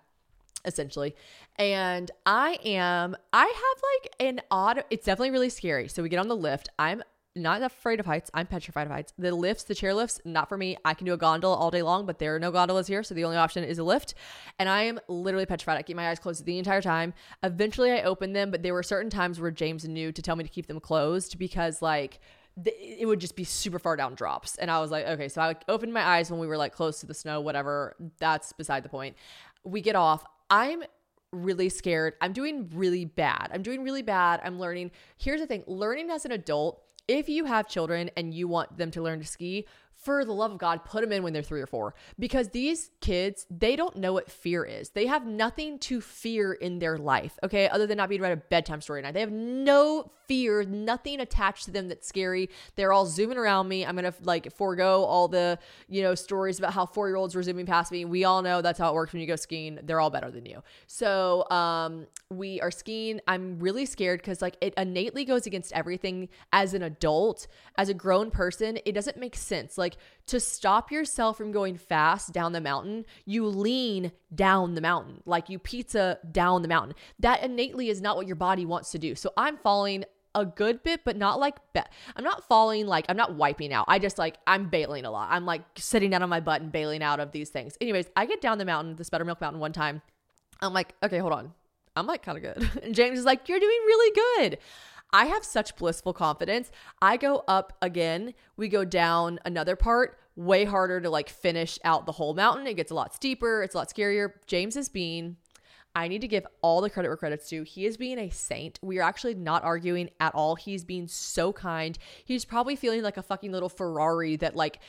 essentially. 0.67 1.15
And 1.57 2.11
I 2.25 2.59
am, 2.63 3.15
I 3.33 3.45
have 3.45 3.83
like 3.95 4.15
an 4.19 4.41
odd, 4.51 4.83
it's 4.91 5.05
definitely 5.05 5.31
really 5.31 5.49
scary. 5.49 5.87
So 5.87 6.03
we 6.03 6.09
get 6.09 6.19
on 6.19 6.27
the 6.27 6.35
lift. 6.35 6.69
I'm 6.77 7.01
not 7.35 7.61
afraid 7.61 7.99
of 7.99 8.05
heights. 8.05 8.29
I'm 8.33 8.47
petrified 8.47 8.87
of 8.87 8.93
heights. 8.93 9.13
The 9.17 9.33
lifts, 9.33 9.63
the 9.63 9.75
chair 9.75 9.93
lifts, 9.93 10.19
not 10.25 10.49
for 10.49 10.57
me. 10.57 10.77
I 10.83 10.93
can 10.93 11.05
do 11.05 11.13
a 11.13 11.17
gondola 11.17 11.55
all 11.55 11.71
day 11.71 11.83
long, 11.83 12.05
but 12.05 12.19
there 12.19 12.35
are 12.35 12.39
no 12.39 12.51
gondolas 12.51 12.87
here. 12.87 13.03
So 13.03 13.13
the 13.15 13.25
only 13.25 13.37
option 13.37 13.63
is 13.63 13.79
a 13.79 13.83
lift. 13.83 14.15
And 14.59 14.67
I 14.67 14.83
am 14.83 14.99
literally 15.07 15.45
petrified. 15.45 15.77
I 15.77 15.83
keep 15.83 15.95
my 15.95 16.09
eyes 16.09 16.19
closed 16.19 16.45
the 16.45 16.57
entire 16.57 16.81
time. 16.81 17.13
Eventually 17.43 17.91
I 17.91 18.01
open 18.03 18.33
them, 18.33 18.51
but 18.51 18.63
there 18.63 18.73
were 18.73 18.83
certain 18.83 19.09
times 19.09 19.39
where 19.39 19.51
James 19.51 19.87
knew 19.87 20.11
to 20.11 20.21
tell 20.21 20.35
me 20.35 20.43
to 20.43 20.49
keep 20.49 20.67
them 20.67 20.79
closed 20.79 21.37
because 21.37 21.81
like, 21.81 22.19
it 22.65 23.07
would 23.07 23.19
just 23.19 23.35
be 23.35 23.43
super 23.43 23.77
far 23.77 23.95
down 23.95 24.15
drops. 24.15 24.55
And 24.55 24.71
I 24.71 24.79
was 24.79 24.89
like, 24.89 25.05
okay, 25.05 25.29
so 25.29 25.41
I 25.41 25.55
opened 25.67 25.93
my 25.93 26.01
eyes 26.01 26.31
when 26.31 26.39
we 26.39 26.47
were 26.47 26.57
like 26.57 26.73
close 26.73 26.99
to 27.01 27.05
the 27.05 27.13
snow, 27.13 27.39
whatever. 27.39 27.95
That's 28.17 28.51
beside 28.51 28.81
the 28.81 28.89
point. 28.89 29.15
We 29.63 29.81
get 29.81 29.95
off. 29.95 30.25
I'm 30.49 30.83
really 31.31 31.69
scared. 31.69 32.15
I'm 32.21 32.33
doing 32.33 32.69
really 32.73 33.05
bad. 33.05 33.49
I'm 33.53 33.61
doing 33.61 33.83
really 33.83 34.01
bad. 34.01 34.41
I'm 34.43 34.59
learning. 34.59 34.91
Here's 35.17 35.41
the 35.41 35.47
thing 35.47 35.63
learning 35.67 36.09
as 36.09 36.25
an 36.25 36.31
adult, 36.31 36.81
if 37.07 37.29
you 37.29 37.45
have 37.45 37.67
children 37.67 38.09
and 38.17 38.33
you 38.33 38.47
want 38.47 38.77
them 38.77 38.91
to 38.91 39.01
learn 39.01 39.19
to 39.19 39.25
ski, 39.25 39.65
for 40.07 40.23
the 40.23 40.31
love 40.31 40.53
of 40.53 40.57
God, 40.57 40.85
put 40.85 41.01
them 41.01 41.11
in 41.11 41.21
when 41.21 41.33
they're 41.33 41.43
three 41.43 41.59
or 41.59 41.67
four. 41.67 41.93
Because 42.17 42.47
these 42.47 42.91
kids, 43.01 43.45
they 43.51 43.75
don't 43.75 43.97
know 43.97 44.13
what 44.13 44.31
fear 44.31 44.63
is. 44.63 44.91
They 44.91 45.05
have 45.07 45.27
nothing 45.27 45.79
to 45.79 45.99
fear 45.99 46.53
in 46.53 46.79
their 46.79 46.97
life, 46.97 47.37
okay, 47.43 47.67
other 47.67 47.85
than 47.85 47.97
not 47.97 48.07
being 48.07 48.21
read 48.21 48.31
a 48.31 48.37
bedtime 48.37 48.79
story 48.79 49.01
night. 49.01 49.13
They 49.13 49.19
have 49.19 49.33
no 49.33 50.09
fear, 50.27 50.63
nothing 50.63 51.19
attached 51.19 51.65
to 51.65 51.71
them 51.71 51.87
that's 51.87 52.07
scary. 52.07 52.49
They're 52.75 52.93
all 52.93 53.05
zooming 53.05 53.37
around 53.37 53.67
me. 53.67 53.85
I'm 53.85 53.95
gonna 53.95 54.13
like 54.21 54.53
forego 54.53 55.03
all 55.03 55.27
the, 55.27 55.57
you 55.87 56.01
know, 56.01 56.15
stories 56.15 56.59
about 56.59 56.73
how 56.73 56.85
four 56.85 57.07
year 57.07 57.15
olds 57.15 57.33
were 57.35 57.43
zooming 57.43 57.65
past 57.65 57.91
me. 57.91 58.05
We 58.05 58.23
all 58.23 58.41
know 58.41 58.61
that's 58.61 58.79
how 58.79 58.89
it 58.89 58.93
works 58.93 59.13
when 59.13 59.21
you 59.21 59.27
go 59.27 59.35
skiing. 59.35 59.79
They're 59.83 59.99
all 59.99 60.09
better 60.09 60.29
than 60.31 60.45
you. 60.45 60.61
So 60.87 61.49
um 61.49 62.07
we 62.29 62.59
are 62.61 62.71
skiing. 62.71 63.21
I'm 63.27 63.59
really 63.59 63.85
scared 63.85 64.19
because 64.19 64.41
like 64.41 64.57
it 64.61 64.73
innately 64.77 65.23
goes 65.23 65.47
against 65.47 65.71
everything 65.73 66.29
as 66.51 66.73
an 66.73 66.83
adult, 66.83 67.47
as 67.77 67.89
a 67.89 67.93
grown 67.93 68.31
person, 68.31 68.79
it 68.85 68.91
doesn't 68.93 69.17
make 69.17 69.35
sense. 69.35 69.77
Like 69.77 69.96
like 69.97 70.25
to 70.27 70.39
stop 70.39 70.91
yourself 70.91 71.37
from 71.37 71.51
going 71.51 71.77
fast 71.77 72.33
down 72.33 72.51
the 72.51 72.61
mountain, 72.61 73.05
you 73.25 73.45
lean 73.47 74.11
down 74.33 74.75
the 74.75 74.81
mountain, 74.81 75.21
like 75.25 75.49
you 75.49 75.59
pizza 75.59 76.19
down 76.31 76.61
the 76.61 76.67
mountain. 76.67 76.95
That 77.19 77.43
innately 77.43 77.89
is 77.89 78.01
not 78.01 78.17
what 78.17 78.27
your 78.27 78.35
body 78.35 78.65
wants 78.65 78.91
to 78.91 78.99
do. 78.99 79.15
So 79.15 79.31
I'm 79.37 79.57
falling 79.57 80.05
a 80.35 80.45
good 80.45 80.83
bit, 80.83 81.01
but 81.03 81.17
not 81.17 81.39
like 81.39 81.55
be- 81.73 81.81
I'm 82.15 82.23
not 82.23 82.47
falling 82.47 82.85
like 82.85 83.05
I'm 83.09 83.17
not 83.17 83.35
wiping 83.35 83.73
out. 83.73 83.85
I 83.87 83.99
just 83.99 84.17
like 84.17 84.37
I'm 84.45 84.69
bailing 84.69 85.05
a 85.05 85.11
lot. 85.11 85.29
I'm 85.31 85.45
like 85.45 85.61
sitting 85.77 86.11
down 86.11 86.21
on 86.23 86.29
my 86.29 86.39
butt 86.39 86.61
and 86.61 86.71
bailing 86.71 87.01
out 87.01 87.19
of 87.19 87.31
these 87.31 87.49
things. 87.49 87.77
Anyways, 87.81 88.07
I 88.15 88.25
get 88.25 88.41
down 88.41 88.57
the 88.57 88.65
mountain, 88.65 88.95
this 88.95 89.09
Buttermilk 89.09 89.41
Mountain 89.41 89.59
one 89.59 89.73
time. 89.73 90.01
I'm 90.61 90.73
like, 90.73 90.93
okay, 91.03 91.19
hold 91.19 91.33
on. 91.33 91.53
I'm 91.95 92.05
like 92.05 92.21
kind 92.23 92.37
of 92.37 92.43
good. 92.43 92.69
And 92.83 92.93
James 92.93 93.17
is 93.17 93.25
like, 93.25 93.49
you're 93.49 93.59
doing 93.59 93.79
really 93.85 94.15
good. 94.15 94.57
I 95.11 95.25
have 95.25 95.43
such 95.43 95.75
blissful 95.75 96.13
confidence. 96.13 96.71
I 97.01 97.17
go 97.17 97.43
up 97.47 97.73
again, 97.81 98.33
we 98.57 98.67
go 98.67 98.83
down 98.83 99.39
another 99.45 99.75
part, 99.75 100.19
way 100.35 100.65
harder 100.65 100.99
to 101.01 101.09
like 101.09 101.29
finish 101.29 101.79
out 101.83 102.05
the 102.05 102.11
whole 102.11 102.33
mountain. 102.33 102.67
It 102.67 102.75
gets 102.75 102.91
a 102.91 102.95
lot 102.95 103.13
steeper, 103.13 103.63
it's 103.63 103.75
a 103.75 103.77
lot 103.77 103.89
scarier. 103.89 104.31
James 104.45 104.75
is 104.75 104.89
being 104.89 105.37
I 105.97 106.07
need 106.07 106.21
to 106.21 106.27
give 106.27 106.45
all 106.61 106.81
the 106.81 106.91
credit 106.91 107.09
where 107.09 107.17
credit's 107.17 107.49
due. 107.49 107.63
He 107.63 107.87
is 107.87 107.97
being 107.97 108.19
a 108.19 108.29
saint. 108.29 108.77
We 108.83 108.99
are 108.99 109.01
actually 109.01 109.33
not 109.33 109.63
arguing 109.63 110.11
at 110.19 110.35
all. 110.35 110.55
He's 110.55 110.83
being 110.83 111.07
so 111.07 111.51
kind. 111.51 111.97
He's 112.23 112.45
probably 112.45 112.75
feeling 112.75 113.01
like 113.01 113.17
a 113.17 113.23
fucking 113.23 113.51
little 113.51 113.67
Ferrari 113.67 114.35
that 114.35 114.55
like 114.55 114.79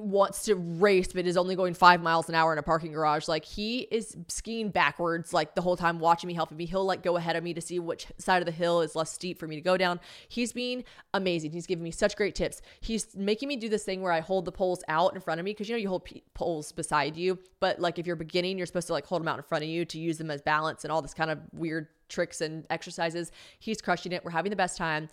wants 0.00 0.44
to 0.44 0.54
race 0.54 1.12
but 1.12 1.26
is 1.26 1.36
only 1.36 1.56
going 1.56 1.74
five 1.74 2.02
miles 2.02 2.28
an 2.28 2.34
hour 2.34 2.52
in 2.52 2.58
a 2.58 2.62
parking 2.62 2.92
garage. 2.92 3.28
Like 3.28 3.44
he 3.44 3.80
is 3.90 4.16
skiing 4.28 4.70
backwards 4.70 5.32
like 5.32 5.54
the 5.54 5.62
whole 5.62 5.76
time 5.76 5.98
watching 5.98 6.28
me, 6.28 6.34
helping 6.34 6.56
me. 6.56 6.66
He'll 6.66 6.84
like 6.84 7.02
go 7.02 7.16
ahead 7.16 7.36
of 7.36 7.44
me 7.44 7.52
to 7.54 7.60
see 7.60 7.78
which 7.78 8.06
side 8.18 8.40
of 8.40 8.46
the 8.46 8.52
hill 8.52 8.80
is 8.80 8.94
less 8.94 9.12
steep 9.12 9.38
for 9.38 9.46
me 9.46 9.56
to 9.56 9.62
go 9.62 9.76
down. 9.76 10.00
He's 10.28 10.52
being 10.52 10.84
amazing. 11.12 11.52
He's 11.52 11.66
giving 11.66 11.82
me 11.82 11.90
such 11.90 12.16
great 12.16 12.34
tips. 12.34 12.62
He's 12.80 13.14
making 13.16 13.48
me 13.48 13.56
do 13.56 13.68
this 13.68 13.84
thing 13.84 14.02
where 14.02 14.12
I 14.12 14.20
hold 14.20 14.44
the 14.44 14.52
poles 14.52 14.82
out 14.88 15.14
in 15.14 15.20
front 15.20 15.40
of 15.40 15.44
me 15.44 15.50
because 15.52 15.68
you 15.68 15.74
know 15.74 15.80
you 15.80 15.88
hold 15.88 16.04
p- 16.04 16.22
poles 16.34 16.72
beside 16.72 17.16
you, 17.16 17.38
but 17.60 17.80
like 17.80 17.98
if 17.98 18.06
you're 18.06 18.16
beginning, 18.16 18.58
you're 18.58 18.66
supposed 18.66 18.86
to 18.86 18.92
like 18.92 19.06
hold 19.06 19.22
them 19.22 19.28
out 19.28 19.38
in 19.38 19.44
front 19.44 19.64
of 19.64 19.70
you 19.70 19.84
to 19.84 19.98
use 19.98 20.18
them 20.18 20.30
as 20.30 20.40
balance 20.42 20.84
and 20.84 20.92
all 20.92 21.02
this 21.02 21.14
kind 21.14 21.30
of 21.30 21.38
weird 21.52 21.88
tricks 22.08 22.40
and 22.40 22.66
exercises. 22.70 23.32
He's 23.58 23.80
crushing 23.80 24.12
it. 24.12 24.24
We're 24.24 24.30
having 24.30 24.50
the 24.50 24.56
best 24.56 24.76
time. 24.76 25.08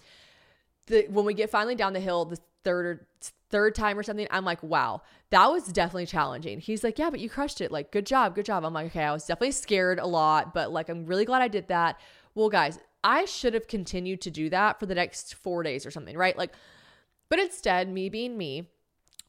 The, 0.90 1.08
when 1.10 1.24
we 1.24 1.34
get 1.34 1.50
finally 1.50 1.76
down 1.76 1.94
the 1.94 2.00
hill, 2.00 2.26
the 2.26 2.38
third 2.64 2.86
or 2.86 3.08
third 3.50 3.74
time 3.74 3.98
or 3.98 4.04
something, 4.04 4.28
I'm 4.30 4.46
like, 4.46 4.62
wow, 4.62 5.02
that 5.30 5.48
was 5.48 5.68
definitely 5.68 6.06
challenging. 6.06 6.60
He's 6.60 6.84
like, 6.84 7.00
yeah, 7.00 7.10
but 7.10 7.20
you 7.20 7.30
crushed 7.30 7.62
it. 7.62 7.72
Like, 7.72 7.92
good 7.92 8.06
job, 8.06 8.36
good 8.36 8.46
job. 8.46 8.64
I'm 8.66 8.74
like, 8.74 8.88
okay, 8.88 9.04
I 9.04 9.12
was 9.12 9.26
definitely 9.26 9.52
scared 9.54 10.00
a 10.00 10.06
lot, 10.06 10.54
but 10.54 10.72
like, 10.72 10.90
I'm 10.90 11.06
really 11.06 11.26
glad 11.26 11.42
I 11.42 11.48
did 11.48 11.68
that. 11.70 12.00
Well, 12.36 12.50
guys, 12.50 12.80
I 13.04 13.26
should 13.26 13.54
have 13.54 13.68
continued 13.68 14.22
to 14.22 14.32
do 14.32 14.50
that 14.50 14.80
for 14.80 14.86
the 14.86 14.96
next 14.96 15.36
four 15.36 15.64
days 15.64 15.86
or 15.86 15.92
something, 15.92 16.18
right? 16.18 16.38
Like, 16.38 16.52
but 17.30 17.40
instead, 17.40 17.90
me 17.90 18.10
being 18.10 18.38
me, 18.38 18.70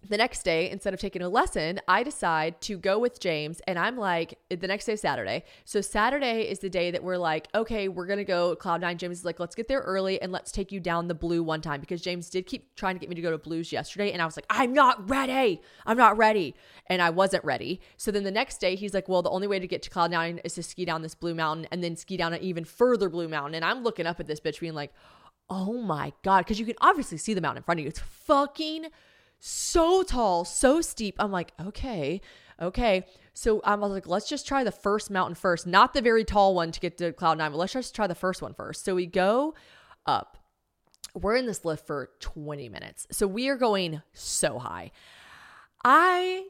the 0.09 0.17
next 0.17 0.45
day, 0.45 0.71
instead 0.71 0.95
of 0.95 1.01
taking 1.01 1.21
a 1.21 1.29
lesson, 1.29 1.79
I 1.87 2.03
decide 2.03 2.61
to 2.63 2.79
go 2.79 2.99
with 2.99 3.21
James. 3.21 3.61
And 3.67 3.79
I'm 3.79 3.99
like, 3.99 4.39
the 4.49 4.67
next 4.67 4.87
day, 4.87 4.95
is 4.95 5.01
Saturday. 5.03 5.45
So, 5.67 5.83
Saturday 5.83 6.43
is 6.51 6.61
the 6.61 6.71
day 6.71 6.91
that 6.91 7.03
we're 7.03 7.19
like, 7.19 7.49
okay, 7.55 7.89
we're 7.89 8.07
going 8.07 8.19
to 8.19 8.25
go 8.25 8.57
Cloud 8.57 8.81
Nine. 8.81 8.97
James 8.97 9.19
is 9.19 9.25
like, 9.27 9.39
let's 9.39 9.55
get 9.55 9.69
there 9.69 9.81
early 9.81 10.21
and 10.23 10.33
let's 10.33 10.53
take 10.53 10.73
you 10.73 10.81
down 10.81 11.09
the 11.09 11.15
blue 11.15 11.43
one 11.43 11.61
time 11.61 11.81
because 11.81 12.01
James 12.01 12.31
did 12.31 12.47
keep 12.47 12.75
trying 12.77 12.95
to 12.95 12.99
get 12.99 13.11
me 13.11 13.15
to 13.15 13.21
go 13.21 13.31
to 13.31 13.39
blues 13.39 13.73
yesterday. 13.73 14.11
And 14.13 14.23
I 14.23 14.25
was 14.25 14.37
like, 14.37 14.47
I'm 14.49 14.73
not 14.73 15.09
ready. 15.09 15.61
I'm 15.85 15.99
not 15.99 16.17
ready. 16.17 16.55
And 16.87 17.03
I 17.03 17.11
wasn't 17.11 17.45
ready. 17.45 17.81
So, 17.99 18.11
then 18.11 18.25
the 18.25 18.31
next 18.31 18.59
day, 18.59 18.77
he's 18.77 18.95
like, 18.95 19.09
well, 19.09 19.23
the 19.23 19.31
only 19.31 19.49
way 19.49 19.59
to 19.59 19.67
get 19.67 19.83
to 19.83 19.91
Cloud 19.91 20.11
Nine 20.13 20.41
is 20.45 20.55
to 20.55 20.63
ski 20.63 20.87
down 20.87 21.03
this 21.03 21.15
blue 21.15 21.35
mountain 21.35 21.67
and 21.71 21.85
then 21.85 21.95
ski 21.97 22.17
down 22.17 22.33
an 22.33 22.41
even 22.41 22.65
further 22.65 23.11
blue 23.11 23.29
mountain. 23.29 23.55
And 23.55 23.65
I'm 23.65 23.83
looking 23.83 24.07
up 24.07 24.19
at 24.19 24.27
this 24.27 24.41
bitch 24.41 24.61
being 24.61 24.75
like, 24.75 24.95
oh 25.51 25.75
my 25.75 26.15
God. 26.23 26.39
Because 26.39 26.59
you 26.59 26.65
can 26.65 26.77
obviously 26.81 27.19
see 27.19 27.35
the 27.35 27.41
mountain 27.43 27.59
in 27.59 27.65
front 27.65 27.81
of 27.81 27.83
you. 27.83 27.89
It's 27.89 28.01
fucking 28.01 28.87
so 29.41 30.03
tall, 30.03 30.45
so 30.45 30.81
steep. 30.81 31.17
I'm 31.19 31.33
like, 31.33 31.53
okay, 31.61 32.21
okay. 32.61 33.07
So 33.33 33.61
I 33.65 33.75
was 33.75 33.91
like, 33.91 34.07
let's 34.07 34.29
just 34.29 34.47
try 34.47 34.63
the 34.63 34.71
first 34.71 35.11
mountain 35.11 35.35
first, 35.35 35.67
not 35.67 35.95
the 35.95 36.03
very 36.03 36.25
tall 36.25 36.55
one 36.55 36.71
to 36.73 36.79
get 36.81 36.99
to 36.99 37.13
cloud 37.13 37.39
nine, 37.39 37.51
but 37.51 37.57
let's 37.57 37.73
just 37.73 37.95
try 37.95 38.07
the 38.07 38.15
first 38.15 38.43
one 38.43 38.53
first. 38.55 38.85
So 38.85 38.95
we 38.95 39.07
go 39.07 39.55
up. 40.05 40.37
We're 41.15 41.37
in 41.37 41.47
this 41.47 41.65
lift 41.65 41.87
for 41.87 42.11
20 42.21 42.69
minutes. 42.69 43.07
So 43.11 43.27
we 43.27 43.49
are 43.49 43.57
going 43.57 44.03
so 44.13 44.59
high. 44.59 44.93
I 45.83 46.49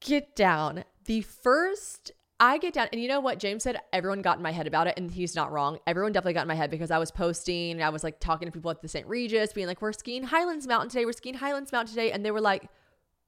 get 0.00 0.36
down 0.36 0.84
the 1.06 1.22
first 1.22 2.12
I 2.40 2.56
get 2.56 2.72
down, 2.72 2.88
and 2.90 3.00
you 3.00 3.06
know 3.06 3.20
what? 3.20 3.38
James 3.38 3.62
said 3.62 3.78
everyone 3.92 4.22
got 4.22 4.38
in 4.38 4.42
my 4.42 4.50
head 4.50 4.66
about 4.66 4.86
it, 4.86 4.94
and 4.96 5.10
he's 5.10 5.36
not 5.36 5.52
wrong. 5.52 5.78
Everyone 5.86 6.10
definitely 6.10 6.32
got 6.32 6.42
in 6.42 6.48
my 6.48 6.54
head 6.54 6.70
because 6.70 6.90
I 6.90 6.98
was 6.98 7.10
posting, 7.10 7.72
and 7.72 7.82
I 7.82 7.90
was 7.90 8.02
like 8.02 8.18
talking 8.18 8.48
to 8.48 8.52
people 8.52 8.70
at 8.70 8.80
the 8.80 8.88
St. 8.88 9.06
Regis, 9.06 9.52
being 9.52 9.66
like, 9.66 9.82
"We're 9.82 9.92
skiing 9.92 10.24
Highlands 10.24 10.66
Mountain 10.66 10.88
today. 10.88 11.04
We're 11.04 11.12
skiing 11.12 11.36
Highlands 11.36 11.70
Mountain 11.70 11.94
today," 11.94 12.10
and 12.10 12.24
they 12.24 12.30
were 12.30 12.40
like, 12.40 12.68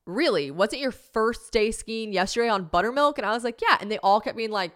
"Really? 0.06 0.50
Wasn't 0.50 0.80
your 0.80 0.92
first 0.92 1.52
day 1.52 1.70
skiing 1.70 2.12
yesterday 2.12 2.48
on 2.48 2.64
Buttermilk?" 2.64 3.18
And 3.18 3.26
I 3.26 3.32
was 3.32 3.44
like, 3.44 3.60
"Yeah," 3.60 3.76
and 3.80 3.90
they 3.90 3.98
all 3.98 4.20
kept 4.20 4.36
being 4.36 4.50
like, 4.50 4.72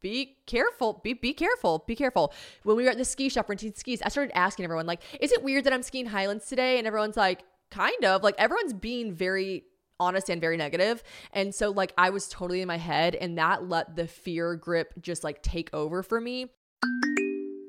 be 0.00 0.36
careful. 0.46 1.00
Be 1.02 1.14
be 1.14 1.32
careful. 1.32 1.82
Be 1.86 1.96
careful. 1.96 2.34
When 2.62 2.76
we 2.76 2.84
were 2.84 2.90
at 2.90 2.98
the 2.98 3.06
ski 3.06 3.30
shop 3.30 3.48
renting 3.48 3.72
skis, 3.74 4.02
I 4.02 4.10
started 4.10 4.36
asking 4.36 4.64
everyone, 4.64 4.84
like, 4.84 5.00
is 5.18 5.32
it 5.32 5.42
weird 5.42 5.64
that 5.64 5.72
I'm 5.72 5.82
skiing 5.82 6.04
Highlands 6.04 6.46
today? 6.46 6.76
And 6.76 6.86
everyone's 6.86 7.16
like, 7.16 7.42
kind 7.70 8.04
of. 8.04 8.22
Like 8.22 8.34
everyone's 8.36 8.74
being 8.74 9.14
very 9.14 9.64
honest 10.00 10.28
and 10.28 10.40
very 10.40 10.56
negative. 10.56 11.02
And 11.32 11.54
so 11.54 11.70
like 11.70 11.92
I 11.96 12.10
was 12.10 12.28
totally 12.28 12.60
in 12.60 12.68
my 12.68 12.78
head 12.78 13.14
and 13.14 13.38
that 13.38 13.68
let 13.68 13.96
the 13.96 14.06
fear 14.06 14.56
grip 14.56 14.94
just 15.00 15.24
like 15.24 15.42
take 15.42 15.72
over 15.72 16.02
for 16.02 16.20
me. 16.20 16.50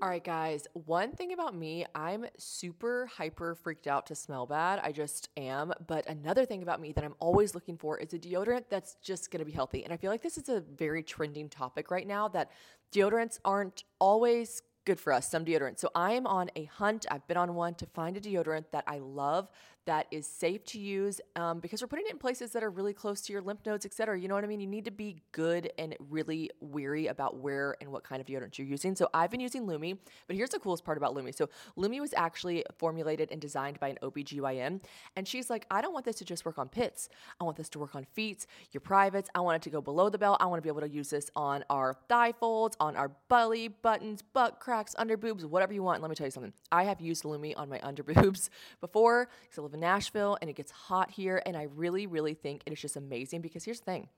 All 0.01 0.09
right, 0.09 0.23
guys, 0.23 0.67
one 0.73 1.13
thing 1.13 1.33
about 1.33 1.55
me, 1.55 1.85
I'm 1.95 2.25
super 2.37 3.07
hyper 3.07 3.55
freaked 3.55 3.87
out 3.87 4.05
to 4.07 4.15
smell 4.15 4.45
bad. 4.45 4.79
I 4.83 4.91
just 4.91 5.29
am. 5.35 5.73
But 5.87 6.05
another 6.07 6.45
thing 6.45 6.61
about 6.61 6.79
me 6.79 6.91
that 6.91 7.03
I'm 7.03 7.15
always 7.19 7.55
looking 7.55 7.77
for 7.77 7.97
is 7.97 8.13
a 8.13 8.19
deodorant 8.19 8.65
that's 8.69 8.97
just 9.01 9.31
gonna 9.31 9.45
be 9.45 9.51
healthy. 9.51 9.83
And 9.83 9.91
I 9.91 9.97
feel 9.97 10.11
like 10.11 10.21
this 10.21 10.37
is 10.37 10.49
a 10.49 10.59
very 10.59 11.01
trending 11.01 11.49
topic 11.49 11.89
right 11.89 12.05
now 12.05 12.27
that 12.29 12.51
deodorants 12.91 13.39
aren't 13.45 13.83
always 13.99 14.61
good 14.85 14.99
for 14.99 15.11
us, 15.11 15.29
some 15.29 15.43
deodorants. 15.43 15.79
So 15.79 15.89
I 15.95 16.11
am 16.11 16.27
on 16.27 16.51
a 16.55 16.65
hunt. 16.65 17.05
I've 17.09 17.27
been 17.27 17.37
on 17.37 17.55
one 17.55 17.73
to 17.75 17.87
find 17.87 18.15
a 18.15 18.21
deodorant 18.21 18.65
that 18.71 18.83
I 18.85 18.99
love, 18.99 19.49
that 19.85 20.07
is 20.11 20.27
safe 20.27 20.63
to 20.65 20.79
use, 20.79 21.21
um, 21.35 21.59
because 21.59 21.81
we're 21.81 21.87
putting 21.87 22.05
it 22.07 22.11
in 22.11 22.17
places 22.17 22.51
that 22.51 22.63
are 22.63 22.69
really 22.69 22.93
close 22.93 23.21
to 23.21 23.33
your 23.33 23.41
lymph 23.41 23.65
nodes, 23.65 23.85
et 23.85 23.93
cetera. 23.93 24.19
You 24.19 24.27
know 24.27 24.35
what 24.35 24.43
I 24.43 24.47
mean? 24.47 24.59
You 24.59 24.67
need 24.67 24.85
to 24.85 24.91
be 24.91 25.21
good 25.31 25.71
and 25.77 25.95
really 26.09 26.49
weary 26.59 27.07
about 27.07 27.37
where 27.37 27.75
and 27.81 27.91
what 27.91 28.03
kind 28.03 28.19
of 28.19 28.27
deodorant 28.27 28.57
you're 28.57 28.67
using. 28.67 28.95
So 28.95 29.09
I've 29.13 29.29
been 29.29 29.39
using 29.39 29.65
Lumi, 29.65 29.97
but 30.27 30.35
here's 30.35 30.49
the 30.49 30.59
coolest 30.59 30.83
part 30.83 30.97
about 30.97 31.15
Lumi. 31.15 31.35
So 31.35 31.49
Lumi 31.77 31.99
was 31.99 32.13
actually 32.15 32.63
formulated 32.77 33.31
and 33.31 33.39
designed 33.39 33.79
by 33.79 33.89
an 33.89 33.97
OBGYN, 34.01 34.81
and 35.15 35.27
she's 35.27 35.49
like, 35.49 35.65
I 35.69 35.81
don't 35.81 35.93
want 35.93 36.05
this 36.05 36.15
to 36.17 36.25
just 36.25 36.45
work 36.45 36.57
on 36.57 36.67
pits. 36.67 37.09
I 37.39 37.43
want 37.43 37.57
this 37.57 37.69
to 37.69 37.79
work 37.79 37.95
on 37.95 38.05
feet, 38.13 38.47
your 38.71 38.81
privates. 38.81 39.29
I 39.35 39.41
want 39.41 39.57
it 39.57 39.61
to 39.63 39.69
go 39.69 39.81
below 39.81 40.09
the 40.09 40.17
belt. 40.17 40.37
I 40.39 40.45
want 40.47 40.57
to 40.57 40.63
be 40.63 40.69
able 40.69 40.81
to 40.81 40.89
use 40.89 41.09
this 41.09 41.29
on 41.35 41.63
our 41.69 41.95
thigh 42.09 42.31
folds, 42.31 42.75
on 42.79 42.95
our 42.95 43.11
belly 43.29 43.67
buttons, 43.67 44.21
butt 44.21 44.59
cracks, 44.59 44.95
under 44.97 45.15
boobs, 45.17 45.45
whatever 45.45 45.73
you 45.73 45.83
want. 45.83 46.01
Let 46.01 46.09
me 46.09 46.15
tell 46.15 46.27
you 46.27 46.31
something. 46.31 46.53
I 46.71 46.83
have 46.83 46.99
used 47.01 47.23
Lumi 47.23 47.53
on 47.55 47.69
my 47.69 47.79
under 47.81 48.03
boobs 48.15 48.49
before 48.81 49.29
because 49.43 49.59
I 49.59 49.61
live 49.61 49.74
Nashville 49.75 50.37
and 50.41 50.49
it 50.49 50.55
gets 50.55 50.71
hot 50.71 51.11
here. 51.11 51.41
And 51.45 51.55
I 51.55 51.63
really, 51.63 52.07
really 52.07 52.33
think 52.33 52.63
it 52.65 52.73
is 52.73 52.81
just 52.81 52.95
amazing 52.95 53.41
because 53.41 53.63
here's 53.63 53.79
the 53.79 53.85
thing. 53.85 54.09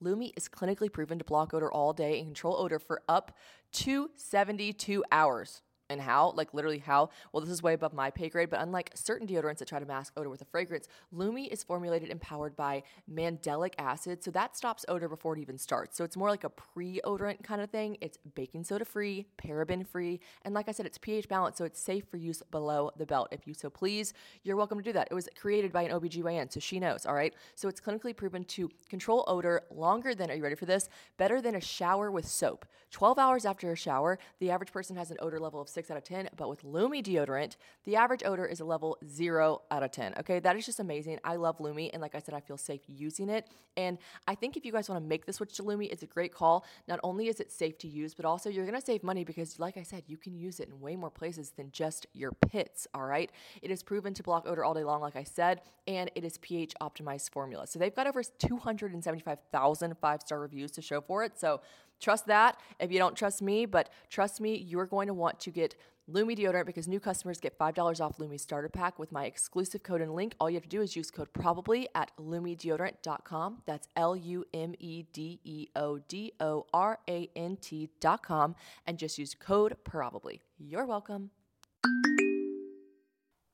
Lume 0.00 0.30
is 0.36 0.48
clinically 0.48 0.90
proven 0.90 1.18
to 1.18 1.24
block 1.24 1.52
odor 1.52 1.70
all 1.70 1.92
day 1.92 2.18
and 2.18 2.28
control 2.28 2.56
odor 2.56 2.78
for 2.78 3.02
up 3.08 3.36
to 3.72 4.10
72 4.16 5.04
hours. 5.12 5.62
And 5.90 6.00
how? 6.00 6.32
Like 6.36 6.54
literally 6.54 6.78
how? 6.78 7.10
Well, 7.32 7.40
this 7.40 7.50
is 7.50 7.62
way 7.62 7.74
above 7.74 7.92
my 7.92 8.10
pay 8.10 8.28
grade, 8.28 8.48
but 8.48 8.60
unlike 8.60 8.92
certain 8.94 9.26
deodorants 9.26 9.58
that 9.58 9.68
try 9.68 9.80
to 9.80 9.84
mask 9.84 10.12
odor 10.16 10.30
with 10.30 10.40
a 10.40 10.44
fragrance, 10.44 10.88
Lumi 11.14 11.48
is 11.48 11.64
formulated 11.64 12.10
and 12.10 12.20
powered 12.20 12.54
by 12.56 12.84
mandelic 13.12 13.74
acid, 13.76 14.22
so 14.22 14.30
that 14.30 14.56
stops 14.56 14.84
odor 14.88 15.08
before 15.08 15.36
it 15.36 15.40
even 15.40 15.58
starts. 15.58 15.96
So 15.96 16.04
it's 16.04 16.16
more 16.16 16.30
like 16.30 16.44
a 16.44 16.48
pre-odorant 16.48 17.42
kind 17.42 17.60
of 17.60 17.70
thing. 17.70 17.98
It's 18.00 18.18
baking 18.36 18.64
soda 18.64 18.84
free, 18.84 19.26
paraben 19.36 19.84
free, 19.84 20.20
and 20.44 20.54
like 20.54 20.68
I 20.68 20.72
said, 20.72 20.86
it's 20.86 20.96
pH 20.96 21.28
balanced, 21.28 21.58
so 21.58 21.64
it's 21.64 21.80
safe 21.80 22.04
for 22.08 22.18
use 22.18 22.40
below 22.52 22.92
the 22.96 23.04
belt. 23.04 23.28
If 23.32 23.46
you 23.48 23.52
so 23.52 23.68
please, 23.68 24.14
you're 24.44 24.56
welcome 24.56 24.78
to 24.78 24.84
do 24.84 24.92
that. 24.92 25.08
It 25.10 25.14
was 25.14 25.28
created 25.36 25.72
by 25.72 25.82
an 25.82 25.90
OBGYN, 25.90 26.52
so 26.52 26.60
she 26.60 26.78
knows, 26.78 27.04
all 27.04 27.14
right? 27.14 27.34
So 27.56 27.68
it's 27.68 27.80
clinically 27.80 28.16
proven 28.16 28.44
to 28.44 28.70
control 28.88 29.24
odor 29.26 29.62
longer 29.72 30.14
than, 30.14 30.30
are 30.30 30.34
you 30.34 30.42
ready 30.44 30.54
for 30.54 30.66
this? 30.66 30.88
Better 31.16 31.42
than 31.42 31.56
a 31.56 31.60
shower 31.60 32.12
with 32.12 32.28
soap. 32.28 32.64
12 32.92 33.18
hours 33.18 33.44
after 33.44 33.72
a 33.72 33.76
shower, 33.76 34.18
the 34.38 34.50
average 34.50 34.72
person 34.72 34.94
has 34.94 35.10
an 35.10 35.16
odor 35.20 35.40
level 35.40 35.60
of 35.60 35.68
6 35.68 35.79
6 35.80 35.90
out 35.90 35.96
of 35.96 36.04
10. 36.04 36.28
But 36.36 36.50
with 36.50 36.62
Lume 36.62 37.02
deodorant, 37.02 37.56
the 37.84 37.96
average 37.96 38.22
odor 38.24 38.44
is 38.44 38.60
a 38.60 38.64
level 38.64 38.98
0 39.08 39.62
out 39.70 39.82
of 39.82 39.90
10. 39.90 40.14
Okay, 40.20 40.38
that 40.40 40.56
is 40.56 40.66
just 40.66 40.78
amazing. 40.78 41.18
I 41.24 41.36
love 41.36 41.58
Lumi, 41.58 41.90
And 41.92 42.02
like 42.02 42.14
I 42.14 42.18
said, 42.18 42.34
I 42.34 42.40
feel 42.40 42.58
safe 42.58 42.82
using 42.86 43.30
it. 43.30 43.48
And 43.76 43.96
I 44.28 44.34
think 44.34 44.56
if 44.56 44.64
you 44.66 44.72
guys 44.72 44.88
want 44.90 45.02
to 45.02 45.08
make 45.08 45.24
the 45.24 45.32
switch 45.32 45.54
to 45.56 45.62
Lumi, 45.62 45.90
it's 45.90 46.02
a 46.02 46.06
great 46.06 46.34
call. 46.34 46.66
Not 46.86 47.00
only 47.02 47.28
is 47.28 47.40
it 47.40 47.50
safe 47.50 47.78
to 47.78 47.88
use, 47.88 48.14
but 48.14 48.26
also 48.26 48.50
you're 48.50 48.66
going 48.66 48.78
to 48.78 48.84
save 48.84 49.02
money 49.02 49.24
because, 49.24 49.58
like 49.58 49.78
I 49.78 49.82
said, 49.82 50.02
you 50.06 50.18
can 50.18 50.34
use 50.34 50.60
it 50.60 50.68
in 50.68 50.80
way 50.80 50.96
more 50.96 51.10
places 51.10 51.50
than 51.56 51.70
just 51.72 52.06
your 52.12 52.32
pits. 52.32 52.86
All 52.92 53.06
right. 53.06 53.30
It 53.62 53.70
is 53.70 53.82
proven 53.82 54.12
to 54.14 54.22
block 54.22 54.44
odor 54.46 54.64
all 54.64 54.74
day 54.74 54.84
long, 54.84 55.00
like 55.00 55.16
I 55.16 55.24
said, 55.24 55.62
and 55.86 56.10
it 56.14 56.24
is 56.24 56.36
pH 56.38 56.74
optimized 56.82 57.30
formula. 57.30 57.66
So 57.66 57.78
they've 57.78 57.94
got 57.94 58.06
over 58.06 58.22
275,000 58.22 59.96
five 59.98 60.20
star 60.20 60.40
reviews 60.40 60.70
to 60.72 60.82
show 60.82 61.00
for 61.00 61.24
it. 61.24 61.38
So 61.38 61.60
Trust 62.00 62.26
that 62.26 62.58
if 62.78 62.90
you 62.90 62.98
don't 62.98 63.16
trust 63.16 63.42
me, 63.42 63.66
but 63.66 63.90
trust 64.08 64.40
me, 64.40 64.56
you're 64.56 64.86
going 64.86 65.06
to 65.06 65.14
want 65.14 65.38
to 65.40 65.50
get 65.50 65.74
Lumi 66.10 66.36
deodorant 66.36 66.66
because 66.66 66.88
new 66.88 66.98
customers 66.98 67.38
get 67.38 67.58
$5 67.58 68.00
off 68.00 68.18
Lumi 68.18 68.38
starter 68.40 68.68
pack 68.68 68.98
with 68.98 69.12
my 69.12 69.26
exclusive 69.26 69.82
code 69.82 70.00
and 70.00 70.14
link. 70.14 70.34
All 70.40 70.50
you 70.50 70.56
have 70.56 70.64
to 70.64 70.68
do 70.68 70.82
is 70.82 70.96
use 70.96 71.10
code 71.10 71.32
probably 71.32 71.88
at 71.94 72.10
lumedeodorant.com. 72.18 73.62
That's 73.66 73.86
L 73.96 74.16
U 74.16 74.44
M 74.52 74.74
E 74.78 75.04
D 75.12 75.40
E 75.44 75.68
O 75.76 75.98
D 75.98 76.32
O 76.40 76.66
R 76.72 76.98
A 77.08 77.30
N 77.36 77.56
T.com 77.60 78.54
and 78.86 78.98
just 78.98 79.18
use 79.18 79.34
code 79.34 79.76
probably. 79.84 80.40
You're 80.58 80.86
welcome. 80.86 81.30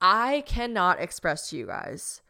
I 0.01 0.44
cannot 0.47 1.01
express 1.01 1.51
to 1.51 1.57
you 1.57 1.66
guys. 1.66 2.22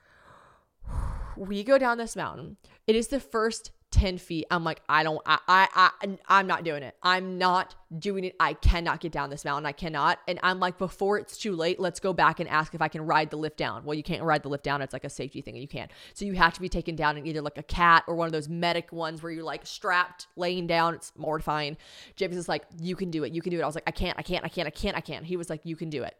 We 1.38 1.64
go 1.64 1.76
down 1.76 1.98
this 1.98 2.16
mountain. 2.16 2.56
It 2.86 2.96
is 2.96 3.08
the 3.08 3.20
first 3.20 3.70
10 3.96 4.18
feet. 4.18 4.46
I'm 4.50 4.62
like, 4.62 4.82
I 4.90 5.02
don't, 5.02 5.22
I, 5.24 5.38
I, 5.48 5.90
I, 6.02 6.18
I'm 6.28 6.46
not 6.46 6.64
doing 6.64 6.82
it. 6.82 6.94
I'm 7.02 7.38
not 7.38 7.74
doing 7.98 8.24
it. 8.24 8.36
I 8.38 8.52
cannot 8.52 9.00
get 9.00 9.10
down 9.10 9.30
this 9.30 9.42
mountain. 9.42 9.64
I 9.64 9.72
cannot. 9.72 10.18
And 10.28 10.38
I'm 10.42 10.60
like, 10.60 10.76
before 10.76 11.18
it's 11.18 11.38
too 11.38 11.56
late, 11.56 11.80
let's 11.80 11.98
go 11.98 12.12
back 12.12 12.38
and 12.38 12.46
ask 12.46 12.74
if 12.74 12.82
I 12.82 12.88
can 12.88 13.06
ride 13.06 13.30
the 13.30 13.38
lift 13.38 13.56
down. 13.56 13.84
Well, 13.84 13.94
you 13.94 14.02
can't 14.02 14.22
ride 14.22 14.42
the 14.42 14.50
lift 14.50 14.64
down. 14.64 14.82
It's 14.82 14.92
like 14.92 15.04
a 15.04 15.10
safety 15.10 15.40
thing 15.40 15.54
and 15.54 15.62
you 15.62 15.68
can't. 15.68 15.90
So 16.12 16.26
you 16.26 16.34
have 16.34 16.52
to 16.52 16.60
be 16.60 16.68
taken 16.68 16.94
down 16.94 17.16
in 17.16 17.26
either 17.26 17.40
like 17.40 17.56
a 17.56 17.62
cat 17.62 18.04
or 18.06 18.16
one 18.16 18.26
of 18.26 18.32
those 18.32 18.50
medic 18.50 18.92
ones 18.92 19.22
where 19.22 19.32
you're 19.32 19.42
like 19.42 19.64
strapped, 19.64 20.26
laying 20.36 20.66
down. 20.66 20.94
It's 20.94 21.12
mortifying. 21.16 21.78
James 22.16 22.36
is 22.36 22.50
like, 22.50 22.64
you 22.78 22.96
can 22.96 23.10
do 23.10 23.24
it. 23.24 23.32
You 23.32 23.40
can 23.40 23.50
do 23.50 23.58
it. 23.58 23.62
I 23.62 23.66
was 23.66 23.74
like, 23.76 23.84
I 23.86 23.92
can't, 23.92 24.18
I 24.18 24.22
can't, 24.22 24.44
I 24.44 24.48
can't, 24.48 24.66
I 24.66 24.70
can't, 24.70 24.96
I 24.96 25.00
can't. 25.00 25.24
He 25.24 25.38
was 25.38 25.48
like, 25.48 25.62
you 25.64 25.74
can 25.74 25.88
do 25.88 26.02
it 26.02 26.16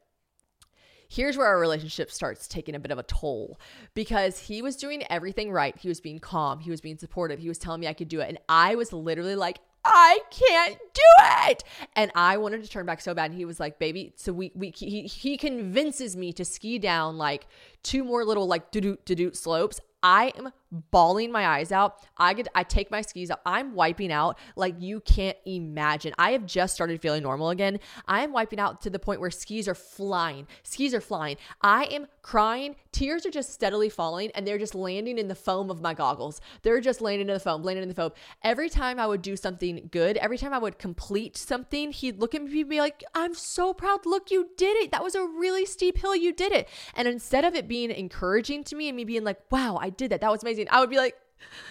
here's 1.09 1.37
where 1.37 1.47
our 1.47 1.59
relationship 1.59 2.11
starts 2.11 2.49
taking 2.49 2.75
a 2.75 2.81
bit 2.81 2.91
of 2.91 2.99
a 2.99 3.03
toll 3.05 3.59
because 3.95 4.39
he 4.39 4.63
was 4.63 4.77
doing 4.77 5.05
everything 5.11 5.51
right. 5.53 5.77
He 5.77 5.89
was 5.89 6.01
being 6.01 6.19
calm, 6.19 6.61
he 6.61 6.71
was 6.71 6.81
being 6.81 6.99
supportive, 6.99 7.39
he 7.39 7.49
was 7.49 7.59
telling 7.59 7.81
me 7.81 7.87
I 7.87 7.93
could 7.93 8.09
do 8.09 8.21
it. 8.21 8.29
And 8.29 8.39
I 8.49 8.75
was 8.75 8.93
literally 8.93 9.37
like, 9.37 9.61
I 9.85 10.19
can't 10.31 10.79
do 10.95 11.03
it. 11.49 11.65
And 11.95 12.11
I 12.15 12.39
wanted 12.39 12.65
to 12.65 12.69
turn 12.69 12.87
back 12.87 13.01
so 13.01 13.15
bad. 13.15 13.31
And 13.31 13.39
he 13.39 13.45
was 13.45 13.61
like, 13.61 13.79
baby. 13.79 14.13
So 14.17 14.33
we, 14.33 14.51
we, 14.55 14.71
he, 14.71 15.03
he 15.03 15.37
convinces 15.37 16.17
me 16.17 16.33
to 16.33 16.45
ski 16.45 16.79
down 16.79 17.17
like 17.19 17.47
two 17.83 18.03
more 18.03 18.25
little 18.25 18.49
like 18.49 18.73
do 18.73 18.81
do 18.81 19.15
do 19.15 19.33
slopes. 19.33 19.81
I 20.03 20.33
am 20.37 20.51
bawling 20.71 21.33
my 21.33 21.47
eyes 21.47 21.73
out. 21.73 22.05
I 22.17 22.35
get 22.35 22.49
I 22.55 22.63
take 22.63 22.91
my 22.91 23.01
skis 23.01 23.31
up. 23.31 23.41
I'm 23.47 23.75
wiping 23.75 24.13
out 24.13 24.39
like 24.57 24.75
you 24.81 25.01
can't 25.01 25.37
imagine. 25.45 26.13
I 26.19 26.33
have 26.33 26.47
just 26.47 26.75
started 26.75 27.01
feeling 27.01 27.23
normal 27.23 27.51
again. 27.51 27.79
I 28.07 28.23
am 28.23 28.33
wiping 28.33 28.59
out 28.59 28.81
to 28.83 28.91
the 28.91 28.99
point 28.99 29.21
where 29.21 29.31
skis 29.31 29.69
are 29.69 29.75
flying. 29.75 30.47
Skis 30.63 30.95
are 30.95 31.01
flying. 31.01 31.37
I 31.63 31.85
am 31.85 32.07
crying. 32.23 32.77
Tears 32.93 33.25
are 33.27 33.31
just 33.31 33.53
steadily 33.53 33.89
falling 33.89 34.31
and 34.35 34.47
they're 34.47 34.59
just 34.59 34.75
landing 34.75 35.19
in 35.19 35.29
the 35.29 35.35
foam 35.35 35.71
of 35.71 35.81
my 35.81 35.95
goggles. 35.95 36.41
They're 36.63 36.81
just 36.81 37.01
landing 37.01 37.29
in 37.29 37.35
the 37.35 37.41
foam, 37.41 37.63
landing 37.63 37.83
in 37.83 37.89
the 37.89 37.95
foam. 37.95 38.13
Every 38.43 38.69
time 38.69 38.99
I 38.99 39.07
would 39.07 39.23
do 39.23 39.37
something 39.37 39.89
good, 39.93 40.17
every 40.17 40.39
time 40.39 40.53
I 40.53 40.59
would 40.59 40.79
complete 40.79 41.37
something, 41.37 41.93
he'd 41.93 42.19
look 42.19 42.35
at 42.35 42.43
me 42.43 42.61
and 42.61 42.71
be 42.71 42.81
like, 42.81 43.05
"I'm 43.15 43.35
so 43.35 43.73
proud. 43.73 44.07
Look, 44.07 44.31
you 44.31 44.51
did 44.57 44.77
it. 44.79 44.91
That 44.91 45.05
was 45.05 45.15
a 45.15 45.23
really 45.23 45.65
steep 45.67 45.99
hill. 45.99 46.17
You 46.17 46.33
did 46.33 46.53
it." 46.53 46.69
And 46.95 47.07
instead 47.07 47.45
of 47.45 47.55
it 47.55 47.69
being 47.69 47.91
encouraging 47.91 48.65
to 48.65 48.77
me 48.77 48.89
and 48.89 48.97
me 48.97 49.05
being 49.05 49.25
like, 49.25 49.41
"Wow, 49.51 49.79
I 49.81 49.91
did 49.91 50.11
that. 50.11 50.21
That 50.21 50.33
was 50.33 50.43
amazing." 50.43 50.56
I 50.71 50.81
would 50.81 50.91
be 50.91 50.97
like, 50.97 51.15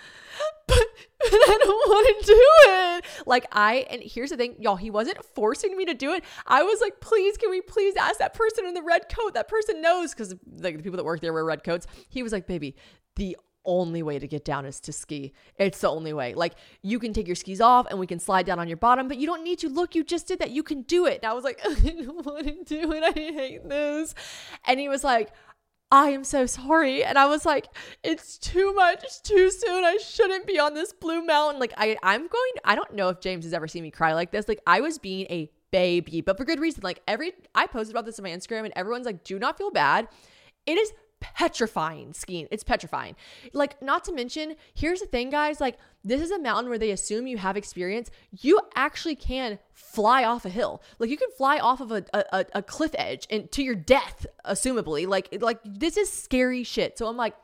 but, 0.67 0.77
but 1.19 1.33
I 1.33 1.57
don't 1.61 1.89
want 1.89 2.19
to 2.19 2.25
do 2.25 2.41
it. 2.67 3.27
Like 3.27 3.47
I 3.51 3.85
and 3.89 4.01
here's 4.03 4.29
the 4.29 4.37
thing, 4.37 4.55
y'all, 4.59 4.75
he 4.75 4.89
wasn't 4.89 5.23
forcing 5.23 5.75
me 5.77 5.85
to 5.85 5.93
do 5.93 6.13
it. 6.13 6.23
I 6.45 6.63
was 6.63 6.81
like, 6.81 6.99
please, 6.99 7.37
can 7.37 7.49
we 7.49 7.61
please 7.61 7.95
ask 7.95 8.19
that 8.19 8.33
person 8.33 8.65
in 8.65 8.73
the 8.73 8.83
red 8.83 9.09
coat? 9.09 9.33
That 9.33 9.47
person 9.47 9.81
knows 9.81 10.13
because 10.13 10.35
like 10.59 10.77
the 10.77 10.83
people 10.83 10.97
that 10.97 11.05
work 11.05 11.21
there 11.21 11.33
wear 11.33 11.45
red 11.45 11.63
coats. 11.63 11.87
He 12.09 12.23
was 12.23 12.31
like, 12.31 12.47
baby, 12.47 12.75
the 13.15 13.37
only 13.65 14.03
way 14.03 14.19
to 14.19 14.27
get 14.27 14.45
down 14.45 14.65
is 14.65 14.79
to 14.81 14.93
ski. 14.93 15.33
It's 15.57 15.81
the 15.81 15.89
only 15.89 16.13
way. 16.13 16.33
Like 16.33 16.53
you 16.81 16.99
can 16.99 17.13
take 17.13 17.27
your 17.27 17.35
skis 17.35 17.61
off 17.61 17.87
and 17.89 17.99
we 17.99 18.07
can 18.07 18.19
slide 18.19 18.45
down 18.45 18.59
on 18.59 18.67
your 18.67 18.77
bottom, 18.77 19.07
but 19.07 19.17
you 19.17 19.25
don't 19.25 19.43
need 19.43 19.59
to. 19.59 19.69
Look, 19.69 19.95
you 19.95 20.03
just 20.03 20.27
did 20.27 20.39
that. 20.39 20.51
You 20.51 20.63
can 20.63 20.83
do 20.83 21.05
it. 21.05 21.21
And 21.23 21.31
I 21.31 21.33
was 21.33 21.43
like, 21.43 21.59
I 21.65 21.73
don't 21.73 22.25
want 22.25 22.45
to 22.45 22.63
do 22.63 22.91
it. 22.93 23.03
I 23.03 23.11
hate 23.11 23.67
this. 23.67 24.13
And 24.65 24.79
he 24.79 24.89
was 24.89 25.03
like, 25.03 25.31
I 25.91 26.09
am 26.09 26.23
so 26.23 26.45
sorry. 26.45 27.03
And 27.03 27.17
I 27.17 27.27
was 27.27 27.45
like, 27.45 27.67
it's 28.03 28.37
too 28.37 28.73
much, 28.73 29.21
too 29.23 29.49
soon. 29.51 29.83
I 29.83 29.97
shouldn't 29.97 30.47
be 30.47 30.59
on 30.59 30.73
this 30.73 30.93
blue 30.93 31.23
mountain. 31.23 31.59
Like, 31.59 31.73
I, 31.77 31.95
I'm 32.03 32.21
going, 32.21 32.51
I 32.63 32.75
don't 32.75 32.93
know 32.93 33.09
if 33.09 33.19
James 33.19 33.45
has 33.45 33.53
ever 33.53 33.67
seen 33.67 33.83
me 33.83 33.91
cry 33.91 34.13
like 34.13 34.31
this. 34.31 34.47
Like, 34.47 34.61
I 34.65 34.81
was 34.81 34.97
being 34.97 35.25
a 35.29 35.49
baby, 35.71 36.21
but 36.21 36.37
for 36.37 36.45
good 36.45 36.59
reason. 36.59 36.81
Like, 36.83 37.01
every, 37.07 37.33
I 37.53 37.67
posted 37.67 37.93
about 37.93 38.05
this 38.05 38.19
on 38.19 38.23
my 38.23 38.31
Instagram 38.31 38.65
and 38.65 38.73
everyone's 38.75 39.05
like, 39.05 39.23
do 39.23 39.37
not 39.37 39.57
feel 39.57 39.71
bad. 39.71 40.07
It 40.65 40.77
is 40.77 40.91
petrifying 41.35 42.13
skiing. 42.13 42.47
It's 42.51 42.63
petrifying. 42.63 43.15
Like, 43.53 43.81
not 43.81 44.03
to 44.05 44.13
mention, 44.13 44.55
here's 44.73 44.99
the 44.99 45.05
thing, 45.05 45.29
guys. 45.29 45.59
Like, 45.59 45.77
this 46.03 46.21
is 46.21 46.31
a 46.31 46.39
mountain 46.39 46.69
where 46.69 46.77
they 46.77 46.91
assume 46.91 47.27
you 47.27 47.37
have 47.37 47.57
experience. 47.57 48.11
You 48.31 48.59
actually 48.75 49.15
can 49.15 49.59
fly 49.73 50.23
off 50.23 50.45
a 50.45 50.49
hill. 50.49 50.81
Like, 50.99 51.09
you 51.09 51.17
can 51.17 51.31
fly 51.37 51.59
off 51.59 51.81
of 51.81 51.91
a, 51.91 52.05
a, 52.13 52.45
a 52.53 52.61
cliff 52.61 52.91
edge 52.95 53.27
and 53.29 53.51
to 53.51 53.63
your 53.63 53.75
death, 53.75 54.25
assumably. 54.45 55.07
Like, 55.07 55.29
like 55.41 55.59
this 55.65 55.97
is 55.97 56.11
scary 56.11 56.63
shit. 56.63 56.97
So 56.97 57.07
I'm 57.07 57.17
like, 57.17 57.35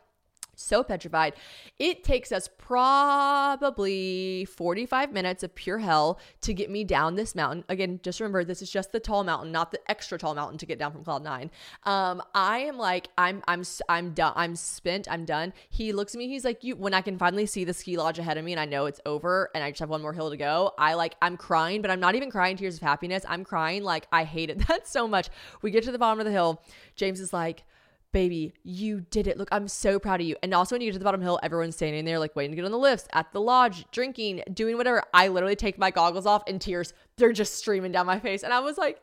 so 0.61 0.83
petrified. 0.83 1.33
It 1.79 2.03
takes 2.03 2.31
us 2.31 2.49
probably 2.57 4.45
45 4.45 5.11
minutes 5.11 5.43
of 5.43 5.53
pure 5.55 5.79
hell 5.79 6.19
to 6.41 6.53
get 6.53 6.69
me 6.69 6.83
down 6.83 7.15
this 7.15 7.35
mountain. 7.35 7.63
Again, 7.69 7.99
just 8.03 8.19
remember 8.19 8.43
this 8.43 8.61
is 8.61 8.71
just 8.71 8.91
the 8.91 8.99
tall 8.99 9.23
mountain, 9.23 9.51
not 9.51 9.71
the 9.71 9.79
extra 9.89 10.17
tall 10.17 10.35
mountain 10.35 10.57
to 10.59 10.65
get 10.65 10.79
down 10.79 10.91
from 10.91 11.03
cloud 11.03 11.23
9. 11.23 11.51
Um 11.83 12.21
I 12.33 12.59
am 12.59 12.77
like 12.77 13.09
I'm 13.17 13.43
I'm 13.47 13.63
I'm 13.89 14.13
done. 14.13 14.33
I'm 14.35 14.55
spent. 14.55 15.11
I'm 15.11 15.25
done. 15.25 15.53
He 15.69 15.93
looks 15.93 16.13
at 16.15 16.19
me. 16.19 16.27
He's 16.27 16.45
like, 16.45 16.63
"You 16.63 16.75
when 16.75 16.93
I 16.93 17.01
can 17.01 17.17
finally 17.17 17.45
see 17.45 17.63
the 17.63 17.73
ski 17.73 17.97
lodge 17.97 18.19
ahead 18.19 18.37
of 18.37 18.45
me 18.45 18.53
and 18.53 18.59
I 18.59 18.65
know 18.65 18.85
it's 18.85 19.01
over 19.05 19.49
and 19.53 19.63
I 19.63 19.71
just 19.71 19.79
have 19.79 19.89
one 19.89 20.01
more 20.01 20.13
hill 20.13 20.29
to 20.29 20.37
go, 20.37 20.73
I 20.77 20.93
like 20.93 21.15
I'm 21.21 21.37
crying, 21.37 21.81
but 21.81 21.91
I'm 21.91 21.99
not 21.99 22.15
even 22.15 22.31
crying 22.31 22.57
tears 22.57 22.75
of 22.75 22.81
happiness. 22.81 23.25
I'm 23.27 23.43
crying 23.43 23.83
like 23.83 24.07
I 24.11 24.23
hated 24.23 24.59
that 24.67 24.87
so 24.87 25.07
much. 25.07 25.29
We 25.61 25.71
get 25.71 25.83
to 25.83 25.91
the 25.91 25.99
bottom 25.99 26.19
of 26.19 26.25
the 26.25 26.31
hill. 26.31 26.61
James 26.95 27.19
is 27.19 27.33
like, 27.33 27.63
baby, 28.11 28.53
you 28.63 29.01
did 29.01 29.27
it. 29.27 29.37
Look, 29.37 29.49
I'm 29.51 29.67
so 29.67 29.99
proud 29.99 30.21
of 30.21 30.27
you. 30.27 30.35
And 30.43 30.53
also, 30.53 30.75
when 30.75 30.81
you 30.81 30.87
get 30.87 30.93
to 30.93 30.99
the 30.99 31.05
bottom 31.05 31.21
hill, 31.21 31.39
everyone's 31.43 31.75
standing 31.75 32.05
there, 32.05 32.19
like 32.19 32.35
waiting 32.35 32.51
to 32.51 32.55
get 32.55 32.65
on 32.65 32.71
the 32.71 32.77
lifts 32.77 33.07
at 33.13 33.31
the 33.31 33.41
lodge, 33.41 33.85
drinking, 33.91 34.43
doing 34.53 34.77
whatever. 34.77 35.03
I 35.13 35.27
literally 35.29 35.55
take 35.55 35.77
my 35.77 35.91
goggles 35.91 36.25
off 36.25 36.43
and 36.47 36.59
tears, 36.59 36.93
they're 37.17 37.33
just 37.33 37.55
streaming 37.55 37.91
down 37.91 38.05
my 38.05 38.19
face. 38.19 38.43
And 38.43 38.53
I 38.53 38.59
was 38.59 38.77
like, 38.77 38.99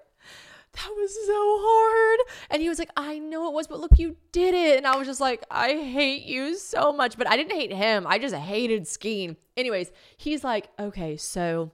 that 0.73 0.91
was 0.97 1.15
so 1.27 1.59
hard. 1.61 2.21
And 2.51 2.63
he 2.63 2.69
was 2.69 2.79
like, 2.79 2.91
I 2.97 3.19
know 3.19 3.49
it 3.49 3.55
was, 3.55 3.67
but 3.67 3.81
look, 3.81 3.99
you 3.99 4.17
did 4.33 4.55
it. 4.55 4.77
And 4.77 4.87
I 4.87 4.97
was 4.97 5.07
just 5.07 5.21
like, 5.21 5.45
I 5.51 5.75
hate 5.75 6.25
you 6.25 6.57
so 6.57 6.93
much. 6.93 7.17
But 7.17 7.29
I 7.29 7.37
didn't 7.37 7.53
hate 7.53 7.73
him, 7.73 8.07
I 8.07 8.19
just 8.19 8.35
hated 8.35 8.87
skiing. 8.87 9.37
Anyways, 9.57 9.91
he's 10.17 10.45
like, 10.45 10.69
okay, 10.79 11.17
so 11.17 11.73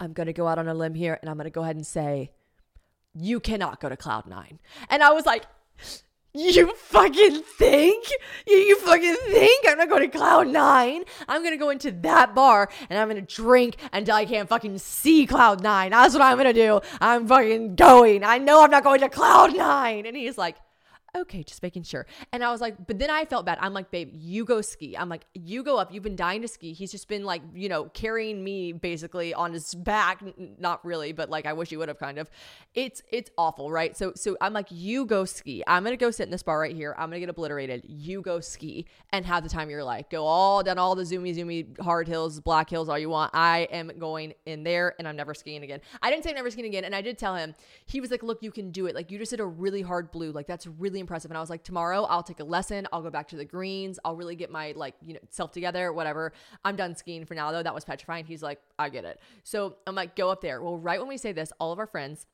I'm 0.00 0.12
going 0.12 0.26
to 0.26 0.32
go 0.32 0.46
out 0.46 0.58
on 0.58 0.68
a 0.68 0.74
limb 0.74 0.94
here 0.94 1.18
and 1.20 1.30
I'm 1.30 1.36
going 1.36 1.44
to 1.44 1.50
go 1.50 1.62
ahead 1.62 1.76
and 1.76 1.86
say, 1.86 2.30
you 3.14 3.40
cannot 3.40 3.80
go 3.80 3.88
to 3.88 3.96
Cloud 3.96 4.26
Nine. 4.26 4.60
And 4.90 5.02
I 5.02 5.10
was 5.10 5.26
like, 5.26 5.44
you 6.34 6.74
fucking 6.74 7.42
think? 7.42 8.06
You, 8.46 8.56
you 8.56 8.76
fucking 8.80 9.16
think 9.28 9.64
I'm 9.68 9.78
not 9.78 9.88
going 9.88 10.10
to 10.10 10.18
Cloud 10.18 10.48
Nine? 10.48 11.04
I'm 11.26 11.42
gonna 11.42 11.56
go 11.56 11.70
into 11.70 11.90
that 11.90 12.34
bar 12.34 12.70
and 12.88 12.98
I'm 12.98 13.08
gonna 13.08 13.22
drink 13.22 13.76
until 13.92 14.14
I 14.14 14.24
can't 14.24 14.48
fucking 14.48 14.78
see 14.78 15.26
Cloud 15.26 15.62
Nine. 15.62 15.90
That's 15.90 16.14
what 16.14 16.22
I'm 16.22 16.36
gonna 16.36 16.52
do. 16.52 16.80
I'm 17.00 17.26
fucking 17.26 17.74
going. 17.76 18.24
I 18.24 18.38
know 18.38 18.62
I'm 18.62 18.70
not 18.70 18.84
going 18.84 19.00
to 19.00 19.08
Cloud 19.08 19.56
Nine. 19.56 20.06
And 20.06 20.16
he's 20.16 20.38
like, 20.38 20.56
okay, 21.16 21.42
just 21.42 21.62
making 21.62 21.82
sure. 21.82 22.06
And 22.32 22.44
I 22.44 22.50
was 22.50 22.60
like, 22.60 22.86
but 22.86 22.98
then 22.98 23.10
I 23.10 23.24
felt 23.24 23.46
bad. 23.46 23.58
I'm 23.60 23.72
like, 23.72 23.90
babe, 23.90 24.10
you 24.12 24.44
go 24.44 24.60
ski. 24.60 24.96
I'm 24.96 25.08
like, 25.08 25.24
you 25.34 25.62
go 25.62 25.78
up. 25.78 25.92
You've 25.92 26.02
been 26.02 26.16
dying 26.16 26.42
to 26.42 26.48
ski. 26.48 26.72
He's 26.72 26.90
just 26.90 27.08
been 27.08 27.24
like, 27.24 27.42
you 27.54 27.68
know, 27.68 27.84
carrying 27.84 28.42
me 28.42 28.72
basically 28.72 29.34
on 29.34 29.52
his 29.52 29.74
back. 29.74 30.22
Not 30.58 30.84
really, 30.84 31.12
but 31.12 31.30
like 31.30 31.46
I 31.46 31.52
wish 31.52 31.70
he 31.70 31.76
would 31.76 31.88
have 31.88 31.98
kind 31.98 32.18
of. 32.18 32.30
It's 32.74 33.02
it's 33.10 33.30
awful, 33.38 33.70
right? 33.70 33.96
So 33.96 34.12
so 34.14 34.36
I'm 34.40 34.52
like, 34.52 34.68
you 34.70 35.06
go 35.06 35.24
ski. 35.24 35.62
I'm 35.66 35.84
gonna 35.84 35.96
go 35.96 36.10
sit 36.10 36.24
in 36.24 36.30
this 36.30 36.42
bar 36.42 36.58
right 36.58 36.74
here. 36.74 36.94
I'm 36.98 37.08
gonna 37.08 37.20
get 37.20 37.28
obliterated. 37.28 37.84
You 37.86 38.22
go 38.22 38.40
ski 38.40 38.86
and 39.12 39.24
have 39.26 39.42
the 39.42 39.48
time 39.48 39.64
of 39.64 39.70
your 39.70 39.84
life. 39.84 40.08
Go 40.10 40.24
all 40.24 40.62
down 40.62 40.78
all 40.78 40.94
the 40.94 41.04
zoomy 41.04 41.36
zoomy 41.36 41.78
hard 41.80 42.08
hills, 42.08 42.40
black 42.40 42.68
hills, 42.70 42.88
all 42.88 42.98
you 42.98 43.08
want. 43.08 43.30
I 43.34 43.68
am 43.70 43.90
going 43.98 44.34
in 44.46 44.62
there 44.62 44.94
and 44.98 45.08
I'm 45.08 45.16
never 45.16 45.34
skiing 45.34 45.62
again. 45.62 45.80
I 46.02 46.10
didn't 46.10 46.24
say 46.24 46.32
never 46.32 46.50
skiing 46.50 46.66
again, 46.66 46.84
and 46.84 46.94
I 46.94 47.02
did 47.02 47.18
tell 47.18 47.34
him. 47.34 47.54
He 47.86 48.00
was 48.00 48.10
like, 48.10 48.22
look, 48.22 48.42
you 48.42 48.50
can 48.50 48.70
do 48.70 48.86
it. 48.86 48.94
Like 48.94 49.10
you 49.10 49.18
just 49.18 49.30
did 49.30 49.40
a 49.40 49.46
really 49.46 49.82
hard 49.82 50.10
blue. 50.10 50.32
Like 50.32 50.46
that's 50.46 50.66
really 50.66 50.97
impressive. 51.00 51.30
And 51.30 51.38
I 51.38 51.40
was 51.40 51.50
like, 51.50 51.62
tomorrow 51.62 52.04
I'll 52.04 52.22
take 52.22 52.40
a 52.40 52.44
lesson. 52.44 52.86
I'll 52.92 53.02
go 53.02 53.10
back 53.10 53.28
to 53.28 53.36
the 53.36 53.44
greens. 53.44 53.98
I'll 54.04 54.16
really 54.16 54.36
get 54.36 54.50
my 54.50 54.72
like, 54.76 54.94
you 55.02 55.14
know, 55.14 55.20
self 55.30 55.52
together, 55.52 55.92
whatever. 55.92 56.32
I'm 56.64 56.76
done 56.76 56.94
skiing 56.94 57.24
for 57.24 57.34
now 57.34 57.52
though. 57.52 57.62
That 57.62 57.74
was 57.74 57.84
petrifying. 57.84 58.24
He's 58.24 58.42
like, 58.42 58.60
I 58.78 58.88
get 58.88 59.04
it. 59.04 59.20
So 59.44 59.76
I'm 59.86 59.94
like, 59.94 60.16
go 60.16 60.30
up 60.30 60.40
there. 60.40 60.62
Well, 60.62 60.78
right 60.78 60.98
when 60.98 61.08
we 61.08 61.16
say 61.16 61.32
this, 61.32 61.52
all 61.58 61.72
of 61.72 61.78
our 61.78 61.86
friends, 61.86 62.26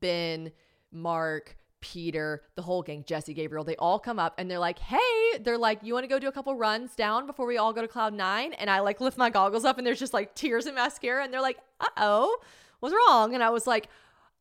Ben, 0.00 0.52
Mark, 0.92 1.56
Peter, 1.80 2.42
the 2.56 2.62
whole 2.62 2.82
gang, 2.82 3.04
Jesse, 3.06 3.34
Gabriel, 3.34 3.64
they 3.64 3.76
all 3.76 3.98
come 3.98 4.18
up 4.18 4.34
and 4.38 4.50
they're 4.50 4.58
like, 4.58 4.78
hey, 4.78 5.38
they're 5.40 5.58
like, 5.58 5.78
you 5.82 5.94
want 5.94 6.04
to 6.04 6.08
go 6.08 6.18
do 6.18 6.28
a 6.28 6.32
couple 6.32 6.54
runs 6.54 6.94
down 6.94 7.26
before 7.26 7.46
we 7.46 7.56
all 7.56 7.72
go 7.72 7.80
to 7.80 7.88
Cloud 7.88 8.14
Nine? 8.14 8.52
And 8.54 8.68
I 8.68 8.80
like 8.80 9.00
lift 9.00 9.16
my 9.16 9.30
goggles 9.30 9.64
up 9.64 9.78
and 9.78 9.86
there's 9.86 10.00
just 10.00 10.12
like 10.12 10.34
tears 10.34 10.66
and 10.66 10.74
mascara. 10.74 11.22
And 11.22 11.32
they're 11.32 11.40
like, 11.40 11.58
uh 11.80 11.86
oh, 11.98 12.38
what's 12.80 12.94
wrong? 12.94 13.34
And 13.34 13.42
I 13.42 13.50
was 13.50 13.66
like, 13.66 13.88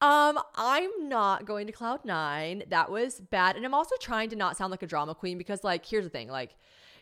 um, 0.02 0.39
I'm 0.56 1.10
not 1.10 1.45
going 1.45 1.68
to 1.68 1.74
Cloud 1.74 2.06
Nine. 2.06 2.64
That 2.70 2.91
was 2.91 3.20
bad. 3.20 3.56
And 3.56 3.66
I'm 3.66 3.74
also 3.74 3.95
trying 4.00 4.30
to 4.30 4.36
not 4.36 4.58
sound 4.58 4.72
like 4.72 4.84
a 4.84 4.88
drama 4.88 5.16
queen 5.16 5.38
because, 5.38 5.64
like, 5.64 5.86
here's 5.86 6.04
the 6.04 6.10
thing, 6.10 6.30
like, 6.30 6.56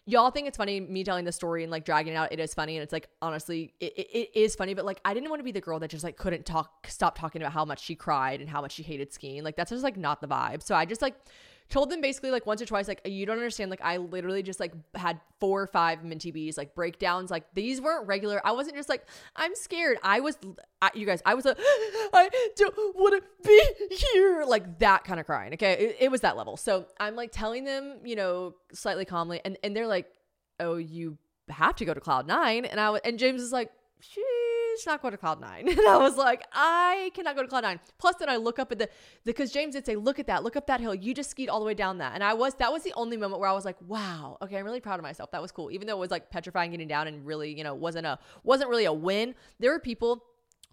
y'all 0.07 0.29
think 0.29 0.47
it's 0.47 0.57
funny 0.57 0.79
me 0.79 1.03
telling 1.03 1.25
the 1.25 1.31
story 1.31 1.63
and 1.63 1.71
like 1.71 1.83
dragging 1.83 2.13
it 2.13 2.15
out. 2.15 2.31
It 2.31 2.39
is 2.39 2.53
funny, 2.53 2.77
and 2.77 2.83
it's 2.83 2.93
like 2.93 3.09
honestly, 3.21 3.73
it, 3.79 3.93
it, 3.97 4.07
it 4.13 4.39
is 4.39 4.55
funny. 4.55 4.73
But 4.73 4.85
like, 4.85 5.01
I 5.03 5.13
didn't 5.13 5.29
want 5.29 5.39
to 5.39 5.43
be 5.43 5.51
the 5.51 5.61
girl 5.61 5.79
that 5.79 5.89
just 5.89 6.03
like 6.03 6.17
couldn't 6.17 6.45
talk, 6.45 6.87
stop 6.87 7.17
talking 7.17 7.41
about 7.41 7.53
how 7.53 7.65
much 7.65 7.83
she 7.83 7.95
cried 7.95 8.39
and 8.39 8.49
how 8.49 8.61
much 8.61 8.73
she 8.73 8.83
hated 8.83 9.13
skiing. 9.13 9.43
Like 9.43 9.55
that's 9.55 9.71
just 9.71 9.83
like 9.83 9.97
not 9.97 10.21
the 10.21 10.27
vibe. 10.27 10.61
So 10.61 10.75
I 10.75 10.85
just 10.85 11.01
like 11.01 11.15
told 11.69 11.89
them 11.89 11.99
basically 11.99 12.29
like 12.31 12.45
once 12.45 12.61
or 12.61 12.65
twice 12.65 12.87
like 12.87 13.01
you 13.05 13.25
don't 13.25 13.37
understand 13.37 13.71
like 13.71 13.81
i 13.83 13.97
literally 13.97 14.43
just 14.43 14.59
like 14.59 14.73
had 14.93 15.19
four 15.39 15.63
or 15.63 15.67
five 15.67 16.03
minty 16.03 16.31
bees 16.31 16.57
like 16.57 16.75
breakdowns 16.75 17.31
like 17.31 17.43
these 17.53 17.81
weren't 17.81 18.07
regular. 18.07 18.41
I 18.45 18.51
wasn't 18.51 18.75
just 18.75 18.89
like 18.89 19.05
i'm 19.35 19.55
scared. 19.55 19.97
I 20.03 20.19
was 20.19 20.37
I, 20.81 20.91
you 20.93 21.05
guys 21.05 21.21
i 21.25 21.33
was 21.33 21.45
like 21.45 21.57
i 21.59 22.29
don't 22.55 22.75
want 22.95 23.23
to 23.23 23.47
be 23.47 23.95
here 23.95 24.45
like 24.45 24.79
that 24.79 25.03
kind 25.03 25.19
of 25.19 25.25
crying 25.25 25.53
okay? 25.53 25.73
It, 25.73 25.97
it 26.01 26.11
was 26.11 26.21
that 26.21 26.37
level. 26.37 26.57
So 26.57 26.85
i'm 26.99 27.15
like 27.15 27.31
telling 27.31 27.63
them 27.63 27.99
you 28.03 28.15
know 28.15 28.55
slightly 28.73 29.05
calmly 29.05 29.41
and 29.43 29.57
and 29.63 29.75
they're 29.75 29.87
like 29.87 30.07
oh 30.59 30.75
you 30.75 31.17
have 31.49 31.75
to 31.75 31.85
go 31.85 31.93
to 31.93 31.99
cloud 31.99 32.25
nine 32.25 32.65
and 32.65 32.79
i 32.79 32.91
and 33.03 33.19
james 33.19 33.41
is 33.41 33.51
like 33.51 33.71
she 33.99 34.23
she's 34.77 34.85
not 34.85 35.01
going 35.01 35.11
to 35.11 35.17
Cloud 35.17 35.41
Nine. 35.41 35.67
And 35.77 35.87
I 35.87 35.97
was 35.97 36.17
like, 36.17 36.43
I 36.53 37.11
cannot 37.13 37.35
go 37.35 37.41
to 37.41 37.47
Cloud 37.47 37.63
Nine. 37.63 37.79
Plus, 37.97 38.15
then 38.17 38.29
I 38.29 38.37
look 38.37 38.59
up 38.59 38.71
at 38.71 38.79
the, 38.79 38.89
because 39.23 39.51
James 39.51 39.73
did 39.75 39.85
say, 39.85 39.95
look 39.95 40.19
at 40.19 40.27
that, 40.27 40.43
look 40.43 40.55
up 40.55 40.67
that 40.67 40.79
hill. 40.79 40.95
You 40.95 41.13
just 41.13 41.29
skied 41.31 41.49
all 41.49 41.59
the 41.59 41.65
way 41.65 41.73
down 41.73 41.97
that. 41.99 42.13
And 42.13 42.23
I 42.23 42.33
was, 42.33 42.55
that 42.55 42.71
was 42.71 42.83
the 42.83 42.93
only 42.95 43.17
moment 43.17 43.39
where 43.39 43.49
I 43.49 43.53
was 43.53 43.65
like, 43.65 43.77
wow, 43.81 44.37
okay, 44.41 44.57
I'm 44.57 44.65
really 44.65 44.79
proud 44.79 44.99
of 44.99 45.03
myself. 45.03 45.31
That 45.31 45.41
was 45.41 45.51
cool. 45.51 45.71
Even 45.71 45.87
though 45.87 45.97
it 45.97 45.99
was 45.99 46.11
like 46.11 46.29
petrifying 46.29 46.71
getting 46.71 46.87
down 46.87 47.07
and 47.07 47.25
really, 47.25 47.55
you 47.55 47.63
know, 47.63 47.75
wasn't 47.75 48.05
a, 48.05 48.19
wasn't 48.43 48.69
really 48.69 48.85
a 48.85 48.93
win. 48.93 49.35
There 49.59 49.71
were 49.71 49.79
people 49.79 50.23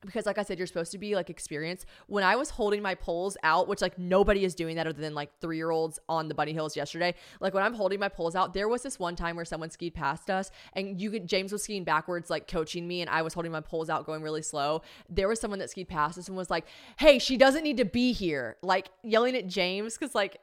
because 0.04 0.26
like 0.26 0.38
I 0.38 0.42
said, 0.42 0.58
you're 0.58 0.66
supposed 0.66 0.92
to 0.92 0.98
be 0.98 1.14
like 1.14 1.30
experienced. 1.30 1.86
When 2.06 2.24
I 2.24 2.36
was 2.36 2.50
holding 2.50 2.82
my 2.82 2.94
poles 2.94 3.36
out, 3.42 3.68
which 3.68 3.80
like 3.80 3.98
nobody 3.98 4.44
is 4.44 4.54
doing 4.54 4.76
that 4.76 4.86
other 4.86 5.00
than 5.00 5.14
like 5.14 5.30
three 5.40 5.56
year 5.56 5.70
olds 5.70 5.98
on 6.08 6.28
the 6.28 6.34
bunny 6.34 6.52
hills 6.52 6.76
yesterday. 6.76 7.14
Like 7.40 7.54
when 7.54 7.62
I'm 7.62 7.74
holding 7.74 8.00
my 8.00 8.08
poles 8.08 8.34
out, 8.34 8.54
there 8.54 8.68
was 8.68 8.82
this 8.82 8.98
one 8.98 9.16
time 9.16 9.36
where 9.36 9.44
someone 9.44 9.70
skied 9.70 9.94
past 9.94 10.30
us 10.30 10.50
and 10.74 11.00
you 11.00 11.10
could 11.10 11.26
James 11.26 11.52
was 11.52 11.62
skiing 11.62 11.84
backwards, 11.84 12.30
like 12.30 12.48
coaching 12.48 12.86
me, 12.86 13.00
and 13.00 13.10
I 13.10 13.22
was 13.22 13.34
holding 13.34 13.52
my 13.52 13.60
poles 13.60 13.88
out 13.88 14.06
going 14.06 14.22
really 14.22 14.42
slow. 14.42 14.82
There 15.08 15.28
was 15.28 15.40
someone 15.40 15.58
that 15.60 15.70
skied 15.70 15.88
past 15.88 16.18
us 16.18 16.28
and 16.28 16.36
was 16.36 16.50
like, 16.50 16.66
Hey, 16.98 17.18
she 17.18 17.36
doesn't 17.36 17.62
need 17.62 17.76
to 17.78 17.84
be 17.84 18.12
here. 18.12 18.56
Like 18.62 18.90
yelling 19.02 19.36
at 19.36 19.46
James 19.46 19.96
because 19.96 20.14
like 20.14 20.38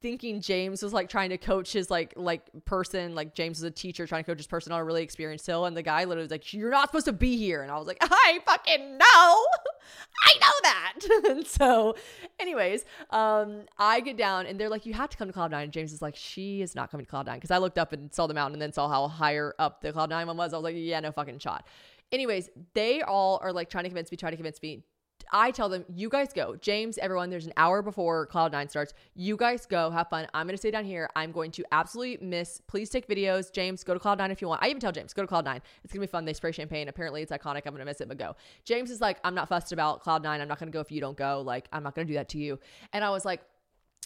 thinking 0.00 0.40
James 0.40 0.82
was 0.82 0.92
like 0.92 1.08
trying 1.08 1.30
to 1.30 1.38
coach 1.38 1.72
his 1.72 1.90
like 1.90 2.12
like 2.16 2.42
person, 2.64 3.14
like 3.14 3.34
James 3.34 3.58
is 3.58 3.64
a 3.64 3.70
teacher 3.70 4.06
trying 4.06 4.24
to 4.24 4.30
coach 4.30 4.38
his 4.38 4.46
person 4.46 4.72
on 4.72 4.80
a 4.80 4.84
really 4.84 5.02
experienced 5.02 5.46
hill, 5.46 5.66
and 5.66 5.76
the 5.76 5.82
guy 5.82 6.04
literally 6.04 6.24
was 6.24 6.30
like, 6.30 6.52
"You're 6.52 6.70
not 6.70 6.88
supposed 6.88 7.06
to 7.06 7.12
be 7.12 7.36
here," 7.36 7.62
and 7.62 7.70
I 7.70 7.78
was 7.78 7.86
like, 7.86 7.98
"I 8.00 8.40
fucking 8.44 8.98
know, 8.98 9.04
I 9.06 10.38
know 10.40 10.52
that." 10.62 10.94
and 11.30 11.46
so, 11.46 11.94
anyways, 12.38 12.84
um, 13.10 13.62
I 13.78 14.00
get 14.00 14.16
down 14.16 14.46
and 14.46 14.58
they're 14.58 14.68
like, 14.68 14.86
"You 14.86 14.94
have 14.94 15.10
to 15.10 15.16
come 15.16 15.28
to 15.28 15.32
Cloud 15.32 15.50
9. 15.50 15.64
And 15.64 15.72
James 15.72 15.92
is 15.92 16.02
like, 16.02 16.16
"She 16.16 16.62
is 16.62 16.74
not 16.74 16.90
coming 16.90 17.06
to 17.06 17.10
Cloud 17.10 17.26
9 17.26 17.36
because 17.36 17.50
I 17.50 17.58
looked 17.58 17.78
up 17.78 17.92
and 17.92 18.12
saw 18.12 18.26
the 18.26 18.34
mountain 18.34 18.54
and 18.54 18.62
then 18.62 18.72
saw 18.72 18.88
how 18.88 19.08
higher 19.08 19.54
up 19.58 19.80
the 19.80 19.92
Cloud 19.92 20.10
9 20.10 20.26
one 20.26 20.36
was. 20.36 20.52
I 20.52 20.56
was 20.56 20.64
like, 20.64 20.76
"Yeah, 20.76 21.00
no 21.00 21.12
fucking 21.12 21.38
shot." 21.38 21.66
Anyways, 22.12 22.50
they 22.74 23.00
all 23.00 23.40
are 23.42 23.52
like 23.52 23.70
trying 23.70 23.84
to 23.84 23.90
convince 23.90 24.10
me, 24.10 24.18
trying 24.18 24.32
to 24.32 24.36
convince 24.36 24.60
me 24.62 24.82
I 25.30 25.50
tell 25.50 25.68
them, 25.68 25.84
you 25.94 26.08
guys 26.08 26.32
go. 26.32 26.56
James, 26.56 26.98
everyone, 26.98 27.30
there's 27.30 27.46
an 27.46 27.52
hour 27.56 27.82
before 27.82 28.26
Cloud 28.26 28.52
Nine 28.52 28.68
starts. 28.68 28.94
You 29.14 29.36
guys 29.36 29.66
go, 29.66 29.90
have 29.90 30.08
fun. 30.08 30.26
I'm 30.34 30.46
going 30.46 30.54
to 30.54 30.58
stay 30.58 30.70
down 30.70 30.84
here. 30.84 31.08
I'm 31.14 31.32
going 31.32 31.50
to 31.52 31.64
absolutely 31.72 32.26
miss. 32.26 32.60
Please 32.66 32.90
take 32.90 33.06
videos. 33.08 33.52
James, 33.52 33.84
go 33.84 33.94
to 33.94 34.00
Cloud 34.00 34.18
Nine 34.18 34.30
if 34.30 34.40
you 34.40 34.48
want. 34.48 34.62
I 34.62 34.68
even 34.68 34.80
tell 34.80 34.92
James, 34.92 35.12
go 35.12 35.22
to 35.22 35.28
Cloud 35.28 35.44
Nine. 35.44 35.60
It's 35.84 35.92
going 35.92 36.00
to 36.00 36.06
be 36.06 36.10
fun. 36.10 36.24
They 36.24 36.32
spray 36.32 36.52
champagne. 36.52 36.88
Apparently, 36.88 37.22
it's 37.22 37.32
iconic. 37.32 37.62
I'm 37.66 37.72
going 37.72 37.78
to 37.78 37.84
miss 37.84 38.00
it, 38.00 38.08
but 38.08 38.18
go. 38.18 38.36
James 38.64 38.90
is 38.90 39.00
like, 39.00 39.18
I'm 39.24 39.34
not 39.34 39.48
fussed 39.48 39.72
about 39.72 40.00
Cloud 40.00 40.22
Nine. 40.22 40.40
I'm 40.40 40.48
not 40.48 40.58
going 40.58 40.70
to 40.70 40.76
go 40.76 40.80
if 40.80 40.90
you 40.90 41.00
don't 41.00 41.16
go. 41.16 41.40
Like, 41.40 41.68
I'm 41.72 41.82
not 41.82 41.94
going 41.94 42.06
to 42.06 42.12
do 42.12 42.16
that 42.18 42.28
to 42.30 42.38
you. 42.38 42.58
And 42.92 43.04
I 43.04 43.10
was 43.10 43.24
like, 43.24 43.40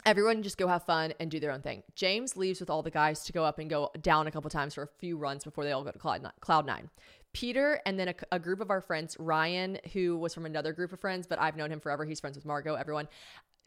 everyone 0.05 0.43
just 0.43 0.59
go 0.59 0.69
have 0.69 0.85
fun 0.85 1.13
and 1.19 1.31
do 1.31 1.41
their 1.41 1.51
own 1.51 1.63
thing. 1.63 1.83
James 1.95 2.37
leaves 2.37 2.61
with 2.61 2.71
all 2.71 2.83
the 2.83 2.91
guys 2.91 3.25
to 3.25 3.33
go 3.33 3.45
up 3.45 3.59
and 3.59 3.69
go 3.69 3.91
down 4.03 4.27
a 4.27 4.31
couple 4.31 4.51
times 4.51 4.75
for 4.75 4.83
a 4.83 4.89
few 4.99 5.17
runs 5.17 5.43
before 5.43 5.65
they 5.65 5.73
all 5.73 5.83
go 5.83 5.91
to 5.91 5.99
Cloud 5.99 6.67
Nine. 6.67 6.91
Peter 7.37 7.83
and 7.85 8.01
then 8.01 8.09
a, 8.09 8.15
a, 8.33 8.39
group 8.39 8.63
of 8.63 8.71
our 8.71 8.81
friends, 8.81 9.15
Ryan, 9.19 9.79
who 9.93 10.17
was 10.17 10.33
from 10.33 10.47
another 10.47 10.73
group 10.73 10.95
of 10.95 11.01
friends, 11.01 11.27
but 11.27 11.39
I've 11.39 11.55
known 11.55 11.71
him 11.71 11.81
forever. 11.81 12.07
He's 12.07 12.19
friends 12.19 12.35
with 12.35 12.47
Margot, 12.47 12.77
everyone. 12.77 13.09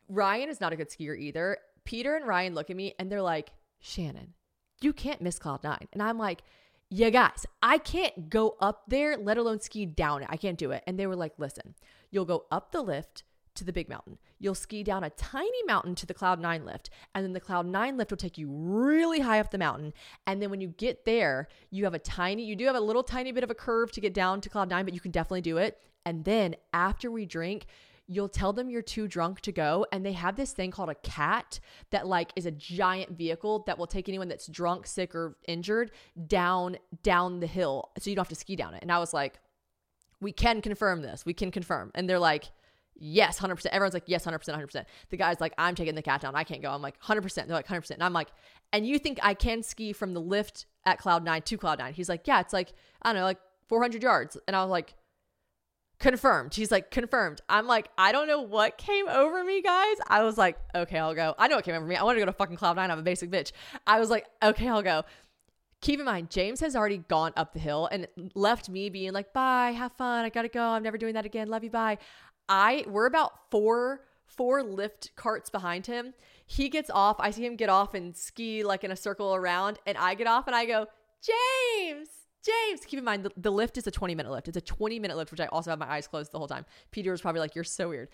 Ryan 0.08 0.50
is 0.50 0.60
not 0.60 0.74
a 0.74 0.76
good 0.76 0.90
skier 0.90 1.16
either. 1.16 1.60
Peter 1.86 2.16
and 2.16 2.26
Ryan 2.26 2.56
look 2.56 2.72
at 2.72 2.76
me 2.76 2.96
and 2.98 3.12
they're 3.12 3.22
like, 3.22 3.52
Shannon, 3.80 4.34
you 4.82 4.92
can't 4.92 5.22
miss 5.22 5.38
Cloud 5.38 5.64
Nine. 5.64 5.88
And 5.94 6.02
I'm 6.02 6.18
like, 6.18 6.42
yeah, 6.90 7.12
guys, 7.12 7.46
I 7.62 7.78
can't 7.78 8.32
go 8.32 8.58
up 8.60 8.86
there, 8.88 9.16
let 9.18 9.38
alone 9.38 9.60
ski 9.60 9.86
down 9.86 10.24
it. 10.24 10.30
I 10.32 10.38
can't 10.38 10.58
do 10.58 10.72
it. 10.72 10.82
And 10.88 11.00
they 11.00 11.06
were 11.06 11.16
like, 11.16 11.34
listen, 11.38 11.76
you'll 12.10 12.26
go 12.26 12.46
up 12.50 12.72
the 12.72 12.82
lift 12.82 13.22
to 13.60 13.64
the 13.64 13.74
big 13.74 13.88
mountain. 13.88 14.18
You'll 14.40 14.56
ski 14.56 14.84
down 14.84 15.04
a 15.04 15.10
tiny 15.12 15.64
mountain 15.66 15.96
to 15.96 16.06
the 16.06 16.14
Cloud 16.14 16.40
9 16.40 16.66
lift, 16.66 16.90
and 17.14 17.24
then 17.24 17.34
the 17.34 17.40
Cloud 17.40 17.68
9 17.68 17.98
lift 17.98 18.12
will 18.12 18.18
take 18.18 18.38
you 18.38 18.50
really 18.50 19.20
high 19.20 19.40
up 19.40 19.52
the 19.52 19.58
mountain. 19.58 19.94
And 20.28 20.42
then 20.42 20.50
when 20.50 20.62
you 20.62 20.70
get 20.70 21.06
there, 21.06 21.48
you 21.70 21.84
have 21.84 21.94
a 21.94 22.00
tiny, 22.00 22.44
you 22.44 22.56
do 22.56 22.66
have 22.66 22.76
a 22.76 22.82
little 22.82 23.04
tiny 23.04 23.32
bit 23.32 23.44
of 23.44 23.52
a 23.52 23.56
curve 23.56 23.92
to 23.94 24.02
get 24.02 24.14
down 24.14 24.42
to 24.42 24.50
Cloud 24.50 24.70
9, 24.70 24.86
but 24.86 24.94
you 24.94 25.00
can 25.00 25.12
definitely 25.12 25.42
do 25.42 25.58
it. 25.58 25.80
And 26.06 26.26
then 26.26 26.56
after 26.74 27.12
we 27.12 27.26
drink, 27.26 27.68
you'll 28.10 28.28
tell 28.28 28.52
them 28.52 28.70
you're 28.70 28.82
too 28.82 29.08
drunk 29.08 29.40
to 29.40 29.52
go 29.52 29.86
and 29.92 30.04
they 30.04 30.14
have 30.14 30.36
this 30.36 30.52
thing 30.52 30.72
called 30.72 30.90
a 30.90 30.96
cat 30.96 31.60
that 31.92 32.08
like 32.08 32.32
is 32.36 32.48
a 32.48 32.52
giant 32.52 33.16
vehicle 33.16 33.64
that 33.68 33.78
will 33.78 33.86
take 33.86 34.10
anyone 34.10 34.28
that's 34.28 34.48
drunk 34.48 34.88
sick 34.88 35.14
or 35.14 35.38
injured 35.48 35.92
down 36.28 36.76
down 37.04 37.40
the 37.40 37.48
hill 37.48 37.92
so 38.00 38.10
you 38.10 38.16
don't 38.16 38.26
have 38.26 38.30
to 38.30 38.36
ski 38.36 38.56
down 38.56 38.74
it 38.74 38.82
and 38.82 38.92
i 38.92 38.98
was 38.98 39.14
like 39.14 39.40
we 40.20 40.32
can 40.32 40.60
confirm 40.60 41.04
this 41.04 41.24
we 41.24 41.36
can 41.36 41.52
confirm 41.52 41.92
and 41.94 42.10
they're 42.10 42.18
like 42.18 42.52
yes 43.00 43.40
100% 43.40 43.66
everyone's 43.68 43.94
like 43.94 44.04
yes 44.06 44.26
100% 44.26 44.40
100% 44.40 44.86
the 45.10 45.18
guy's 45.18 45.40
like 45.40 45.54
i'm 45.58 45.76
taking 45.76 45.96
the 45.96 46.02
cat 46.02 46.22
down 46.22 46.36
i 46.36 46.44
can't 46.44 46.62
go 46.62 46.70
i'm 46.70 46.82
like 46.82 47.00
100% 47.02 47.34
they're 47.36 47.48
like 47.48 47.68
100% 47.68 47.92
and 47.92 48.04
i'm 48.04 48.14
like 48.14 48.30
and 48.74 48.86
you 48.86 49.00
think 49.00 49.20
i 49.24 49.34
can 49.34 49.64
ski 49.64 49.94
from 49.94 50.14
the 50.14 50.22
lift 50.22 50.66
at 50.86 51.00
cloud 51.00 51.24
nine 51.24 51.42
to 51.42 51.58
cloud 51.58 51.80
nine 51.80 51.94
he's 51.94 52.10
like 52.10 52.28
yeah 52.28 52.40
it's 52.40 52.54
like 52.54 52.74
i 53.02 53.12
don't 53.12 53.20
know 53.20 53.26
like 53.26 53.40
400 53.68 54.04
yards 54.04 54.38
and 54.48 54.56
i 54.56 54.62
was 54.62 54.70
like 54.70 54.96
confirmed. 56.00 56.56
He's 56.56 56.72
like, 56.72 56.92
confirmed. 56.92 57.42
I'm 57.50 57.68
like, 57.68 57.90
I 57.98 58.12
don't 58.12 58.28
know 58.28 58.42
what 58.42 58.78
came 58.78 59.08
over 59.08 59.44
me, 59.44 59.62
guys. 59.62 59.98
I 60.08 60.24
was 60.24 60.38
like, 60.38 60.58
okay, 60.74 60.98
I'll 60.98 61.14
go. 61.14 61.36
I 61.38 61.48
know 61.48 61.58
what 61.58 61.66
came 61.66 61.76
over 61.76 61.86
me. 61.86 61.96
I 61.96 62.04
want 62.04 62.16
to 62.16 62.22
go 62.22 62.26
to 62.26 62.34
fucking 62.34 62.58
Cloud9. 62.58 62.78
I'm 62.78 63.00
a 63.00 63.04
basic 63.04 63.30
bitch. 63.30 63.52
I 63.86 64.00
was 64.00 64.10
like, 64.10 64.26
okay, 64.42 64.68
I'll 64.68 64.82
go. 64.82 65.04
Keep 65.82 66.02
in 66.02 66.06
mind, 66.06 66.30
James 66.30 66.60
has 66.60 66.76
already 66.76 66.98
gone 66.98 67.32
up 67.38 67.54
the 67.54 67.60
hill 67.60 67.88
and 67.90 68.06
left 68.36 68.68
me 68.68 68.90
being 68.90 69.14
like, 69.14 69.32
bye, 69.32 69.72
have 69.72 69.94
fun. 69.94 70.26
I 70.26 70.30
gotta 70.30 70.50
go. 70.50 70.62
I'm 70.62 70.84
never 70.84 70.98
doing 70.98 71.14
that 71.14 71.26
again. 71.26 71.48
Love 71.48 71.64
you, 71.64 71.70
bye. 71.70 71.98
I 72.50 72.84
we're 72.88 73.06
about 73.06 73.50
four 73.52 74.02
four 74.26 74.64
lift 74.64 75.16
carts 75.16 75.50
behind 75.50 75.86
him. 75.86 76.14
He 76.46 76.70
gets 76.70 76.90
off. 76.90 77.18
I 77.20 77.32
see 77.32 77.46
him 77.46 77.56
get 77.56 77.70
off 77.70 77.94
and 77.94 78.16
ski 78.18 78.64
like 78.64 78.84
in 78.84 78.92
a 78.92 78.96
circle 78.96 79.36
around, 79.36 79.80
and 79.86 79.98
I 79.98 80.16
get 80.16 80.28
off 80.28 80.48
and 80.48 80.56
I 80.56 80.66
go, 80.66 80.88
James, 81.22 82.10
James, 82.44 82.86
keep 82.86 82.98
in 82.98 83.06
mind 83.06 83.24
the, 83.24 83.32
the 83.36 83.52
lift 83.52 83.78
is 83.78 83.86
a 83.86 83.92
20 83.92 84.16
minute 84.16 84.32
lift. 84.32 84.48
It's 84.48 84.58
a 84.58 84.62
20 84.62 85.00
minute 85.00 85.18
lift, 85.18 85.32
which 85.32 85.42
I 85.42 85.48
also 85.48 85.70
have 85.70 85.80
my 85.80 85.92
eyes 85.92 86.08
closed 86.08 86.32
the 86.32 86.38
whole 86.38 86.48
time. 86.48 86.66
Peter 86.92 87.12
was 87.12 87.22
probably 87.22 87.42
like, 87.42 87.56
You're 87.56 87.64
so 87.64 87.90
weird. 87.90 88.10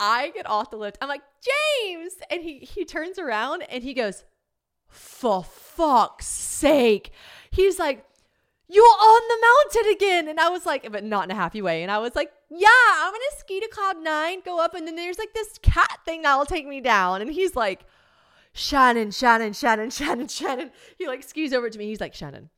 I 0.00 0.30
get 0.30 0.48
off 0.48 0.70
the 0.70 0.76
lift. 0.76 0.98
I'm 1.00 1.08
like, 1.08 1.22
James. 1.40 2.14
And 2.30 2.42
he 2.42 2.58
he 2.58 2.84
turns 2.84 3.18
around 3.18 3.62
and 3.62 3.84
he 3.84 3.94
goes, 3.94 4.24
For 4.88 5.44
fuck's 5.44 6.26
sake. 6.26 7.12
He's 7.50 7.78
like, 7.78 8.04
You're 8.68 8.84
on 8.84 9.22
the 9.28 9.46
mountain 9.46 9.92
again. 9.92 10.28
And 10.28 10.40
I 10.40 10.48
was 10.48 10.66
like, 10.66 10.90
but 10.90 11.04
not 11.04 11.24
in 11.24 11.30
a 11.30 11.34
happy 11.34 11.62
way. 11.62 11.82
And 11.82 11.90
I 11.92 11.98
was 11.98 12.16
like, 12.16 12.32
Yeah, 12.54 12.68
I'm 12.68 13.12
gonna 13.12 13.24
ski 13.38 13.60
to 13.60 13.68
cloud 13.68 13.96
nine, 14.02 14.42
go 14.44 14.60
up, 14.60 14.74
and 14.74 14.86
then 14.86 14.94
there's 14.94 15.18
like 15.18 15.32
this 15.32 15.58
cat 15.62 16.00
thing 16.04 16.22
that'll 16.22 16.44
take 16.44 16.66
me 16.66 16.82
down. 16.82 17.22
And 17.22 17.30
he's 17.30 17.56
like, 17.56 17.86
Shannon, 18.52 19.10
Shannon, 19.10 19.54
Shannon, 19.54 19.88
Shannon, 19.98 20.28
Shannon. 20.28 20.70
He 20.98 21.06
like 21.06 21.22
skis 21.22 21.54
over 21.54 21.70
to 21.70 21.78
me. 21.78 21.86
He's 21.86 22.00
like, 22.00 22.12
Shannon, 22.12 22.50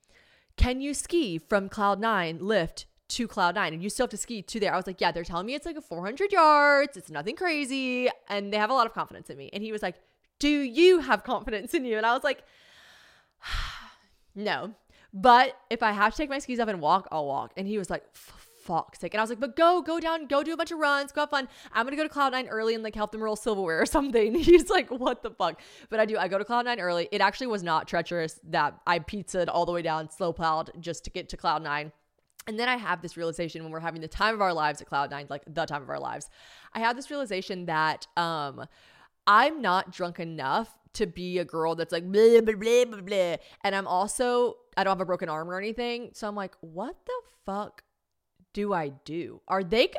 can 0.56 0.80
you 0.80 0.94
ski 0.94 1.38
from 1.38 1.68
cloud 1.68 2.00
nine 2.00 2.38
lift 2.40 2.86
to 3.10 3.28
cloud 3.28 3.54
nine? 3.54 3.72
And 3.72 3.82
you 3.82 3.88
still 3.88 4.04
have 4.04 4.10
to 4.10 4.16
ski 4.16 4.42
to 4.42 4.58
there. 4.58 4.72
I 4.72 4.76
was 4.76 4.86
like 4.86 5.00
yeah 5.00 5.12
they're 5.12 5.24
telling 5.24 5.46
me 5.46 5.54
it's 5.54 5.66
like 5.66 5.76
a 5.76 5.82
400 5.82 6.32
yards. 6.32 6.96
It's 6.96 7.10
nothing 7.10 7.36
crazy. 7.36 8.08
And 8.28 8.52
they 8.52 8.56
have 8.56 8.70
a 8.70 8.74
lot 8.74 8.86
of 8.86 8.94
confidence 8.94 9.30
in 9.30 9.36
me. 9.36 9.50
And 9.52 9.62
he 9.62 9.70
was 9.70 9.82
like 9.82 9.96
do 10.40 10.48
you 10.48 10.98
have 10.98 11.22
confidence 11.22 11.72
in 11.74 11.84
you? 11.84 11.96
And 11.96 12.04
i 12.04 12.12
was 12.12 12.24
like 12.24 12.42
no. 14.34 14.74
But 15.12 15.56
if 15.70 15.82
i 15.82 15.92
have 15.92 16.12
to 16.12 16.16
take 16.16 16.30
my 16.30 16.40
skis 16.40 16.58
off 16.58 16.68
and 16.68 16.80
walk 16.80 17.06
i'll 17.12 17.26
walk. 17.26 17.52
And 17.56 17.68
he 17.68 17.78
was 17.78 17.90
like 17.90 18.04
fuck's. 18.64 19.02
And 19.02 19.14
I 19.14 19.20
was 19.20 19.30
like, 19.30 19.40
but 19.40 19.56
go, 19.56 19.82
go 19.82 20.00
down, 20.00 20.26
go 20.26 20.42
do 20.42 20.52
a 20.52 20.56
bunch 20.56 20.70
of 20.70 20.78
runs, 20.78 21.12
go 21.12 21.22
have 21.22 21.30
fun. 21.30 21.48
I'm 21.72 21.86
gonna 21.86 21.96
go 21.96 22.02
to 22.02 22.08
Cloud9 22.08 22.46
early 22.50 22.74
and 22.74 22.82
like 22.82 22.94
help 22.94 23.12
them 23.12 23.22
roll 23.22 23.36
silverware 23.36 23.80
or 23.80 23.86
something. 23.96 24.34
He's 24.38 24.70
like, 24.70 24.90
what 24.90 25.22
the 25.22 25.30
fuck? 25.30 25.60
But 25.90 26.00
I 26.00 26.06
do, 26.06 26.16
I 26.16 26.28
go 26.28 26.38
to 26.38 26.44
Cloud9 26.44 26.80
early. 26.80 27.08
It 27.12 27.20
actually 27.20 27.48
was 27.48 27.62
not 27.62 27.86
treacherous 27.86 28.40
that 28.44 28.80
I 28.86 28.98
pizzaed 28.98 29.48
all 29.48 29.66
the 29.66 29.72
way 29.72 29.82
down, 29.82 30.10
slow 30.10 30.32
plowed 30.32 30.70
just 30.80 31.04
to 31.04 31.10
get 31.10 31.28
to 31.30 31.36
Cloud9. 31.36 31.92
And 32.46 32.58
then 32.58 32.68
I 32.68 32.76
have 32.76 33.00
this 33.00 33.16
realization 33.16 33.62
when 33.62 33.72
we're 33.72 33.80
having 33.80 34.02
the 34.02 34.08
time 34.08 34.34
of 34.34 34.42
our 34.42 34.52
lives 34.52 34.80
at 34.82 34.88
Cloud9, 34.88 35.30
like 35.30 35.42
the 35.46 35.64
time 35.64 35.82
of 35.82 35.88
our 35.88 36.00
lives. 36.00 36.28
I 36.72 36.80
have 36.80 36.96
this 36.96 37.10
realization 37.10 37.66
that 37.66 38.06
um 38.16 38.66
I'm 39.26 39.62
not 39.62 39.90
drunk 39.90 40.20
enough 40.20 40.76
to 40.94 41.06
be 41.06 41.38
a 41.38 41.44
girl 41.44 41.74
that's 41.74 41.92
like 41.92 42.10
blah, 42.10 42.40
blah, 42.40 42.54
blah, 42.54 42.84
blah, 42.84 43.00
blah. 43.00 43.36
And 43.62 43.74
I'm 43.74 43.86
also, 43.86 44.56
I 44.76 44.84
don't 44.84 44.92
have 44.92 45.00
a 45.00 45.06
broken 45.06 45.28
arm 45.28 45.50
or 45.50 45.58
anything. 45.58 46.10
So 46.12 46.28
I'm 46.28 46.34
like, 46.34 46.54
what 46.60 46.96
the 47.06 47.20
fuck 47.44 47.82
do 48.54 48.72
I 48.72 48.88
do? 49.04 49.42
Are 49.46 49.62
they? 49.62 49.90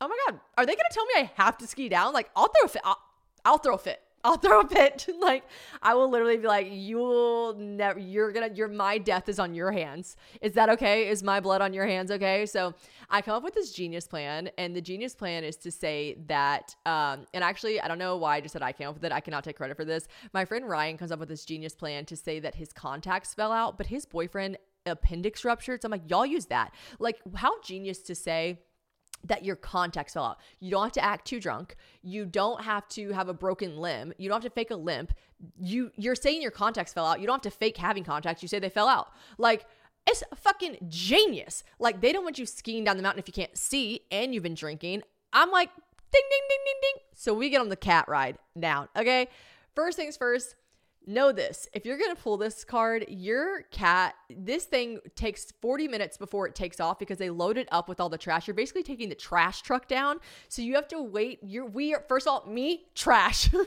Oh 0.00 0.08
my 0.08 0.16
god, 0.26 0.40
are 0.56 0.64
they 0.64 0.72
gonna 0.72 0.88
tell 0.90 1.04
me 1.04 1.12
I 1.16 1.30
have 1.34 1.58
to 1.58 1.66
ski 1.66 1.90
down? 1.90 2.14
Like 2.14 2.30
I'll 2.34 2.48
throw 2.48 2.64
a 2.64 2.68
fit. 2.68 2.82
I'll, 2.84 2.98
I'll 3.44 3.58
throw 3.58 3.74
a 3.74 3.78
fit. 3.78 4.00
I'll 4.24 4.36
throw 4.38 4.60
a 4.60 4.68
fit. 4.68 5.08
like 5.20 5.44
I 5.82 5.94
will 5.94 6.08
literally 6.08 6.36
be 6.36 6.46
like, 6.46 6.68
you 6.70 6.98
will 6.98 7.54
never. 7.54 7.98
You're 7.98 8.32
gonna. 8.32 8.50
Your 8.54 8.68
my 8.68 8.98
death 8.98 9.28
is 9.28 9.38
on 9.38 9.54
your 9.54 9.72
hands. 9.72 10.16
Is 10.40 10.52
that 10.52 10.68
okay? 10.70 11.08
Is 11.08 11.22
my 11.22 11.40
blood 11.40 11.60
on 11.60 11.74
your 11.74 11.86
hands? 11.86 12.10
Okay. 12.10 12.46
So 12.46 12.74
I 13.10 13.20
come 13.20 13.34
up 13.34 13.42
with 13.42 13.54
this 13.54 13.72
genius 13.72 14.06
plan, 14.06 14.50
and 14.58 14.74
the 14.74 14.80
genius 14.80 15.14
plan 15.14 15.44
is 15.44 15.56
to 15.58 15.70
say 15.70 16.16
that. 16.26 16.74
Um, 16.86 17.26
and 17.34 17.42
actually, 17.42 17.80
I 17.80 17.88
don't 17.88 17.98
know 17.98 18.16
why 18.16 18.36
I 18.36 18.40
just 18.40 18.52
said 18.52 18.62
I 18.62 18.72
came 18.72 18.88
up 18.88 18.94
with 18.94 19.04
it. 19.04 19.12
I 19.12 19.20
cannot 19.20 19.44
take 19.44 19.56
credit 19.56 19.76
for 19.76 19.84
this. 19.84 20.06
My 20.32 20.44
friend 20.44 20.68
Ryan 20.68 20.96
comes 20.96 21.12
up 21.12 21.18
with 21.18 21.28
this 21.28 21.44
genius 21.44 21.74
plan 21.74 22.04
to 22.06 22.16
say 22.16 22.38
that 22.40 22.54
his 22.54 22.72
contacts 22.72 23.34
fell 23.34 23.52
out, 23.52 23.76
but 23.76 23.86
his 23.86 24.06
boyfriend 24.06 24.56
appendix 24.86 25.44
ruptured. 25.44 25.82
So 25.82 25.86
I'm 25.86 25.92
like, 25.92 26.08
y'all 26.10 26.26
use 26.26 26.46
that. 26.46 26.72
Like, 26.98 27.20
how 27.36 27.60
genius 27.62 27.98
to 28.00 28.14
say 28.14 28.58
that 29.24 29.44
your 29.44 29.56
contacts 29.56 30.14
fell 30.14 30.24
out. 30.24 30.38
You 30.60 30.70
don't 30.70 30.82
have 30.82 30.92
to 30.92 31.04
act 31.04 31.26
too 31.26 31.40
drunk. 31.40 31.76
You 32.02 32.26
don't 32.26 32.62
have 32.62 32.88
to 32.88 33.12
have 33.12 33.28
a 33.28 33.34
broken 33.34 33.76
limb. 33.76 34.12
You 34.18 34.28
don't 34.28 34.42
have 34.42 34.50
to 34.50 34.54
fake 34.54 34.70
a 34.70 34.76
limp. 34.76 35.12
You 35.58 35.92
you're 35.96 36.14
saying 36.14 36.42
your 36.42 36.50
contacts 36.50 36.92
fell 36.92 37.06
out. 37.06 37.20
You 37.20 37.26
don't 37.26 37.34
have 37.34 37.52
to 37.52 37.56
fake 37.56 37.76
having 37.76 38.04
contacts. 38.04 38.42
You 38.42 38.48
say 38.48 38.58
they 38.58 38.68
fell 38.68 38.88
out. 38.88 39.12
Like 39.38 39.66
it's 40.06 40.22
fucking 40.34 40.78
genius. 40.88 41.62
Like 41.78 42.00
they 42.00 42.12
don't 42.12 42.24
want 42.24 42.38
you 42.38 42.46
skiing 42.46 42.84
down 42.84 42.96
the 42.96 43.02
mountain 43.02 43.20
if 43.20 43.28
you 43.28 43.32
can't 43.32 43.56
see 43.56 44.02
and 44.10 44.34
you've 44.34 44.42
been 44.42 44.54
drinking. 44.54 45.02
I'm 45.32 45.50
like 45.50 45.70
ding 45.74 46.22
ding 46.30 46.42
ding 46.48 46.58
ding 46.64 46.74
ding. 46.82 47.02
So 47.14 47.34
we 47.34 47.50
get 47.50 47.60
on 47.60 47.68
the 47.68 47.76
cat 47.76 48.06
ride 48.08 48.38
down. 48.58 48.88
Okay? 48.96 49.28
First 49.74 49.96
things 49.96 50.16
first, 50.16 50.56
know 51.06 51.32
this 51.32 51.68
if 51.72 51.84
you're 51.84 51.98
going 51.98 52.14
to 52.14 52.22
pull 52.22 52.36
this 52.36 52.64
card 52.64 53.04
your 53.08 53.62
cat 53.70 54.14
this 54.30 54.64
thing 54.64 54.98
takes 55.14 55.52
40 55.60 55.88
minutes 55.88 56.16
before 56.16 56.46
it 56.46 56.54
takes 56.54 56.80
off 56.80 56.98
because 56.98 57.18
they 57.18 57.30
load 57.30 57.56
it 57.56 57.68
up 57.70 57.88
with 57.88 58.00
all 58.00 58.08
the 58.08 58.18
trash. 58.18 58.46
You're 58.46 58.54
basically 58.54 58.82
taking 58.82 59.08
the 59.08 59.14
trash 59.14 59.62
truck 59.62 59.88
down 59.88 60.18
so 60.48 60.62
you 60.62 60.74
have 60.74 60.88
to 60.88 61.02
wait. 61.02 61.40
You're 61.42 61.66
we 61.66 61.94
are 61.94 62.04
first 62.08 62.26
of 62.26 62.32
all 62.32 62.46
me 62.50 62.86
trash. 62.94 63.50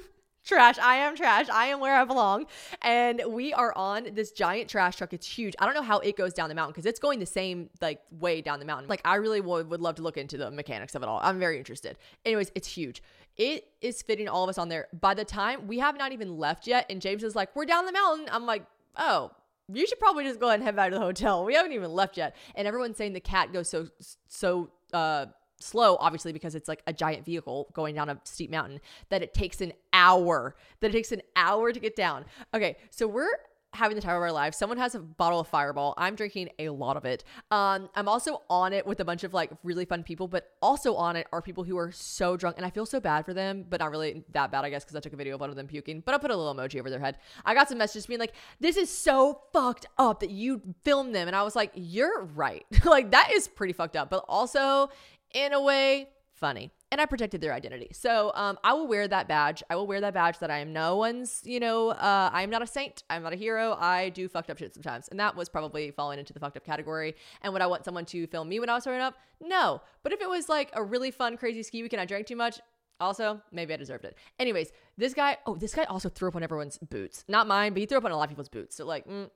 Trash 0.45 0.77
i 0.77 0.97
am 0.97 1.15
trash. 1.15 1.49
I 1.49 1.65
am 1.67 1.79
where 1.79 1.95
i 1.95 2.05
belong. 2.05 2.45
And 2.83 3.19
we 3.29 3.51
are 3.55 3.75
on 3.75 4.09
this 4.13 4.31
giant 4.31 4.69
trash 4.69 4.97
truck. 4.97 5.11
It's 5.11 5.25
huge. 5.25 5.55
I 5.57 5.65
don't 5.65 5.73
know 5.73 5.81
how 5.81 5.97
it 5.97 6.15
goes 6.15 6.35
down 6.35 6.49
the 6.49 6.55
mountain 6.55 6.73
because 6.73 6.85
it's 6.85 6.99
going 6.99 7.17
the 7.17 7.25
same 7.25 7.71
like 7.81 8.01
way 8.11 8.41
down 8.41 8.59
the 8.59 8.65
mountain. 8.65 8.87
Like 8.87 9.01
i 9.03 9.15
really 9.15 9.41
would, 9.41 9.71
would 9.71 9.81
love 9.81 9.95
to 9.95 10.03
look 10.03 10.17
into 10.17 10.37
the 10.37 10.51
mechanics 10.51 10.93
of 10.93 11.01
it 11.01 11.09
all. 11.09 11.19
I'm 11.23 11.39
very 11.39 11.57
interested. 11.57 11.97
Anyways 12.25 12.51
it's 12.53 12.67
huge 12.67 13.01
it 13.37 13.67
is 13.81 14.01
fitting 14.01 14.27
all 14.27 14.43
of 14.43 14.49
us 14.49 14.57
on 14.57 14.69
there. 14.69 14.87
By 14.99 15.13
the 15.13 15.25
time 15.25 15.67
we 15.67 15.79
have 15.79 15.97
not 15.97 16.11
even 16.11 16.37
left 16.37 16.67
yet, 16.67 16.85
and 16.89 17.01
James 17.01 17.23
is 17.23 17.35
like, 17.35 17.55
We're 17.55 17.65
down 17.65 17.85
the 17.85 17.91
mountain. 17.91 18.27
I'm 18.31 18.45
like, 18.45 18.65
Oh, 18.97 19.31
you 19.71 19.85
should 19.87 19.99
probably 19.99 20.23
just 20.23 20.39
go 20.39 20.47
ahead 20.47 20.59
and 20.59 20.63
head 20.65 20.75
back 20.75 20.91
to 20.91 20.95
the 20.95 21.01
hotel. 21.01 21.43
We 21.43 21.55
haven't 21.55 21.73
even 21.73 21.91
left 21.91 22.17
yet. 22.17 22.35
And 22.55 22.67
everyone's 22.67 22.97
saying 22.97 23.13
the 23.13 23.19
cat 23.19 23.51
goes 23.51 23.69
so, 23.69 23.87
so, 24.27 24.69
uh, 24.93 25.27
slow 25.59 25.95
obviously 25.99 26.33
because 26.33 26.53
it's 26.53 26.67
like 26.67 26.81
a 26.85 26.93
giant 26.93 27.25
vehicle 27.25 27.69
going 27.73 27.95
down 27.95 28.09
a 28.09 28.19
steep 28.25 28.51
mountain 28.51 28.79
that 29.09 29.23
it 29.23 29.33
takes 29.33 29.61
an 29.61 29.71
hour 29.93 30.53
that 30.81 30.89
it 30.89 30.93
takes 30.93 31.13
an 31.13 31.21
hour 31.35 31.71
to 31.71 31.79
get 31.79 31.95
down 31.95 32.25
okay 32.53 32.75
so 32.89 33.07
we're 33.07 33.29
having 33.75 33.95
the 33.95 34.01
time 34.01 34.15
of 34.15 34.21
our 34.21 34.31
lives. 34.31 34.57
Someone 34.57 34.77
has 34.77 34.95
a 34.95 34.99
bottle 34.99 35.39
of 35.39 35.47
Fireball. 35.47 35.93
I'm 35.97 36.15
drinking 36.15 36.49
a 36.59 36.69
lot 36.69 36.97
of 36.97 37.05
it. 37.05 37.23
Um, 37.51 37.89
I'm 37.95 38.07
also 38.07 38.41
on 38.49 38.73
it 38.73 38.85
with 38.85 38.99
a 38.99 39.05
bunch 39.05 39.23
of 39.23 39.33
like 39.33 39.51
really 39.63 39.85
fun 39.85 40.03
people, 40.03 40.27
but 40.27 40.51
also 40.61 40.95
on 40.95 41.15
it 41.15 41.27
are 41.31 41.41
people 41.41 41.63
who 41.63 41.77
are 41.77 41.91
so 41.91 42.37
drunk, 42.37 42.57
and 42.57 42.65
I 42.65 42.69
feel 42.69 42.85
so 42.85 42.99
bad 42.99 43.25
for 43.25 43.33
them, 43.33 43.65
but 43.69 43.79
not 43.79 43.91
really 43.91 44.23
that 44.31 44.51
bad, 44.51 44.65
I 44.65 44.69
guess, 44.69 44.83
because 44.83 44.95
I 44.95 44.99
took 44.99 45.13
a 45.13 45.17
video 45.17 45.35
of 45.35 45.41
one 45.41 45.49
of 45.49 45.55
them 45.55 45.67
puking. 45.67 46.01
But 46.05 46.15
I 46.15 46.17
put 46.17 46.31
a 46.31 46.35
little 46.35 46.53
emoji 46.53 46.79
over 46.79 46.89
their 46.89 46.99
head. 46.99 47.17
I 47.45 47.53
got 47.53 47.69
some 47.69 47.77
messages 47.77 48.07
being 48.07 48.19
like, 48.19 48.33
"This 48.59 48.77
is 48.77 48.89
so 48.89 49.41
fucked 49.53 49.85
up 49.97 50.21
that 50.21 50.31
you 50.31 50.61
filmed 50.83 51.13
them," 51.13 51.27
and 51.27 51.35
I 51.35 51.43
was 51.43 51.55
like, 51.55 51.71
"You're 51.75 52.23
right. 52.23 52.65
like 52.85 53.11
that 53.11 53.31
is 53.33 53.47
pretty 53.47 53.73
fucked 53.73 53.95
up," 53.95 54.09
but 54.09 54.25
also 54.27 54.89
in 55.33 55.53
a 55.53 55.61
way 55.61 56.09
funny 56.33 56.71
and 56.91 57.01
I 57.01 57.05
protected 57.05 57.41
their 57.41 57.53
identity. 57.53 57.89
So 57.91 58.31
um, 58.35 58.57
I 58.63 58.73
will 58.73 58.87
wear 58.87 59.07
that 59.07 59.27
badge. 59.27 59.63
I 59.69 59.75
will 59.75 59.87
wear 59.87 60.01
that 60.01 60.13
badge 60.13 60.39
that 60.39 60.51
I 60.51 60.59
am 60.59 60.71
no 60.71 60.95
one's, 60.97 61.41
you 61.43 61.59
know, 61.59 61.89
uh, 61.89 62.29
I 62.31 62.43
am 62.43 62.49
not 62.49 62.61
a 62.61 62.67
saint. 62.67 63.03
I'm 63.09 63.23
not 63.23 63.33
a 63.33 63.35
hero. 63.35 63.75
I 63.79 64.09
do 64.09 64.27
fucked 64.27 64.49
up 64.49 64.57
shit 64.57 64.73
sometimes. 64.73 65.07
And 65.09 65.19
that 65.19 65.35
was 65.35 65.49
probably 65.49 65.91
falling 65.91 66.19
into 66.19 66.31
the 66.31 66.39
fucked 66.39 66.57
up 66.57 66.65
category. 66.65 67.15
And 67.41 67.51
would 67.53 67.61
I 67.61 67.67
want 67.67 67.85
someone 67.85 68.05
to 68.05 68.27
film 68.27 68.49
me 68.49 68.59
when 68.59 68.69
I 68.69 68.75
was 68.75 68.83
throwing 68.83 69.01
up? 69.01 69.15
No. 69.41 69.81
But 70.03 70.13
if 70.13 70.21
it 70.21 70.29
was 70.29 70.47
like 70.47 70.69
a 70.73 70.83
really 70.83 71.11
fun, 71.11 71.37
crazy 71.37 71.63
ski 71.63 71.81
weekend, 71.81 72.01
I 72.01 72.05
drank 72.05 72.27
too 72.27 72.35
much, 72.35 72.59
also, 72.99 73.41
maybe 73.51 73.73
I 73.73 73.77
deserved 73.77 74.05
it. 74.05 74.17
Anyways, 74.39 74.71
this 74.97 75.13
guy, 75.13 75.37
oh, 75.45 75.55
this 75.55 75.75
guy 75.75 75.83
also 75.83 76.07
threw 76.07 76.29
up 76.29 76.35
on 76.35 76.43
everyone's 76.43 76.77
boots. 76.77 77.25
Not 77.27 77.45
mine, 77.45 77.73
but 77.73 77.81
he 77.81 77.85
threw 77.85 77.97
up 77.97 78.05
on 78.05 78.11
a 78.11 78.15
lot 78.15 78.23
of 78.23 78.29
people's 78.29 78.47
boots. 78.47 78.75
So, 78.75 78.85
like, 78.85 79.05
mm, 79.05 79.29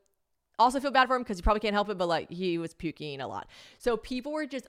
also 0.60 0.80
feel 0.80 0.91
bad 0.91 1.07
for 1.07 1.16
him 1.16 1.24
because 1.24 1.38
he 1.38 1.41
probably 1.41 1.62
can't 1.62 1.74
help 1.74 1.89
it, 1.89 1.97
but 1.97 2.07
like 2.07 2.30
he 2.30 2.57
was 2.57 2.74
puking 2.74 3.22
a 3.22 3.28
lot. 3.28 3.47
So 3.78 3.97
people 3.97 4.32
were 4.32 4.45
just 4.45 4.68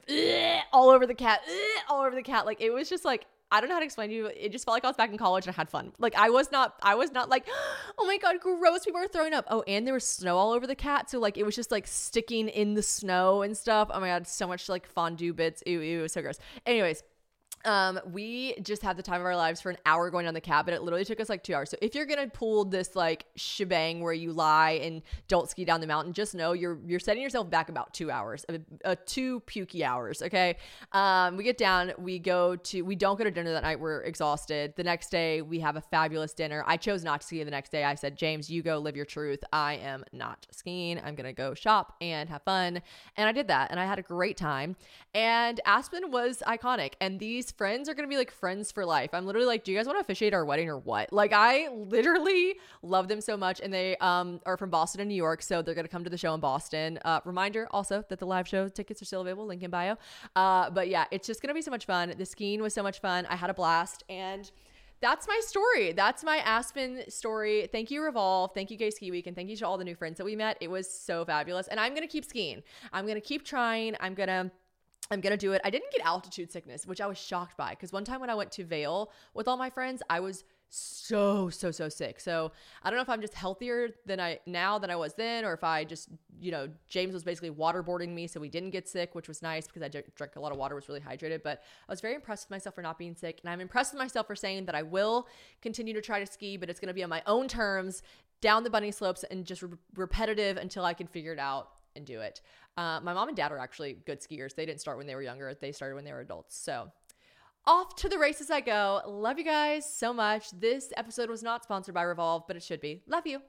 all 0.73 0.91
over 0.91 1.07
the 1.07 1.15
cat, 1.15 1.43
all 1.89 2.03
over 2.03 2.15
the 2.15 2.23
cat. 2.23 2.47
Like 2.47 2.61
it 2.61 2.71
was 2.71 2.89
just 2.89 3.05
like 3.05 3.27
I 3.53 3.61
don't 3.61 3.69
know 3.69 3.75
how 3.75 3.81
to 3.81 3.85
explain 3.85 4.11
to 4.11 4.15
you. 4.15 4.27
It 4.27 4.53
just 4.53 4.65
felt 4.65 4.77
like 4.77 4.85
I 4.85 4.89
was 4.89 4.97
back 4.97 5.11
in 5.11 5.19
college 5.19 5.45
and 5.47 5.53
I 5.55 5.57
had 5.57 5.69
fun. 5.69 5.93
Like 5.99 6.15
I 6.15 6.31
was 6.31 6.53
not, 6.53 6.77
I 6.83 6.95
was 6.95 7.11
not 7.11 7.29
like, 7.29 7.49
oh 7.99 8.07
my 8.07 8.17
god, 8.17 8.39
gross. 8.39 8.85
People 8.85 9.01
are 9.01 9.09
throwing 9.09 9.35
up. 9.35 9.45
Oh, 9.51 9.63
and 9.67 9.85
there 9.85 9.95
was 9.95 10.07
snow 10.07 10.37
all 10.37 10.53
over 10.53 10.67
the 10.67 10.77
cat, 10.77 11.11
so 11.11 11.19
like 11.19 11.37
it 11.37 11.45
was 11.45 11.57
just 11.57 11.73
like 11.73 11.87
sticking 11.87 12.49
in 12.49 12.75
the 12.75 12.83
snow 12.83 13.43
and 13.43 13.57
stuff. 13.57 13.91
Oh 13.93 13.99
my 13.99 14.07
god, 14.07 14.29
so 14.29 14.47
much 14.47 14.69
like 14.69 14.87
fondue 14.87 15.33
bits. 15.33 15.65
Ew, 15.67 15.81
ew, 15.81 15.99
it 15.99 16.03
was 16.03 16.13
so 16.13 16.23
gross. 16.23 16.39
Anyways, 16.65 17.03
um, 17.65 18.01
we 18.11 18.55
just 18.63 18.83
had 18.83 18.97
the 18.97 19.03
time 19.03 19.21
of 19.21 19.27
our 19.27 19.37
lives 19.37 19.61
for 19.61 19.71
an 19.71 19.77
hour 19.85 20.11
going 20.11 20.25
down 20.25 20.35
the 20.35 20.41
cab, 20.41 20.65
but 20.65 20.73
it 20.73 20.83
literally 20.83 21.05
took 21.05 21.21
us 21.21 21.29
like 21.29 21.43
two 21.43 21.55
hours. 21.55 21.71
So 21.71 21.77
if 21.83 21.95
you're 21.95 22.07
gonna 22.07 22.29
pull 22.29 22.65
this 22.65 22.97
like 22.97 23.27
shebang 23.37 24.01
where 24.01 24.15
you 24.15 24.33
lie 24.33 24.81
and 24.83 25.03
don't 25.29 25.49
ski 25.49 25.65
down 25.65 25.81
the 25.81 25.87
mountain, 25.87 26.13
just 26.13 26.35
know 26.35 26.53
you're 26.53 26.79
you're 26.87 27.01
setting 27.01 27.23
yourself 27.23 27.51
back 27.51 27.69
about 27.69 27.93
two 27.93 28.11
hours, 28.11 28.47
uh, 28.49 28.59
uh, 28.85 28.97
two 29.05 29.41
pukey 29.41 29.83
hours. 29.83 30.23
Okay. 30.23 30.57
Um, 30.93 31.37
we 31.37 31.45
get 31.45 31.59
down, 31.59 31.93
we 31.99 32.19
go 32.19 32.57
to, 32.57 32.83
we 32.83 32.97
don't 32.97 33.19
go 33.19 33.25
to 33.25 33.31
dinner 33.31 33.53
that 33.53 33.63
night. 33.63 33.79
We're 33.79 34.03
exhausted. 34.03 34.75
The 34.77 34.85
next 34.85 35.11
day 35.11 35.43
we 35.43 35.61
have 35.61 35.77
a 35.77 35.83
fabulous 35.83 36.33
dinner. 36.33 36.65
I 36.67 36.79
chose 36.79 37.05
not 37.05 37.21
to 37.21 37.27
ski 37.27 37.45
the 37.45 37.51
next 37.51 37.71
day. 37.71 37.85
I 37.85 37.95
said, 37.95 38.17
James, 38.17 38.49
you 38.49 38.63
go 38.63 38.79
live 38.79 38.97
your 38.97 39.05
truth. 39.05 39.45
I 39.53 39.75
am 39.75 40.05
not 40.13 40.47
skiing. 40.51 40.99
I'm 41.05 41.15
gonna 41.15 41.35
go 41.35 41.53
shop 41.53 41.97
and 42.01 42.29
have 42.31 42.43
fun, 42.43 42.81
and 43.17 43.29
I 43.29 43.33
did 43.33 43.49
that, 43.49 43.71
and 43.71 43.79
I 43.79 43.85
had 43.85 43.99
a 43.99 44.03
great 44.03 44.37
time. 44.37 44.77
And 45.13 45.61
Aspen 45.67 46.11
was 46.11 46.43
iconic, 46.47 46.95
and 47.01 47.21
these 47.21 47.50
friends 47.53 47.89
are 47.89 47.95
gonna 47.95 48.09
be 48.09 48.17
like 48.17 48.31
friends 48.31 48.73
for 48.73 48.85
life. 48.85 49.11
I'm 49.13 49.27
literally 49.27 49.47
like, 49.47 49.65
do 49.65 49.73
you 49.73 49.79
guys 49.79 49.87
want 49.87 49.97
to 49.99 50.01
officiate 50.01 50.35
our 50.35 50.45
wedding 50.45 50.69
or 50.69 50.79
what? 50.79 51.13
Like, 51.13 51.33
I 51.33 51.69
literally 51.69 52.57
love 52.83 53.09
them 53.09 53.21
so 53.21 53.37
much, 53.37 53.61
and 53.61 53.73
they 53.73 53.97
um 53.99 54.41
are 54.47 54.57
from 54.57 54.71
Boston 54.71 55.01
and 55.01 55.09
New 55.09 55.15
York, 55.15 55.43
so 55.43 55.63
they're 55.63 55.75
gonna 55.75 55.89
come 55.89 56.05
to 56.05 56.11
the 56.11 56.19
show 56.19 56.35
in 56.35 56.41
Boston. 56.41 56.99
Uh, 57.05 57.21
reminder 57.25 57.69
also 57.71 58.05
that 58.09 58.19
the 58.19 58.27
live 58.27 58.49
show 58.49 58.69
tickets 58.69 59.03
are 59.03 59.05
still 59.05 59.21
available. 59.21 59.47
Link 59.47 59.63
in 59.63 59.71
bio. 59.71 59.97
Uh, 60.37 60.71
but 60.71 60.89
yeah, 60.89 61.05
it's 61.11 61.27
just 61.27 61.43
gonna 61.43 61.55
be 61.55 61.63
so 61.63 61.71
much 61.71 61.87
fun. 61.87 62.15
The 62.17 62.27
skiing 62.27 62.63
was 62.63 62.75
so 62.75 62.83
much 62.83 63.01
fun. 63.01 63.27
I 63.27 63.37
had 63.37 63.51
a 63.51 63.55
blast, 63.55 64.05
and 64.09 64.51
that's 65.01 65.27
my 65.27 65.41
story. 65.43 65.93
That's 65.93 66.23
my 66.23 66.39
Aspen 66.39 67.05
story. 67.09 67.69
Thank 67.73 67.91
you, 67.91 68.03
Revolve. 68.03 68.53
Thank 68.53 68.71
you, 68.71 68.77
Gay 68.77 68.91
Ski 68.91 69.11
Week. 69.11 69.27
And 69.27 69.35
thank 69.35 69.49
you 69.49 69.57
to 69.57 69.67
all 69.67 69.79
the 69.79 69.85
new 69.85 69.95
friends 69.95 70.19
that 70.19 70.25
we 70.25 70.37
met. 70.37 70.59
It 70.61 70.69
was 70.69 70.93
so 70.93 71.25
fabulous. 71.25 71.69
And 71.69 71.81
I'm 71.81 71.93
going 71.93 72.07
to 72.07 72.13
keep 72.13 72.25
skiing. 72.25 72.63
I'm 72.93 73.07
going 73.07 73.15
to 73.15 73.21
keep 73.23 73.45
trying. 73.45 73.97
I'm 74.01 74.13
going 74.13 74.29
to 74.29 74.51
I'm 75.11 75.21
gonna 75.21 75.37
do 75.37 75.53
it. 75.53 75.61
I 75.65 75.71
didn't 75.71 75.91
get 75.91 76.07
altitude 76.07 76.53
sickness, 76.53 76.87
which 76.87 77.01
I 77.01 77.07
was 77.07 77.19
shocked 77.19 77.57
by 77.57 77.71
because 77.71 77.93
one 77.93 78.05
time 78.05 78.21
when 78.21 78.31
I 78.31 78.35
went 78.35 78.53
to 78.53 78.65
Vail 78.65 79.11
with 79.35 79.49
all 79.49 79.57
my 79.57 79.71
friends, 79.71 80.03
I 80.09 80.21
was 80.21 80.45
so 80.71 81.51
so 81.51 81.73
so 81.73 81.89
sick. 81.89 82.21
So 82.21 82.53
I 82.83 82.91
don't 82.91 82.97
know 82.97 83.03
if 83.03 83.09
I'm 83.09 83.21
just 83.21 83.35
healthier 83.35 83.89
than 84.07 84.21
I 84.21 84.39
now 84.47 84.79
than 84.79 84.89
I 84.89 84.97
was 84.97 85.15
then, 85.15 85.45
or 85.45 85.53
if 85.53 85.65
I 85.65 85.85
just 85.85 86.09
you 86.39 86.53
know 86.53 86.69
James 86.89 87.13
was 87.13 87.25
basically 87.25 87.51
waterboarding 87.51 88.11
me, 88.11 88.29
so 88.29 88.39
we 88.39 88.49
didn't 88.49 88.71
get 88.71 88.89
sick, 88.89 89.17
which 89.17 89.27
was 89.27 89.43
nice 89.43 89.67
because 89.67 89.83
I 89.83 89.89
drank 89.89 90.37
a 90.37 90.41
lot 90.41 90.53
of 90.53 90.59
water, 90.59 90.77
was 90.77 90.89
really 90.89 91.01
hydrated. 91.01 91.43
But 91.43 91.63
I 91.89 91.93
was 91.93 92.01
very 92.01 92.15
impressed 92.15 92.47
with 92.47 92.53
myself 92.53 92.77
for 92.77 92.83
not 92.83 92.97
being 92.97 93.17
sick, 93.17 93.41
and 93.43 93.51
I'm 93.51 93.61
impressed 93.61 93.93
with 93.93 94.01
myself 94.01 94.29
for 94.29 94.37
saying 94.37 94.67
that 94.67 94.77
I 94.77 94.83
will 94.83 95.27
continue 95.61 95.93
to 95.95 96.01
try 96.01 96.21
to 96.21 96.27
ski, 96.31 96.57
but 96.57 96.71
it's 96.71 96.79
gonna 96.79 96.95
be 96.95 97.03
on 97.03 97.11
my 97.11 97.23
own 97.27 97.49
terms, 97.49 98.03
down 98.41 98.63
the 98.63 98.71
bunny 98.71 98.93
slopes, 98.93 99.25
and 99.25 99.45
just 99.45 99.63
re- 99.63 99.71
repetitive 99.97 100.57
until 100.57 100.85
I 100.85 100.95
can 100.95 101.09
figure 101.09 101.33
it 101.33 101.41
out 101.41 101.71
and 101.97 102.05
do 102.05 102.21
it. 102.21 102.41
Uh, 102.77 103.01
my 103.03 103.13
mom 103.13 103.29
and 103.29 103.37
dad 103.37 103.53
are 103.53 103.59
actually 103.59 103.99
good 104.07 104.21
skiers. 104.21 104.55
They 104.55 104.67
didn't 104.67 104.81
start 104.81 104.99
when 104.99 105.07
they 105.07 105.15
were 105.15 105.23
younger, 105.23 105.53
they 105.55 105.73
started 105.73 105.95
when 105.95 106.05
they 106.05 106.13
were 106.13 106.21
adults. 106.21 106.57
So, 106.57 106.91
off 107.67 107.95
to 107.97 108.09
the 108.09 108.19
races 108.19 108.51
I 108.51 108.61
go. 108.61 109.03
Love 109.07 109.39
you 109.39 109.45
guys 109.45 109.93
so 109.93 110.13
much. 110.13 110.51
This 110.51 110.93
episode 110.97 111.29
was 111.29 111.43
not 111.43 111.63
sponsored 111.63 111.95
by 111.95 112.03
Revolve, 112.03 112.45
but 112.47 112.57
it 112.57 112.63
should 112.63 112.81
be. 112.81 113.03
Love 113.07 113.27
you. 113.27 113.41